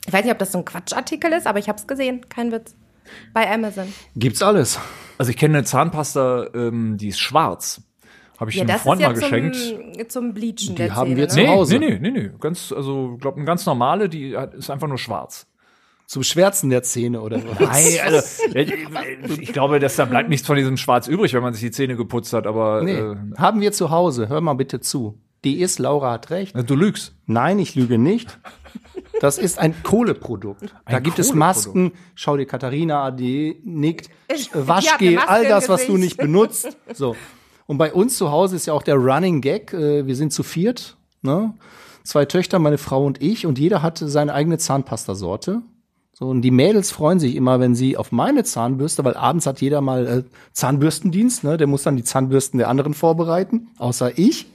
Ich 0.06 0.12
weiß 0.12 0.24
nicht, 0.24 0.32
ob 0.32 0.38
das 0.38 0.52
so 0.52 0.58
ein 0.58 0.64
Quatschartikel 0.64 1.32
ist, 1.32 1.46
aber 1.46 1.58
ich 1.58 1.68
habe 1.68 1.78
es 1.78 1.86
gesehen. 1.86 2.28
Kein 2.28 2.50
Witz. 2.50 2.74
Bei 3.32 3.50
Amazon. 3.52 3.86
Gibt's 4.16 4.42
alles. 4.42 4.78
Also 5.18 5.30
ich 5.30 5.36
kenne 5.36 5.58
eine 5.58 5.64
Zahnpasta, 5.64 6.48
ähm, 6.54 6.96
die 6.96 7.08
ist 7.08 7.20
schwarz. 7.20 7.82
Habe 8.38 8.50
ich 8.50 8.56
Ja, 8.56 8.62
einem 8.62 8.68
das 8.68 8.82
Freund 8.82 9.00
mal 9.00 9.14
geschenkt. 9.14 9.56
zum, 9.56 10.08
zum 10.08 10.34
Bleachen 10.34 10.56
Die 10.70 10.74
der 10.74 10.94
haben 10.96 11.06
Zähne, 11.10 11.16
wir 11.16 11.24
ne? 11.24 11.28
zu 11.28 11.38
Nee, 11.40 11.48
Hause. 11.48 11.78
nee, 11.78 11.98
nee, 12.00 12.10
nee, 12.10 12.20
nee. 12.22 12.30
Ganz, 12.40 12.72
also, 12.72 13.16
glaub, 13.20 13.36
eine 13.36 13.44
ganz 13.44 13.64
normale, 13.64 14.08
die 14.08 14.36
hat- 14.36 14.54
ist 14.54 14.70
einfach 14.70 14.88
nur 14.88 14.98
schwarz. 14.98 15.46
Zum 16.06 16.22
Schwärzen 16.22 16.68
der 16.68 16.82
Zähne 16.82 17.20
oder 17.22 17.40
was? 17.44 17.60
Nein, 17.60 17.98
also, 18.04 18.20
ich, 18.54 18.72
ich 19.40 19.52
glaube, 19.52 19.78
dass 19.78 19.96
da 19.96 20.04
bleibt 20.04 20.28
nichts 20.28 20.46
von 20.46 20.56
diesem 20.56 20.76
Schwarz 20.76 21.06
übrig, 21.06 21.32
wenn 21.32 21.42
man 21.42 21.54
sich 21.54 21.62
die 21.62 21.70
Zähne 21.70 21.96
geputzt 21.96 22.32
hat, 22.32 22.46
aber 22.46 22.82
Nee, 22.82 22.92
äh, 22.98 23.16
haben 23.38 23.60
wir 23.60 23.72
zu 23.72 23.90
Hause. 23.90 24.28
Hör 24.28 24.40
mal 24.40 24.52
bitte 24.54 24.80
zu. 24.80 25.18
Die 25.44 25.60
ist, 25.60 25.78
Laura 25.78 26.12
hat 26.12 26.30
recht. 26.30 26.54
du 26.68 26.74
lügst. 26.74 27.14
Nein, 27.26 27.58
ich 27.58 27.74
lüge 27.74 27.98
nicht. 27.98 28.38
Das 29.24 29.38
ist 29.38 29.58
ein 29.58 29.74
Kohleprodukt. 29.82 30.74
da 30.84 30.98
gibt 30.98 31.18
es 31.18 31.28
Kohleprodukt. 31.28 31.34
Masken. 31.38 31.92
Schau 32.14 32.36
dir 32.36 32.44
Katharina 32.44 33.04
AD 33.04 33.56
nickt. 33.64 34.10
Waschgel, 34.52 35.18
all 35.18 35.48
das, 35.48 35.70
was 35.70 35.86
du 35.86 35.96
nicht 35.96 36.18
benutzt. 36.18 36.76
So. 36.92 37.16
Und 37.66 37.78
bei 37.78 37.94
uns 37.94 38.18
zu 38.18 38.30
Hause 38.30 38.56
ist 38.56 38.66
ja 38.66 38.74
auch 38.74 38.82
der 38.82 38.96
Running 38.96 39.40
Gag. 39.40 39.72
äh, 39.72 40.06
Wir 40.06 40.14
sind 40.14 40.34
zu 40.34 40.42
viert. 40.42 40.98
Ne? 41.22 41.54
Zwei 42.02 42.26
Töchter, 42.26 42.58
meine 42.58 42.76
Frau 42.76 43.06
und 43.06 43.22
ich. 43.22 43.46
Und 43.46 43.58
jeder 43.58 43.80
hat 43.80 43.96
seine 43.96 44.34
eigene 44.34 44.58
Zahnpastasorte. 44.58 45.62
So, 46.12 46.26
und 46.26 46.42
die 46.42 46.50
Mädels 46.50 46.90
freuen 46.90 47.18
sich 47.18 47.34
immer, 47.34 47.60
wenn 47.60 47.74
sie 47.74 47.96
auf 47.96 48.12
meine 48.12 48.44
Zahnbürste, 48.44 49.06
weil 49.06 49.14
abends 49.14 49.46
hat 49.46 49.62
jeder 49.62 49.80
mal 49.80 50.06
äh, 50.06 50.22
Zahnbürstendienst, 50.52 51.44
ne? 51.44 51.56
Der 51.56 51.66
muss 51.66 51.82
dann 51.82 51.96
die 51.96 52.04
Zahnbürsten 52.04 52.58
der 52.58 52.68
anderen 52.68 52.92
vorbereiten, 52.92 53.68
außer 53.78 54.18
ich. 54.18 54.46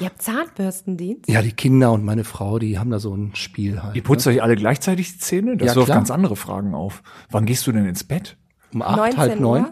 Ihr 0.00 0.06
habt 0.06 0.22
Zahnbürstendienst? 0.22 1.28
Ja, 1.28 1.42
die 1.42 1.52
Kinder 1.52 1.92
und 1.92 2.04
meine 2.04 2.24
Frau, 2.24 2.58
die 2.58 2.78
haben 2.78 2.90
da 2.90 2.98
so 3.00 3.14
ein 3.14 3.34
Spiel 3.34 3.82
halt. 3.82 3.96
Ihr 3.96 4.02
putzt 4.02 4.26
euch 4.26 4.42
alle 4.42 4.54
gleichzeitig 4.56 5.12
die 5.14 5.18
Zähne? 5.18 5.56
Das 5.56 5.68
Ja, 5.68 5.74
wirft 5.76 5.86
klar. 5.86 5.98
ganz 5.98 6.10
andere 6.10 6.36
Fragen 6.36 6.74
auf. 6.74 7.02
Wann 7.30 7.46
gehst 7.46 7.66
du 7.66 7.72
denn 7.72 7.84
ins 7.86 8.04
Bett? 8.04 8.36
Um 8.72 8.82
acht, 8.82 8.96
19 8.98 9.18
halb 9.18 9.40
neun. 9.40 9.66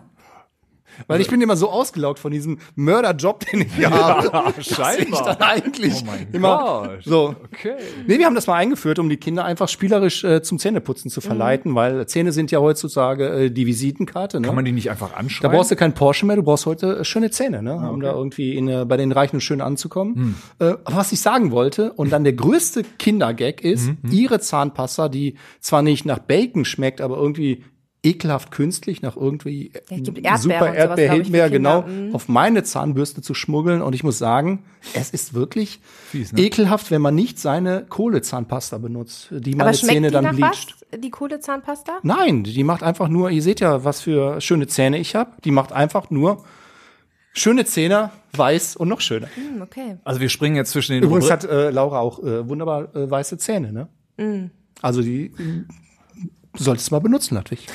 Weil 1.07 1.21
ich 1.21 1.29
bin 1.29 1.41
immer 1.41 1.57
so 1.57 1.71
ausgelaugt 1.71 2.19
von 2.19 2.33
diesem 2.33 2.59
Mörderjob, 2.75 3.45
den 3.53 3.63
ich 3.63 3.75
hier 3.75 3.91
habe. 3.91 4.31
dass 4.57 4.99
ich 4.99 5.11
dann 5.11 5.37
eigentlich 5.41 5.95
Oh 6.03 6.07
mein 6.07 6.29
immer 6.33 6.59
Gott. 6.59 7.05
so. 7.05 7.35
Okay. 7.53 7.75
Nee, 8.07 8.19
wir 8.19 8.27
haben 8.27 8.35
das 8.35 8.47
mal 8.47 8.55
eingeführt, 8.55 8.99
um 8.99 9.09
die 9.09 9.17
Kinder 9.17 9.45
einfach 9.45 9.69
spielerisch 9.69 10.25
äh, 10.25 10.43
zum 10.43 10.59
Zähneputzen 10.59 11.11
zu 11.11 11.21
verleiten, 11.21 11.75
weil 11.75 12.07
Zähne 12.07 12.33
sind 12.33 12.51
ja 12.51 12.61
heutzutage 12.61 13.29
äh, 13.29 13.51
die 13.51 13.67
Visitenkarte. 13.67 14.41
Ne? 14.41 14.47
Kann 14.47 14.55
man 14.57 14.65
die 14.65 14.73
nicht 14.73 14.91
einfach 14.91 15.11
Da 15.11 15.17
anschreiben? 15.17 15.57
brauchst 15.57 15.71
du 15.71 15.77
keinen 15.77 15.95
Porsche 15.95 16.27
mehr, 16.27 16.37
du 16.37 16.43
brauchst 16.43 16.67
heute 16.67 16.99
äh, 16.99 17.05
schöne 17.05 17.31
Zähne, 17.31 17.63
ne? 17.63 17.75
um 17.91 18.01
da 18.01 18.13
irgendwie 18.13 18.57
in, 18.57 18.69
äh, 18.69 18.85
bei 18.87 18.97
den 18.97 19.13
Reichen 19.13 19.41
schön 19.41 19.61
anzukommen. 19.61 20.37
Äh, 20.59 20.65
aber 20.85 20.97
was 20.97 21.13
ich 21.13 21.21
sagen 21.21 21.51
wollte, 21.51 21.93
und 21.93 22.11
dann 22.13 22.25
der 22.25 22.33
größte 22.33 22.83
Kindergag 22.99 23.63
ist, 23.63 23.91
ihre 24.11 24.41
Zahnpasta, 24.41 25.09
die 25.09 25.37
zwar 25.61 25.83
nicht 25.83 26.05
nach 26.07 26.19
Bacon 26.19 26.65
schmeckt, 26.65 27.01
aber 27.01 27.17
irgendwie 27.17 27.65
ekelhaft 28.07 28.51
künstlich 28.51 29.03
nach 29.03 29.16
irgendwie 29.16 29.73
äh, 29.90 30.01
Ja, 30.23 30.38
super 30.38 30.59
sowas, 30.61 30.75
Erdbeer, 30.77 30.87
glaub 30.87 30.99
ich, 30.99 31.07
für 31.07 31.23
Himbeer, 31.25 31.51
genau. 31.51 31.83
Mhm. 31.83 32.14
auf 32.14 32.29
meine 32.29 32.62
Zahnbürste 32.62 33.23
zu 33.23 33.35
schmuggeln. 33.35 33.83
Und 33.83 33.95
ich 33.95 34.05
muss 34.05 34.19
sagen, 34.19 34.64
es 34.95 35.11
ist 35.11 35.35
wirklich 35.35 35.81
Fies, 36.11 36.33
ne? 36.33 36.40
ekelhaft, 36.40 36.90
wenn 36.90 37.03
man 37.03 37.14
nicht 37.14 37.38
seine 37.38 37.85
Kohlezahnpasta 37.88 38.79
benutzt, 38.79 39.29
die 39.31 39.55
meine 39.55 39.73
Zähne 39.73 40.09
die 40.09 40.12
dann 40.12 40.37
bleacht. 40.37 40.77
was? 40.90 41.01
Die 41.01 41.11
coole 41.11 41.40
Zahnpasta? 41.40 41.99
Nein, 42.03 42.45
die 42.45 42.62
macht 42.64 42.83
einfach 42.83 43.09
nur, 43.09 43.31
ihr 43.31 43.42
seht 43.42 43.61
ja, 43.61 43.85
was 43.85 44.01
für 44.01 44.40
schöne 44.40 44.66
Zähne 44.69 44.99
ich 44.99 45.14
habe. 45.16 45.31
Die 45.45 45.51
macht 45.51 45.73
einfach 45.73 46.11
nur 46.11 46.45
schöne 47.33 47.64
Zähne, 47.64 48.11
weiß 48.35 48.77
und 48.77 48.88
noch 48.88 49.01
schöner. 49.01 49.27
Hm, 49.35 49.62
okay. 49.62 49.97
Also 50.05 50.21
wir 50.21 50.29
springen 50.29 50.57
jetzt 50.57 50.71
zwischen 50.71 50.92
den 50.92 51.03
Übrigens 51.03 51.27
Rubri- 51.27 51.33
hat 51.33 51.45
äh, 51.45 51.71
Laura 51.71 51.99
auch 51.99 52.23
äh, 52.23 52.49
wunderbar 52.49 52.95
äh, 52.95 53.11
weiße 53.11 53.37
Zähne, 53.38 53.73
ne? 53.73 53.88
Mm. 54.16 54.51
Also 54.81 55.03
die 55.03 55.27
äh, 55.27 55.64
du 56.55 56.62
solltest 56.62 56.90
mal 56.90 57.01
benutzen, 57.01 57.35
Ludwig. 57.37 57.66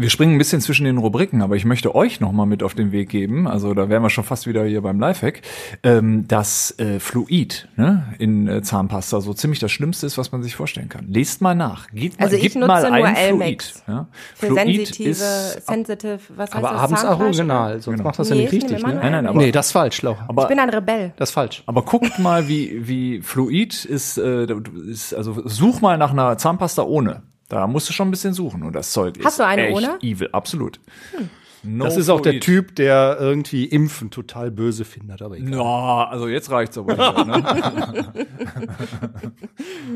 Wir 0.00 0.10
springen 0.10 0.36
ein 0.36 0.38
bisschen 0.38 0.60
zwischen 0.60 0.84
den 0.84 0.96
Rubriken, 0.98 1.42
aber 1.42 1.56
ich 1.56 1.64
möchte 1.64 1.92
euch 1.92 2.20
noch 2.20 2.30
mal 2.30 2.46
mit 2.46 2.62
auf 2.62 2.74
den 2.74 2.92
Weg 2.92 3.08
geben. 3.08 3.48
Also 3.48 3.74
da 3.74 3.88
wären 3.88 4.00
wir 4.00 4.10
schon 4.10 4.22
fast 4.22 4.46
wieder 4.46 4.64
hier 4.64 4.80
beim 4.80 5.00
Lifehack, 5.00 5.42
ähm, 5.82 6.28
dass 6.28 6.78
äh, 6.78 7.00
Fluid 7.00 7.66
ne, 7.74 8.14
in 8.20 8.46
äh, 8.46 8.62
Zahnpasta 8.62 9.20
so 9.20 9.34
ziemlich 9.34 9.58
das 9.58 9.72
Schlimmste 9.72 10.06
ist, 10.06 10.16
was 10.16 10.30
man 10.30 10.40
sich 10.44 10.54
vorstellen 10.54 10.88
kann. 10.88 11.08
Lest 11.08 11.40
mal 11.42 11.56
nach. 11.56 11.88
Geht 11.88 12.16
mal, 12.16 12.26
Also 12.26 12.36
ich 12.36 12.54
nutze 12.54 12.68
mal 12.68 12.82
nur 12.88 13.06
ein 13.08 13.16
Elmex. 13.16 13.70
Fluid. 13.70 13.82
Ja. 13.88 14.06
Für 14.36 14.46
Fluid 14.46 14.58
sensitive, 14.60 15.10
ist, 15.10 15.66
sensitive, 15.66 16.18
was 16.36 16.50
heißt 16.54 16.64
Aber 16.64 16.68
das? 16.74 16.80
abends 16.80 17.04
original, 17.04 17.80
sonst 17.80 17.96
Genau. 17.96 18.08
macht 18.08 18.18
das 18.20 18.28
ja 18.28 18.36
Nee, 18.36 18.42
nicht 18.42 18.52
ich 18.52 18.62
richtig, 18.62 18.86
ne? 18.86 18.94
Nein, 18.94 19.10
nein, 19.10 19.26
aber- 19.26 19.38
nee, 19.38 19.50
das 19.50 19.66
ist 19.66 19.72
falsch, 19.72 20.00
Laura. 20.02 20.26
aber, 20.28 20.42
Ich 20.42 20.48
bin 20.48 20.60
ein 20.60 20.70
Rebell. 20.70 21.12
das 21.16 21.30
ist 21.30 21.34
falsch. 21.34 21.64
aber 21.66 21.82
guckt 21.82 22.20
mal, 22.20 22.46
wie, 22.46 22.86
wie 22.86 23.20
Fluid 23.20 23.84
ist, 23.84 24.16
äh, 24.16 24.46
ist. 24.88 25.12
Also 25.12 25.42
such 25.44 25.80
mal 25.80 25.98
nach 25.98 26.12
einer 26.12 26.38
Zahnpasta 26.38 26.82
ohne. 26.84 27.22
Da 27.48 27.66
musst 27.66 27.88
du 27.88 27.92
schon 27.92 28.08
ein 28.08 28.10
bisschen 28.10 28.34
suchen 28.34 28.62
und 28.62 28.74
das 28.74 28.92
Zeug 28.92 29.16
ist 29.16 29.24
Hast 29.24 29.38
du 29.38 29.46
eine 29.46 29.68
echt 29.68 29.76
ohne? 29.76 29.98
evil. 30.02 30.28
Absolut. 30.32 30.80
No 31.62 31.84
Das 31.84 31.96
ist 31.96 32.08
auch 32.08 32.20
der. 32.20 32.38
Typ, 32.40 32.76
der 32.76 33.16
irgendwie 33.18 33.64
Impfen 33.64 34.10
total 34.10 34.50
böse 34.50 34.84
findet, 34.84 35.22
aber 35.22 35.36
egal. 35.36 35.52
Ja, 35.54 36.08
also 36.08 36.28
jetzt 36.28 36.50
reicht's 36.50 36.78
aber 36.78 36.92
wieder, 36.94 37.24
ne? 37.24 38.14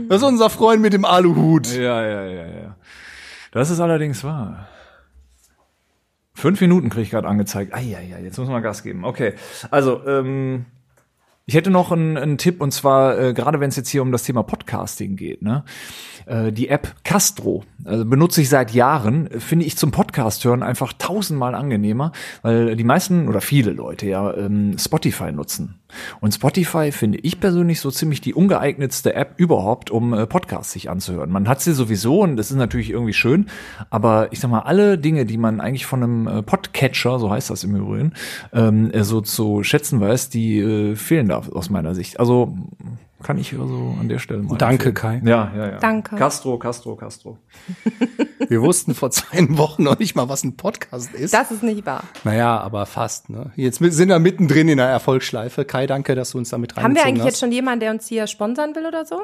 Das 0.08 0.22
ist 0.22 0.26
unser 0.26 0.50
Freund 0.50 0.82
mit 0.82 0.92
dem 0.92 1.04
Aluhut. 1.04 1.68
Ja, 1.74 2.04
ja, 2.04 2.24
ja, 2.24 2.46
ja. 2.46 2.76
Das 3.52 3.70
ist 3.70 3.80
allerdings 3.80 4.24
wahr. 4.24 4.66
Fünf 6.34 6.60
Minuten 6.60 6.88
kriege 6.88 7.02
ich 7.02 7.10
gerade 7.10 7.28
angezeigt. 7.28 7.72
Ah, 7.74 7.80
ja, 7.80 8.00
ja, 8.00 8.18
jetzt 8.18 8.38
muss 8.38 8.48
man 8.48 8.62
Gas 8.62 8.82
geben. 8.82 9.04
Okay, 9.04 9.34
also 9.70 10.04
ähm, 10.06 10.64
ich 11.46 11.55
hätte 11.55 11.70
noch 11.70 11.92
einen, 11.92 12.16
einen 12.16 12.38
Tipp 12.38 12.61
und 12.61 12.72
zwar 12.72 13.18
äh, 13.18 13.35
gerade 13.35 13.61
wenn 13.61 13.68
es 13.68 13.76
jetzt 13.76 13.88
hier 13.88 14.02
um 14.02 14.12
das 14.12 14.22
Thema 14.22 14.42
Podcasting 14.42 15.16
geht, 15.16 15.42
ne? 15.42 15.64
Äh, 16.26 16.52
die 16.52 16.68
App 16.68 16.94
Castro 17.05 17.64
also 17.85 18.05
benutze 18.05 18.40
ich 18.40 18.48
seit 18.48 18.72
Jahren, 18.72 19.26
äh, 19.26 19.40
finde 19.40 19.64
ich 19.66 19.76
zum 19.76 19.90
Podcast 19.90 20.44
hören 20.44 20.62
einfach 20.62 20.92
tausendmal 20.92 21.55
angenehmer, 21.55 22.12
weil 22.42 22.76
die 22.76 22.85
meisten 22.85 23.28
oder 23.28 23.40
viele 23.40 23.72
Leute 23.72 24.07
ja 24.07 24.33
ähm, 24.35 24.76
Spotify 24.78 25.33
nutzen. 25.33 25.81
Und 26.20 26.33
Spotify 26.33 26.90
finde 26.92 27.18
ich 27.18 27.40
persönlich 27.40 27.81
so 27.81 27.90
ziemlich 27.90 28.20
die 28.20 28.35
ungeeignetste 28.35 29.14
App 29.14 29.35
überhaupt, 29.37 29.90
um 29.90 30.14
äh, 30.14 30.26
Podcasts 30.26 30.72
sich 30.72 30.88
anzuhören. 30.88 31.31
Man 31.31 31.48
hat 31.48 31.61
sie 31.61 31.72
sowieso 31.72 32.20
und 32.20 32.37
das 32.37 32.50
ist 32.50 32.57
natürlich 32.57 32.90
irgendwie 32.90 33.12
schön, 33.12 33.46
aber 33.90 34.33
ich 34.33 34.40
sag 34.40 34.50
mal, 34.50 34.61
alle 34.61 34.98
Dinge, 34.98 35.26
die 35.26 35.38
man 35.38 35.61
eigentlich 35.61 35.87
von 35.87 36.02
einem 36.02 36.26
äh, 36.26 36.42
Podcatcher, 36.42 37.18
so 37.18 37.31
heißt 37.31 37.50
das 37.50 37.64
im 37.64 37.76
Übrigen, 37.76 38.12
ähm, 38.52 38.90
äh, 38.92 39.05
so 39.05 39.20
zu 39.20 39.64
schätzen 39.64 40.00
weiß, 40.00 40.31
die 40.31 40.59
äh, 40.59 40.96
fehlen 40.96 41.32
da 41.33 41.42
aus 41.53 41.71
meiner 41.71 41.95
Sicht. 41.95 42.21
Also 42.21 42.55
kann 43.23 43.38
ich 43.38 43.53
also 43.53 43.95
an 44.01 44.09
der 44.09 44.18
Stelle 44.18 44.42
mal 44.42 44.59
Danke, 44.59 44.88
empfehlen. 44.90 45.23
Kai. 45.23 45.31
Ja, 45.31 45.53
ja, 45.57 45.71
ja. 45.73 45.79
Danke. 45.79 46.16
Castro, 46.16 46.59
Castro, 46.59 46.97
Castro. 46.97 47.38
Wir 48.49 48.61
wussten 48.61 48.95
vor 48.95 49.11
zwei 49.11 49.47
Wochen 49.51 49.85
noch 49.85 49.99
nicht 49.99 50.14
mal, 50.14 50.29
was 50.29 50.45
ein 50.45 50.57
Podcast 50.57 51.14
ist. 51.14 51.33
Das 51.33 51.51
ist 51.51 51.62
nicht 51.62 51.87
wahr. 51.87 52.03
naja, 52.25 52.59
aber 52.59 52.87
fast. 52.87 53.31
Ne? 53.31 53.53
Jetzt 53.57 53.79
sind 53.79 54.09
wir 54.09 54.18
mittendrin 54.18 54.68
in 54.68 54.79
der 54.79 54.88
Erfolgsschleife. 54.88 55.64
Kai, 55.64 55.87
danke, 55.87 56.14
dass 56.14 56.33
du 56.33 56.38
uns 56.38 56.51
damit 56.51 56.73
Haben 56.73 56.77
wir 56.77 57.03
reingezogen 57.03 57.09
eigentlich 57.09 57.21
hast. 57.21 57.27
jetzt 57.27 57.40
schon 57.40 57.53
jemanden, 57.53 57.81
der 57.81 57.90
uns 57.92 58.07
hier 58.09 58.27
sponsern 58.27 58.75
will 58.75 58.87
oder 58.87 59.05
so? 59.05 59.23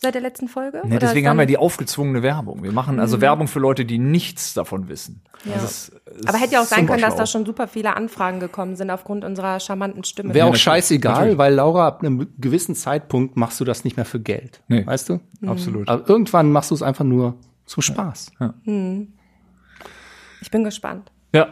Seit 0.00 0.14
der 0.14 0.22
letzten 0.22 0.46
Folge? 0.46 0.78
Ne, 0.84 0.96
Oder 0.96 0.98
deswegen 1.00 1.28
haben 1.28 1.38
wir 1.38 1.46
die 1.46 1.56
aufgezwungene 1.56 2.22
Werbung. 2.22 2.62
Wir 2.62 2.70
machen 2.70 3.00
also 3.00 3.20
Werbung 3.20 3.48
für 3.48 3.58
Leute, 3.58 3.84
die 3.84 3.98
nichts 3.98 4.54
davon 4.54 4.88
wissen. 4.88 5.22
Ja. 5.44 5.54
Das 5.54 5.64
ist, 5.64 5.88
ist 5.88 6.28
Aber 6.28 6.38
hätte 6.38 6.52
ja 6.52 6.60
auch 6.60 6.66
sein 6.66 6.86
können, 6.86 7.02
dass 7.02 7.16
da 7.16 7.26
schon 7.26 7.44
super 7.44 7.66
viele 7.66 7.96
Anfragen 7.96 8.38
gekommen 8.38 8.76
sind 8.76 8.92
aufgrund 8.92 9.24
unserer 9.24 9.58
charmanten 9.58 10.04
Stimme. 10.04 10.34
Wäre 10.34 10.46
auch 10.46 10.54
scheißegal, 10.54 11.14
natürlich. 11.14 11.38
weil 11.38 11.54
Laura, 11.54 11.88
ab 11.88 12.00
einem 12.00 12.28
gewissen 12.38 12.76
Zeitpunkt 12.76 13.36
machst 13.36 13.58
du 13.58 13.64
das 13.64 13.82
nicht 13.82 13.96
mehr 13.96 14.06
für 14.06 14.20
Geld. 14.20 14.62
Nee. 14.68 14.86
Weißt 14.86 15.08
du? 15.08 15.18
Absolut. 15.44 15.88
Aber 15.88 16.08
irgendwann 16.08 16.52
machst 16.52 16.70
du 16.70 16.76
es 16.76 16.82
einfach 16.82 17.04
nur 17.04 17.34
zum 17.66 17.82
Spaß. 17.82 18.30
Ich 20.40 20.50
bin 20.52 20.64
gespannt. 20.64 21.10
Ja. 21.34 21.48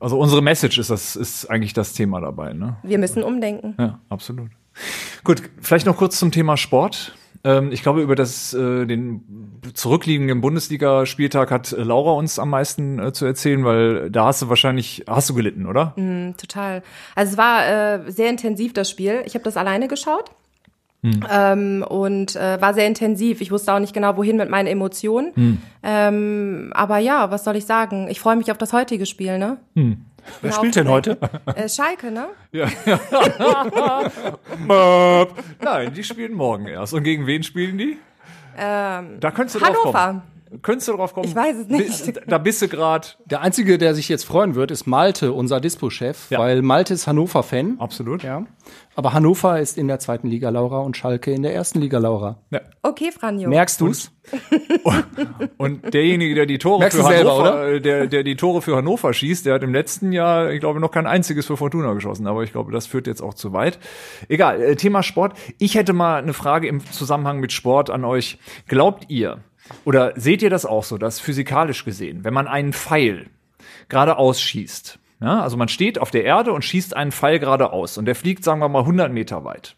Also 0.00 0.18
unsere 0.18 0.42
Message 0.42 0.78
ist 0.78 0.90
das, 0.90 1.14
ist 1.14 1.48
eigentlich 1.48 1.74
das 1.74 1.92
Thema 1.92 2.20
dabei, 2.20 2.52
ne? 2.52 2.78
Wir 2.82 2.98
müssen 2.98 3.22
umdenken. 3.22 3.76
Ja, 3.78 4.00
absolut. 4.08 4.50
Gut, 5.22 5.42
vielleicht 5.60 5.86
noch 5.86 5.96
kurz 5.96 6.18
zum 6.18 6.32
Thema 6.32 6.56
Sport. 6.56 7.14
Ähm, 7.42 7.72
ich 7.72 7.82
glaube, 7.82 8.02
über 8.02 8.14
das, 8.14 8.52
äh, 8.52 8.86
den 8.86 9.22
zurückliegenden 9.74 10.40
Bundesligaspieltag 10.40 11.50
hat 11.50 11.72
äh, 11.72 11.82
Laura 11.82 12.12
uns 12.12 12.38
am 12.38 12.50
meisten 12.50 12.98
äh, 12.98 13.12
zu 13.12 13.24
erzählen, 13.24 13.64
weil 13.64 14.10
da 14.10 14.26
hast 14.26 14.42
du 14.42 14.48
wahrscheinlich, 14.48 15.04
hast 15.06 15.30
du 15.30 15.34
gelitten, 15.34 15.66
oder? 15.66 15.94
Total. 16.36 16.82
Also 17.14 17.32
es 17.32 17.38
war 17.38 17.66
äh, 17.66 18.10
sehr 18.10 18.28
intensiv, 18.28 18.72
das 18.74 18.90
Spiel. 18.90 19.22
Ich 19.24 19.34
habe 19.34 19.44
das 19.44 19.56
alleine 19.56 19.88
geschaut. 19.88 20.30
Ähm, 21.32 21.82
und 21.88 22.36
äh, 22.36 22.60
war 22.60 22.74
sehr 22.74 22.86
intensiv. 22.86 23.40
Ich 23.40 23.50
wusste 23.50 23.72
auch 23.72 23.78
nicht 23.78 23.94
genau, 23.94 24.18
wohin 24.18 24.36
mit 24.36 24.50
meinen 24.50 24.66
Emotionen. 24.66 25.32
Ähm, 25.82 26.70
aber 26.74 26.98
ja, 26.98 27.30
was 27.30 27.44
soll 27.44 27.56
ich 27.56 27.64
sagen? 27.64 28.08
Ich 28.10 28.20
freue 28.20 28.36
mich 28.36 28.50
auf 28.50 28.58
das 28.58 28.74
heutige 28.74 29.06
Spiel, 29.06 29.38
ne? 29.38 29.56
Wer 30.42 30.52
spielt 30.52 30.76
denn 30.76 30.88
heute? 30.88 31.18
Äh, 31.54 31.68
Schalke, 31.68 32.10
ne? 32.10 32.28
Möp. 34.66 35.30
Nein, 35.60 35.92
die 35.94 36.04
spielen 36.04 36.32
morgen 36.34 36.66
erst. 36.66 36.94
Und 36.94 37.02
gegen 37.04 37.26
wen 37.26 37.42
spielen 37.42 37.78
die? 37.78 37.98
Ähm, 38.56 39.18
Da 39.20 39.30
könntest 39.30 39.56
du 39.56 39.58
drauf 39.60 39.76
kommen. 39.76 39.94
Hannover. 39.96 40.22
Könntest 40.62 40.88
du 40.88 40.92
drauf 40.96 41.14
kommen? 41.14 41.28
Ich 41.28 41.34
weiß 41.36 41.56
es 41.56 41.68
nicht. 41.68 42.20
Da 42.26 42.38
bist 42.38 42.60
du 42.62 42.68
gerade. 42.68 43.06
Der 43.26 43.40
Einzige, 43.40 43.78
der 43.78 43.94
sich 43.94 44.08
jetzt 44.08 44.24
freuen 44.24 44.54
wird, 44.56 44.70
ist 44.70 44.86
Malte, 44.86 45.32
unser 45.32 45.60
Dispo-Chef, 45.60 46.30
Ja. 46.30 46.38
weil 46.40 46.62
Malte 46.62 46.94
ist 46.94 47.06
Hannover-Fan. 47.06 47.76
Absolut. 47.78 48.22
Ja. 48.22 48.44
Aber 48.96 49.12
Hannover 49.12 49.60
ist 49.60 49.78
in 49.78 49.88
der 49.88 49.98
zweiten 50.00 50.28
Liga, 50.28 50.50
Laura, 50.50 50.80
und 50.80 50.96
Schalke 50.96 51.32
in 51.32 51.42
der 51.42 51.54
ersten 51.54 51.80
Liga, 51.80 51.98
Laura. 51.98 52.38
Ja. 52.50 52.60
Okay, 52.82 53.10
Franjo. 53.12 53.48
Merkst 53.48 53.80
du's? 53.80 54.10
Und 55.56 55.92
derjenige, 55.94 56.34
der 56.34 56.46
die 56.46 56.58
Tore 56.58 56.80
Merkst 56.80 56.98
für 56.98 57.04
selber, 57.04 57.30
Hannover, 57.32 57.54
oder? 57.54 57.68
äh, 57.74 57.80
der, 57.80 58.06
der 58.06 58.22
die 58.24 58.36
Tore 58.36 58.62
für 58.62 58.76
Hannover 58.76 59.12
schießt, 59.12 59.46
der 59.46 59.54
hat 59.54 59.62
im 59.62 59.72
letzten 59.72 60.12
Jahr, 60.12 60.50
ich 60.50 60.60
glaube, 60.60 60.80
noch 60.80 60.90
kein 60.90 61.06
einziges 61.06 61.46
für 61.46 61.56
Fortuna 61.56 61.92
geschossen. 61.94 62.26
Aber 62.26 62.42
ich 62.42 62.52
glaube, 62.52 62.72
das 62.72 62.86
führt 62.86 63.06
jetzt 63.06 63.22
auch 63.22 63.34
zu 63.34 63.52
weit. 63.52 63.78
Egal, 64.28 64.60
äh, 64.60 64.76
Thema 64.76 65.02
Sport. 65.02 65.34
Ich 65.58 65.74
hätte 65.74 65.92
mal 65.92 66.20
eine 66.22 66.32
Frage 66.32 66.68
im 66.68 66.80
Zusammenhang 66.92 67.40
mit 67.40 67.52
Sport 67.52 67.90
an 67.90 68.04
euch. 68.04 68.38
Glaubt 68.66 69.06
ihr 69.08 69.38
oder 69.84 70.12
seht 70.16 70.42
ihr 70.42 70.50
das 70.50 70.66
auch 70.66 70.84
so, 70.84 70.98
dass 70.98 71.20
physikalisch 71.20 71.84
gesehen, 71.84 72.24
wenn 72.24 72.34
man 72.34 72.48
einen 72.48 72.72
Pfeil 72.72 73.30
geradeaus 73.88 74.40
schießt, 74.40 74.98
ja, 75.20 75.42
also 75.42 75.56
man 75.56 75.68
steht 75.68 75.98
auf 75.98 76.10
der 76.10 76.24
Erde 76.24 76.52
und 76.52 76.64
schießt 76.64 76.96
einen 76.96 77.12
Pfeil 77.12 77.38
geradeaus 77.38 77.98
und 77.98 78.06
der 78.06 78.14
fliegt, 78.14 78.42
sagen 78.42 78.60
wir 78.60 78.68
mal, 78.68 78.80
100 78.80 79.12
Meter 79.12 79.44
weit. 79.44 79.76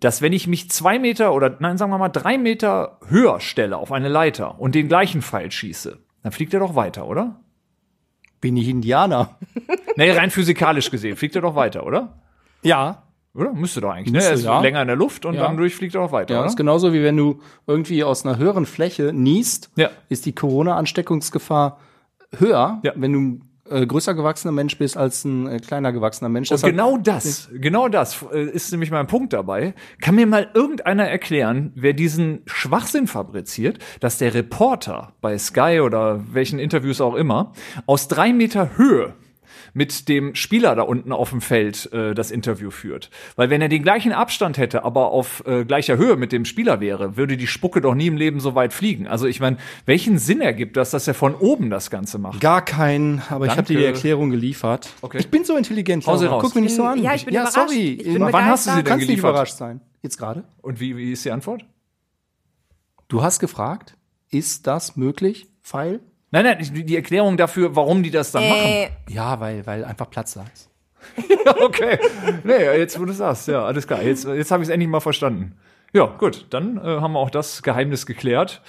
Dass 0.00 0.22
wenn 0.22 0.32
ich 0.32 0.46
mich 0.46 0.70
zwei 0.70 0.98
Meter 0.98 1.34
oder 1.34 1.56
nein, 1.60 1.76
sagen 1.76 1.90
wir 1.90 1.98
mal 1.98 2.08
drei 2.08 2.38
Meter 2.38 2.98
höher 3.06 3.40
stelle 3.40 3.76
auf 3.76 3.92
eine 3.92 4.08
Leiter 4.08 4.58
und 4.58 4.74
den 4.74 4.88
gleichen 4.88 5.20
Pfeil 5.20 5.50
schieße, 5.50 5.98
dann 6.22 6.32
fliegt 6.32 6.54
er 6.54 6.60
doch 6.60 6.74
weiter, 6.74 7.06
oder? 7.06 7.40
Bin 8.40 8.56
ich 8.56 8.68
Indianer? 8.68 9.38
Nee, 9.96 10.10
rein 10.10 10.32
physikalisch 10.32 10.90
gesehen 10.90 11.16
fliegt 11.16 11.36
er 11.36 11.42
doch 11.42 11.54
weiter, 11.54 11.86
oder? 11.86 12.20
Ja. 12.62 13.04
Oder? 13.34 13.52
Müsste 13.52 13.80
doch 13.80 13.90
eigentlich. 13.90 14.12
Müsste, 14.12 14.28
ne? 14.30 14.34
Er 14.34 14.38
ist 14.38 14.44
ja. 14.44 14.60
länger 14.60 14.80
in 14.82 14.86
der 14.86 14.96
Luft 14.96 15.26
und 15.26 15.34
Ja. 15.34 15.42
dann 15.42 15.56
durchfliegt 15.56 15.94
er 15.96 16.02
auch 16.02 16.12
weiter, 16.12 16.34
Ja, 16.34 16.40
oder? 16.40 16.48
ist 16.48 16.56
genauso 16.56 16.92
wie 16.92 17.02
wenn 17.02 17.16
du 17.16 17.40
irgendwie 17.66 18.04
aus 18.04 18.24
einer 18.24 18.38
höheren 18.38 18.64
Fläche 18.64 19.12
niest, 19.12 19.70
Ja. 19.76 19.90
ist 20.08 20.24
die 20.26 20.34
Corona-Ansteckungsgefahr 20.34 21.78
höher, 22.38 22.80
Ja. 22.82 22.92
wenn 22.96 23.12
du 23.12 23.40
äh, 23.70 23.86
größer 23.86 24.12
gewachsener 24.12 24.52
Mensch 24.52 24.76
bist 24.76 24.94
als 24.98 25.24
ein 25.24 25.46
äh, 25.46 25.58
kleiner 25.58 25.90
gewachsener 25.90 26.28
Mensch. 26.28 26.50
Und 26.50 26.56
Deshalb- 26.58 26.72
genau 26.72 26.98
das, 26.98 27.48
genau 27.54 27.88
das 27.88 28.22
äh, 28.30 28.42
ist 28.44 28.70
nämlich 28.72 28.90
mein 28.90 29.06
Punkt 29.06 29.32
dabei. 29.32 29.72
Kann 30.02 30.16
mir 30.16 30.26
mal 30.26 30.48
irgendeiner 30.52 31.08
erklären, 31.08 31.72
wer 31.74 31.94
diesen 31.94 32.42
Schwachsinn 32.44 33.06
fabriziert, 33.06 33.78
dass 34.00 34.18
der 34.18 34.34
Reporter 34.34 35.14
bei 35.22 35.38
Sky 35.38 35.80
oder 35.82 36.20
welchen 36.30 36.58
Interviews 36.58 37.00
auch 37.00 37.14
immer 37.14 37.52
aus 37.86 38.06
drei 38.06 38.34
Meter 38.34 38.76
Höhe 38.76 39.14
mit 39.74 40.08
dem 40.08 40.34
Spieler 40.34 40.74
da 40.74 40.82
unten 40.82 41.12
auf 41.12 41.30
dem 41.30 41.40
Feld 41.40 41.92
äh, 41.92 42.14
das 42.14 42.30
Interview 42.30 42.70
führt. 42.70 43.10
Weil 43.36 43.50
wenn 43.50 43.60
er 43.60 43.68
den 43.68 43.82
gleichen 43.82 44.12
Abstand 44.12 44.56
hätte, 44.56 44.84
aber 44.84 45.10
auf 45.10 45.42
äh, 45.46 45.64
gleicher 45.64 45.96
Höhe 45.98 46.16
mit 46.16 46.32
dem 46.32 46.44
Spieler 46.44 46.80
wäre, 46.80 47.16
würde 47.16 47.36
die 47.36 47.46
Spucke 47.46 47.80
doch 47.80 47.94
nie 47.94 48.06
im 48.06 48.16
Leben 48.16 48.40
so 48.40 48.54
weit 48.54 48.72
fliegen. 48.72 49.06
Also 49.06 49.26
ich 49.26 49.40
meine, 49.40 49.56
welchen 49.84 50.18
Sinn 50.18 50.40
ergibt 50.40 50.76
das, 50.76 50.90
dass 50.90 51.06
er 51.08 51.14
von 51.14 51.34
oben 51.34 51.68
das 51.70 51.90
Ganze 51.90 52.18
macht? 52.18 52.40
Gar 52.40 52.64
keinen, 52.64 53.20
aber 53.28 53.46
ich 53.46 53.52
habe 53.52 53.62
dir 53.64 53.76
die 53.78 53.82
Danke. 53.82 53.96
Erklärung 53.96 54.30
geliefert. 54.30 54.88
Okay. 55.02 55.18
Ich 55.18 55.28
bin 55.30 55.44
so 55.44 55.56
intelligent. 55.56 56.06
Hau 56.06 56.16
sie 56.16 56.24
Laura. 56.24 56.36
raus. 56.36 56.42
Guck 56.44 56.54
mich 56.54 56.64
nicht 56.64 56.76
so 56.76 56.84
an. 56.84 57.02
Ja, 57.02 57.14
ich 57.14 57.24
bin 57.24 57.34
überrascht. 57.34 57.54
sorry. 57.54 57.92
Ich 58.00 58.04
bin 58.04 58.20
Wann 58.22 58.44
hast 58.46 58.66
du 58.66 58.70
sie 58.70 58.76
begeistert. 58.76 58.76
denn 58.76 58.84
kannst 58.84 58.98
nicht 59.00 59.08
geliefert? 59.08 59.30
überrascht 59.30 59.56
sein. 59.56 59.80
Jetzt 60.02 60.18
gerade? 60.18 60.44
Und 60.62 60.80
wie, 60.80 60.96
wie 60.96 61.12
ist 61.12 61.24
die 61.24 61.30
Antwort? 61.32 61.64
Du 63.08 63.22
hast 63.22 63.40
gefragt, 63.40 63.96
ist 64.30 64.66
das 64.66 64.96
möglich, 64.96 65.46
Pfeil? 65.62 66.00
Nein, 66.34 66.46
nein, 66.46 66.84
die 66.84 66.96
Erklärung 66.96 67.36
dafür, 67.36 67.76
warum 67.76 68.02
die 68.02 68.10
das 68.10 68.32
dann 68.32 68.48
machen. 68.48 68.66
Äh, 68.66 68.88
Ja, 69.08 69.38
weil, 69.38 69.64
weil 69.68 69.84
einfach 69.84 70.10
Platz 70.10 70.34
da 70.34 70.44
ist. 70.52 70.68
Ja, 71.46 71.54
okay. 71.60 71.96
Nee, 72.42 72.76
jetzt 72.76 72.98
wo 72.98 73.04
du 73.04 73.12
sagst, 73.12 73.46
ja, 73.46 73.64
alles 73.64 73.86
klar. 73.86 74.02
Jetzt, 74.02 74.24
jetzt 74.26 74.50
habe 74.50 74.64
ich 74.64 74.68
es 74.68 74.72
endlich 74.72 74.90
mal 74.90 74.98
verstanden. 74.98 75.54
Ja, 75.92 76.06
gut, 76.06 76.46
dann 76.50 76.76
äh, 76.78 76.80
haben 76.80 77.12
wir 77.12 77.20
auch 77.20 77.30
das 77.30 77.62
Geheimnis 77.62 78.04
geklärt. 78.04 78.62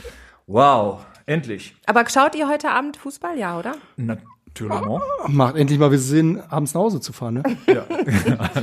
Wow, 0.45 1.07
endlich. 1.25 1.75
aber 1.87 2.07
schaut 2.07 2.35
ihr 2.35 2.47
heute 2.47 2.69
Abend 2.69 2.97
Fußball, 2.97 3.35
ja, 3.35 3.57
oder? 3.57 3.73
Natürlich. 3.97 4.83
Macht 5.27 5.55
endlich 5.55 5.79
mal 5.79 5.89
wieder 5.89 6.01
Sinn, 6.03 6.39
abends 6.47 6.75
nach 6.75 6.81
Hause 6.81 7.01
zu 7.01 7.13
fahren, 7.13 7.33
ne? 7.33 7.43
Ja, 7.65 7.87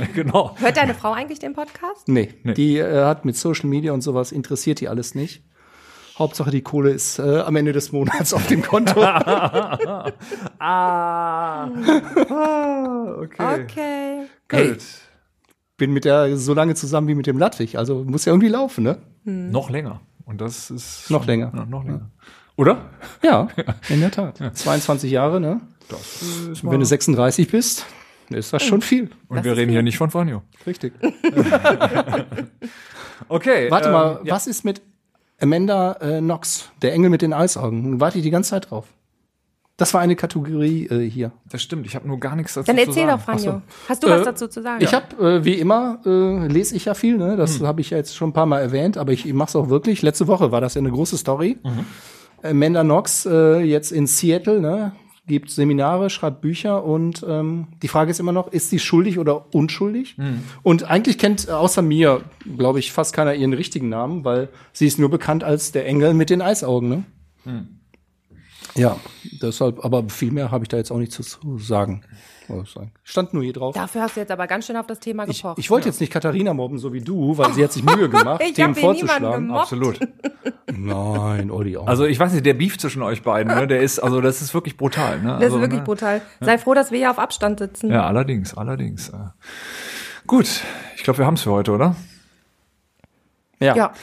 genau. 0.15 0.55
Hört 0.59 0.77
deine 0.77 0.93
Frau 0.93 1.11
eigentlich 1.11 1.39
den 1.39 1.51
Podcast? 1.51 2.07
Nee, 2.07 2.33
die 2.45 2.77
äh, 2.77 3.03
hat 3.03 3.25
mit 3.25 3.35
Social 3.35 3.67
Media 3.67 3.91
und 3.91 3.99
sowas 3.99 4.31
interessiert 4.31 4.79
die 4.79 4.87
alles 4.87 5.13
nicht. 5.13 5.43
Hauptsache 6.17 6.51
die 6.51 6.61
Kohle 6.61 6.91
ist 6.91 7.19
äh, 7.19 7.39
am 7.39 7.55
Ende 7.55 7.73
des 7.73 7.91
Monats 7.91 8.33
auf 8.33 8.47
dem 8.47 8.61
Konto. 8.61 9.01
Ah. 10.59 11.69
ah 11.69 13.15
okay. 13.21 13.63
Okay. 13.63 14.27
Gut. 14.47 14.83
Bin 15.77 15.91
mit 15.91 16.05
der 16.05 16.37
so 16.37 16.53
lange 16.53 16.75
zusammen 16.75 17.07
wie 17.07 17.15
mit 17.15 17.27
dem 17.27 17.37
Ludwig, 17.37 17.77
also 17.77 18.03
muss 18.03 18.25
ja 18.25 18.31
irgendwie 18.31 18.47
laufen, 18.49 18.83
ne? 18.83 18.99
Noch 19.25 19.69
länger. 19.69 20.01
Und 20.25 20.39
das 20.39 20.71
ist. 20.71 21.09
Noch 21.09 21.25
länger. 21.25 21.51
Ja, 21.53 21.65
noch 21.65 21.83
länger. 21.83 22.09
Oder? 22.55 22.89
Ja, 23.21 23.47
in 23.89 23.99
der 23.99 24.11
Tat. 24.11 24.39
22 24.53 25.11
Jahre, 25.11 25.41
ne? 25.41 25.61
Das 25.89 26.21
ist 26.21 26.63
wenn 26.63 26.79
du 26.79 26.85
36 26.85 27.49
bist, 27.49 27.85
ist 28.29 28.53
das 28.53 28.63
schon 28.63 28.81
viel. 28.81 29.09
Und 29.27 29.43
wir 29.43 29.57
reden 29.57 29.71
hier 29.71 29.81
nicht 29.81 29.97
von 29.97 30.09
Franjo. 30.11 30.43
Richtig. 30.65 30.93
Okay. 33.29 33.71
Warte 33.71 33.87
ähm, 33.87 33.93
mal, 33.93 34.19
ja. 34.23 34.35
was 34.35 34.47
ist 34.47 34.65
mit 34.65 34.81
Amanda 35.43 35.97
äh, 35.99 36.19
Knox, 36.19 36.69
der 36.81 36.93
Engel 36.93 37.09
mit 37.09 37.21
den 37.21 37.33
Eisaugen? 37.33 37.99
Warte 37.99 38.17
ich 38.17 38.23
die 38.23 38.31
ganze 38.31 38.51
Zeit 38.51 38.71
drauf. 38.71 38.85
Das 39.75 39.93
war 39.93 40.01
eine 40.01 40.15
Kategorie 40.15 40.85
äh, 40.87 41.09
hier. 41.09 41.31
Das 41.51 41.61
stimmt, 41.61 41.85
ich 41.85 41.95
habe 41.95 42.07
nur 42.07 42.19
gar 42.19 42.35
nichts 42.35 42.53
dazu 42.53 42.67
Dann 42.67 42.77
zu 42.77 42.81
erzähl 42.83 43.07
sagen. 43.07 43.17
doch, 43.17 43.25
Franjo. 43.25 43.51
So. 43.51 43.61
Hast 43.89 44.03
du 44.03 44.07
was 44.09 44.21
Äh, 44.21 44.25
dazu 44.25 44.47
zu 44.47 44.61
sagen? 44.61 44.83
Ich 44.83 44.93
habe, 44.93 45.39
äh, 45.39 45.43
wie 45.43 45.55
immer, 45.55 45.99
äh, 46.05 46.47
lese 46.47 46.75
ich 46.75 46.85
ja 46.85 46.93
viel, 46.93 47.17
ne? 47.17 47.35
Das 47.35 47.59
habe 47.61 47.81
ich 47.81 47.89
ja 47.89 47.97
jetzt 47.97 48.15
schon 48.15 48.29
ein 48.29 48.33
paar 48.33 48.45
Mal 48.45 48.61
erwähnt, 48.61 48.97
aber 48.97 49.11
ich, 49.11 49.25
mache 49.33 49.49
es 49.49 49.55
auch 49.55 49.69
wirklich. 49.69 50.01
Letzte 50.01 50.27
Woche 50.27 50.51
war 50.51 50.61
das 50.61 50.75
ja 50.75 50.79
eine 50.79 50.91
große 50.91 51.17
Story. 51.17 51.57
Amanda 52.43 52.83
Knox 52.83 53.25
äh, 53.25 53.59
jetzt 53.61 53.91
in 53.91 54.05
Seattle, 54.07 54.61
ne? 54.61 54.93
Gibt 55.25 55.49
Seminare, 55.49 56.09
schreibt 56.09 56.41
Bücher 56.41 56.83
und 56.83 57.25
ähm, 57.27 57.67
die 57.81 57.87
Frage 57.87 58.11
ist 58.11 58.19
immer 58.19 58.33
noch, 58.33 58.51
ist 58.51 58.69
sie 58.69 58.79
schuldig 58.79 59.19
oder 59.19 59.53
unschuldig? 59.55 60.17
Und 60.63 60.83
eigentlich 60.83 61.17
kennt 61.17 61.47
äh, 61.47 61.51
außer 61.51 61.81
mir, 61.81 62.21
glaube 62.57 62.79
ich, 62.79 62.91
fast 62.91 63.13
keiner 63.13 63.33
ihren 63.33 63.53
richtigen 63.53 63.87
Namen, 63.87 64.25
weil 64.25 64.49
sie 64.73 64.85
ist 64.85 64.99
nur 64.99 65.09
bekannt 65.09 65.45
als 65.45 65.71
der 65.71 65.85
Engel 65.87 66.13
mit 66.13 66.29
den 66.29 66.41
Eisaugen, 66.41 66.89
ne? 66.89 67.03
Ja, 68.75 68.97
deshalb, 69.23 69.83
aber 69.85 70.09
viel 70.09 70.31
mehr 70.31 70.51
habe 70.51 70.63
ich 70.63 70.69
da 70.69 70.77
jetzt 70.77 70.91
auch 70.91 70.97
nicht 70.97 71.11
zu, 71.11 71.21
zu 71.21 71.59
sagen. 71.59 72.03
ich. 72.49 72.75
Stand 73.03 73.33
nur 73.33 73.43
hier 73.43 73.53
drauf. 73.53 73.75
Dafür 73.75 74.01
hast 74.01 74.15
du 74.15 74.19
jetzt 74.19 74.31
aber 74.31 74.47
ganz 74.47 74.65
schön 74.65 74.77
auf 74.77 74.87
das 74.87 74.99
Thema 74.99 75.27
Ich, 75.27 75.41
gepocht. 75.41 75.59
ich 75.59 75.69
wollte 75.69 75.89
jetzt 75.89 76.01
nicht 76.01 76.11
Katharina 76.11 76.53
mobben, 76.53 76.79
so 76.79 76.91
wie 76.91 77.01
du, 77.01 77.37
weil 77.37 77.53
sie 77.53 77.63
hat 77.63 77.71
sich 77.71 77.83
Mühe 77.83 78.09
gemacht, 78.09 78.41
Ich 78.43 78.53
Themen 78.53 78.75
vorzuschlagen. 78.75 79.51
Absolut. 79.51 79.99
Nein, 80.71 81.51
Olli 81.51 81.77
auch. 81.77 81.87
Also 81.87 82.05
ich 82.05 82.19
weiß 82.19 82.33
nicht, 82.33 82.45
der 82.45 82.55
Beef 82.55 82.77
zwischen 82.77 83.03
euch 83.03 83.21
beiden, 83.21 83.53
ne, 83.53 83.67
der 83.67 83.81
ist, 83.81 83.99
also 83.99 84.21
das 84.21 84.41
ist 84.41 84.53
wirklich 84.53 84.75
brutal. 84.75 85.19
Ne? 85.21 85.33
das 85.33 85.43
also, 85.43 85.57
ist 85.57 85.61
wirklich 85.61 85.79
ne? 85.79 85.85
brutal. 85.85 86.21
Sei 86.41 86.57
froh, 86.57 86.73
dass 86.73 86.91
wir 86.91 86.97
hier 86.97 87.11
auf 87.11 87.19
Abstand 87.19 87.59
sitzen. 87.59 87.91
Ja, 87.91 88.07
allerdings, 88.07 88.55
allerdings. 88.55 89.11
Gut, 90.25 90.61
ich 90.95 91.03
glaube, 91.03 91.19
wir 91.19 91.25
haben 91.25 91.35
es 91.35 91.43
für 91.43 91.51
heute, 91.51 91.71
oder? 91.71 91.95
ja. 93.59 93.75
Ja. 93.75 93.93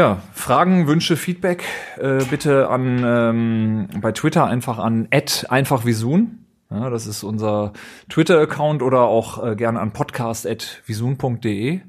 Ja, 0.00 0.22
Fragen, 0.32 0.86
Wünsche, 0.86 1.14
Feedback 1.14 1.62
äh, 1.98 2.24
bitte 2.24 2.70
an 2.70 3.02
ähm, 3.04 3.88
bei 4.00 4.12
Twitter 4.12 4.46
einfach 4.46 4.78
an 4.78 5.08
@einfachvisun. 5.10 6.38
Ja, 6.70 6.88
das 6.88 7.06
ist 7.06 7.22
unser 7.22 7.74
Twitter-Account 8.08 8.80
oder 8.82 9.02
auch 9.02 9.44
äh, 9.44 9.56
gerne 9.56 9.78
an 9.78 9.92
podcast@visun.de 9.92 11.80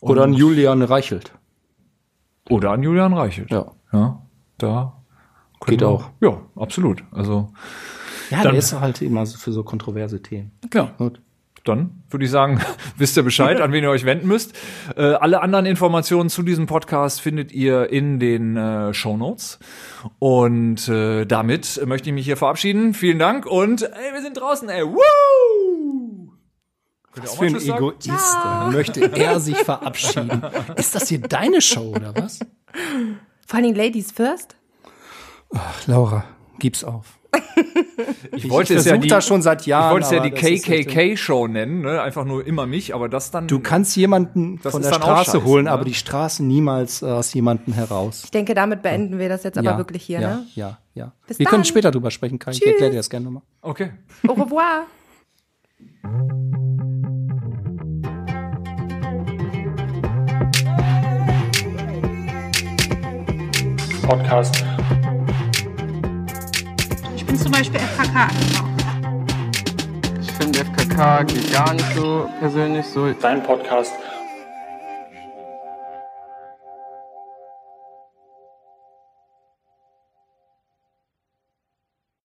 Oder 0.00 0.24
an 0.24 0.32
Julian 0.32 0.82
Reichelt. 0.82 1.30
oder 2.50 2.72
an 2.72 2.82
Julian 2.82 3.12
Reichelt. 3.12 3.52
Ja. 3.52 3.66
ja 3.92 4.20
da 4.58 4.94
Geht 5.64 5.78
wir- 5.82 5.88
auch. 5.90 6.10
Ja, 6.20 6.40
absolut. 6.56 7.04
Also 7.12 7.52
Ja, 8.30 8.38
Dann- 8.42 8.50
der 8.54 8.58
ist 8.58 8.72
halt 8.72 9.00
immer 9.00 9.24
so 9.26 9.38
für 9.38 9.52
so 9.52 9.62
kontroverse 9.62 10.20
Themen. 10.22 10.50
ja, 10.74 10.90
Gut. 10.98 11.20
Dann 11.64 12.02
würde 12.10 12.24
ich 12.24 12.30
sagen, 12.30 12.60
wisst 12.96 13.16
ihr 13.16 13.22
Bescheid, 13.22 13.60
an 13.60 13.72
wen 13.72 13.84
ihr 13.84 13.90
euch 13.90 14.04
wenden 14.04 14.26
müsst. 14.26 14.54
Äh, 14.96 15.02
alle 15.14 15.40
anderen 15.40 15.66
Informationen 15.66 16.28
zu 16.28 16.42
diesem 16.42 16.66
Podcast 16.66 17.20
findet 17.20 17.52
ihr 17.52 17.90
in 17.90 18.18
den 18.18 18.56
äh, 18.56 18.94
Show 18.94 19.16
Notes. 19.16 19.58
Und 20.18 20.88
äh, 20.88 21.24
damit 21.24 21.80
möchte 21.86 22.10
ich 22.10 22.14
mich 22.14 22.24
hier 22.24 22.36
verabschieden. 22.36 22.94
Vielen 22.94 23.18
Dank 23.18 23.46
und 23.46 23.82
ey, 23.82 24.12
wir 24.12 24.22
sind 24.22 24.36
draußen, 24.36 24.68
ey. 24.68 24.84
Woo! 24.84 26.32
Was 27.14 27.34
für 27.34 27.44
ein? 27.44 27.56
Egoist. 27.56 28.08
Dann 28.08 28.72
möchte 28.72 29.00
er 29.14 29.38
sich 29.38 29.58
verabschieden. 29.58 30.42
Ist 30.76 30.94
das 30.94 31.08
hier 31.08 31.20
deine 31.20 31.60
Show 31.60 31.94
oder 31.94 32.14
was? 32.16 32.38
Vor 33.46 33.56
allen 33.56 33.64
Dingen 33.64 33.76
Ladies 33.76 34.12
first. 34.12 34.56
Ach, 35.54 35.86
Laura, 35.86 36.24
gib's 36.58 36.84
auf. 36.84 37.18
Ich 38.32 38.44
Ich, 38.44 38.50
wollte 38.50 38.74
ich 38.74 38.80
es 38.80 38.84
ja 38.86 38.96
die, 38.96 39.08
das 39.08 39.26
schon 39.26 39.42
seit 39.42 39.62
ich 39.62 39.66
Jahren. 39.68 39.92
wollte 39.92 40.06
es 40.06 40.12
ja 40.12 40.20
die 40.20 40.30
KKK-Show 40.30 41.46
nennen, 41.48 41.82
ne? 41.82 42.00
einfach 42.00 42.24
nur 42.24 42.46
immer 42.46 42.66
mich, 42.66 42.94
aber 42.94 43.08
das 43.08 43.30
dann. 43.30 43.46
Du 43.48 43.60
kannst 43.60 43.96
jemanden 43.96 44.58
Das 44.62 44.72
von 44.72 44.82
der 44.82 44.92
Straße 44.92 45.44
holen, 45.44 45.64
ne? 45.64 45.70
aber 45.70 45.84
die 45.84 45.94
Straße 45.94 46.44
niemals 46.44 47.02
äh, 47.02 47.06
aus 47.06 47.32
jemandem 47.34 47.74
heraus. 47.74 48.22
Ich 48.24 48.30
denke, 48.30 48.54
damit 48.54 48.82
beenden 48.82 49.18
wir 49.18 49.28
das 49.28 49.42
jetzt 49.44 49.58
aber 49.58 49.76
wirklich 49.78 50.02
hier, 50.02 50.20
ja, 50.20 50.28
ne? 50.36 50.46
Ja, 50.54 50.78
ja. 50.94 51.12
Bis 51.26 51.38
wir 51.38 51.44
dann. 51.44 51.50
können 51.52 51.64
später 51.64 51.90
drüber 51.90 52.10
sprechen, 52.10 52.38
Kai. 52.38 52.52
Ich 52.52 52.60
Tschüss. 52.60 52.68
erkläre 52.72 52.90
dir 52.92 52.96
das 52.98 53.10
gerne 53.10 53.24
nochmal. 53.26 53.42
Okay. 53.62 53.90
Au 54.26 54.32
revoir. 54.32 54.86
Podcast. 64.02 64.64
Ich 67.32 67.38
bin 67.38 67.44
zum 67.44 67.52
Beispiel 67.52 67.80
FKK 67.80 68.28
angehaucht. 68.28 68.68
Ich 70.20 70.30
finde 70.32 70.58
FKK 70.58 71.22
geht 71.22 71.50
gar 71.50 71.72
nicht 71.72 71.94
so 71.94 72.28
persönlich 72.38 72.84
so. 72.84 73.10
Dein 73.10 73.42
Podcast 73.42 73.94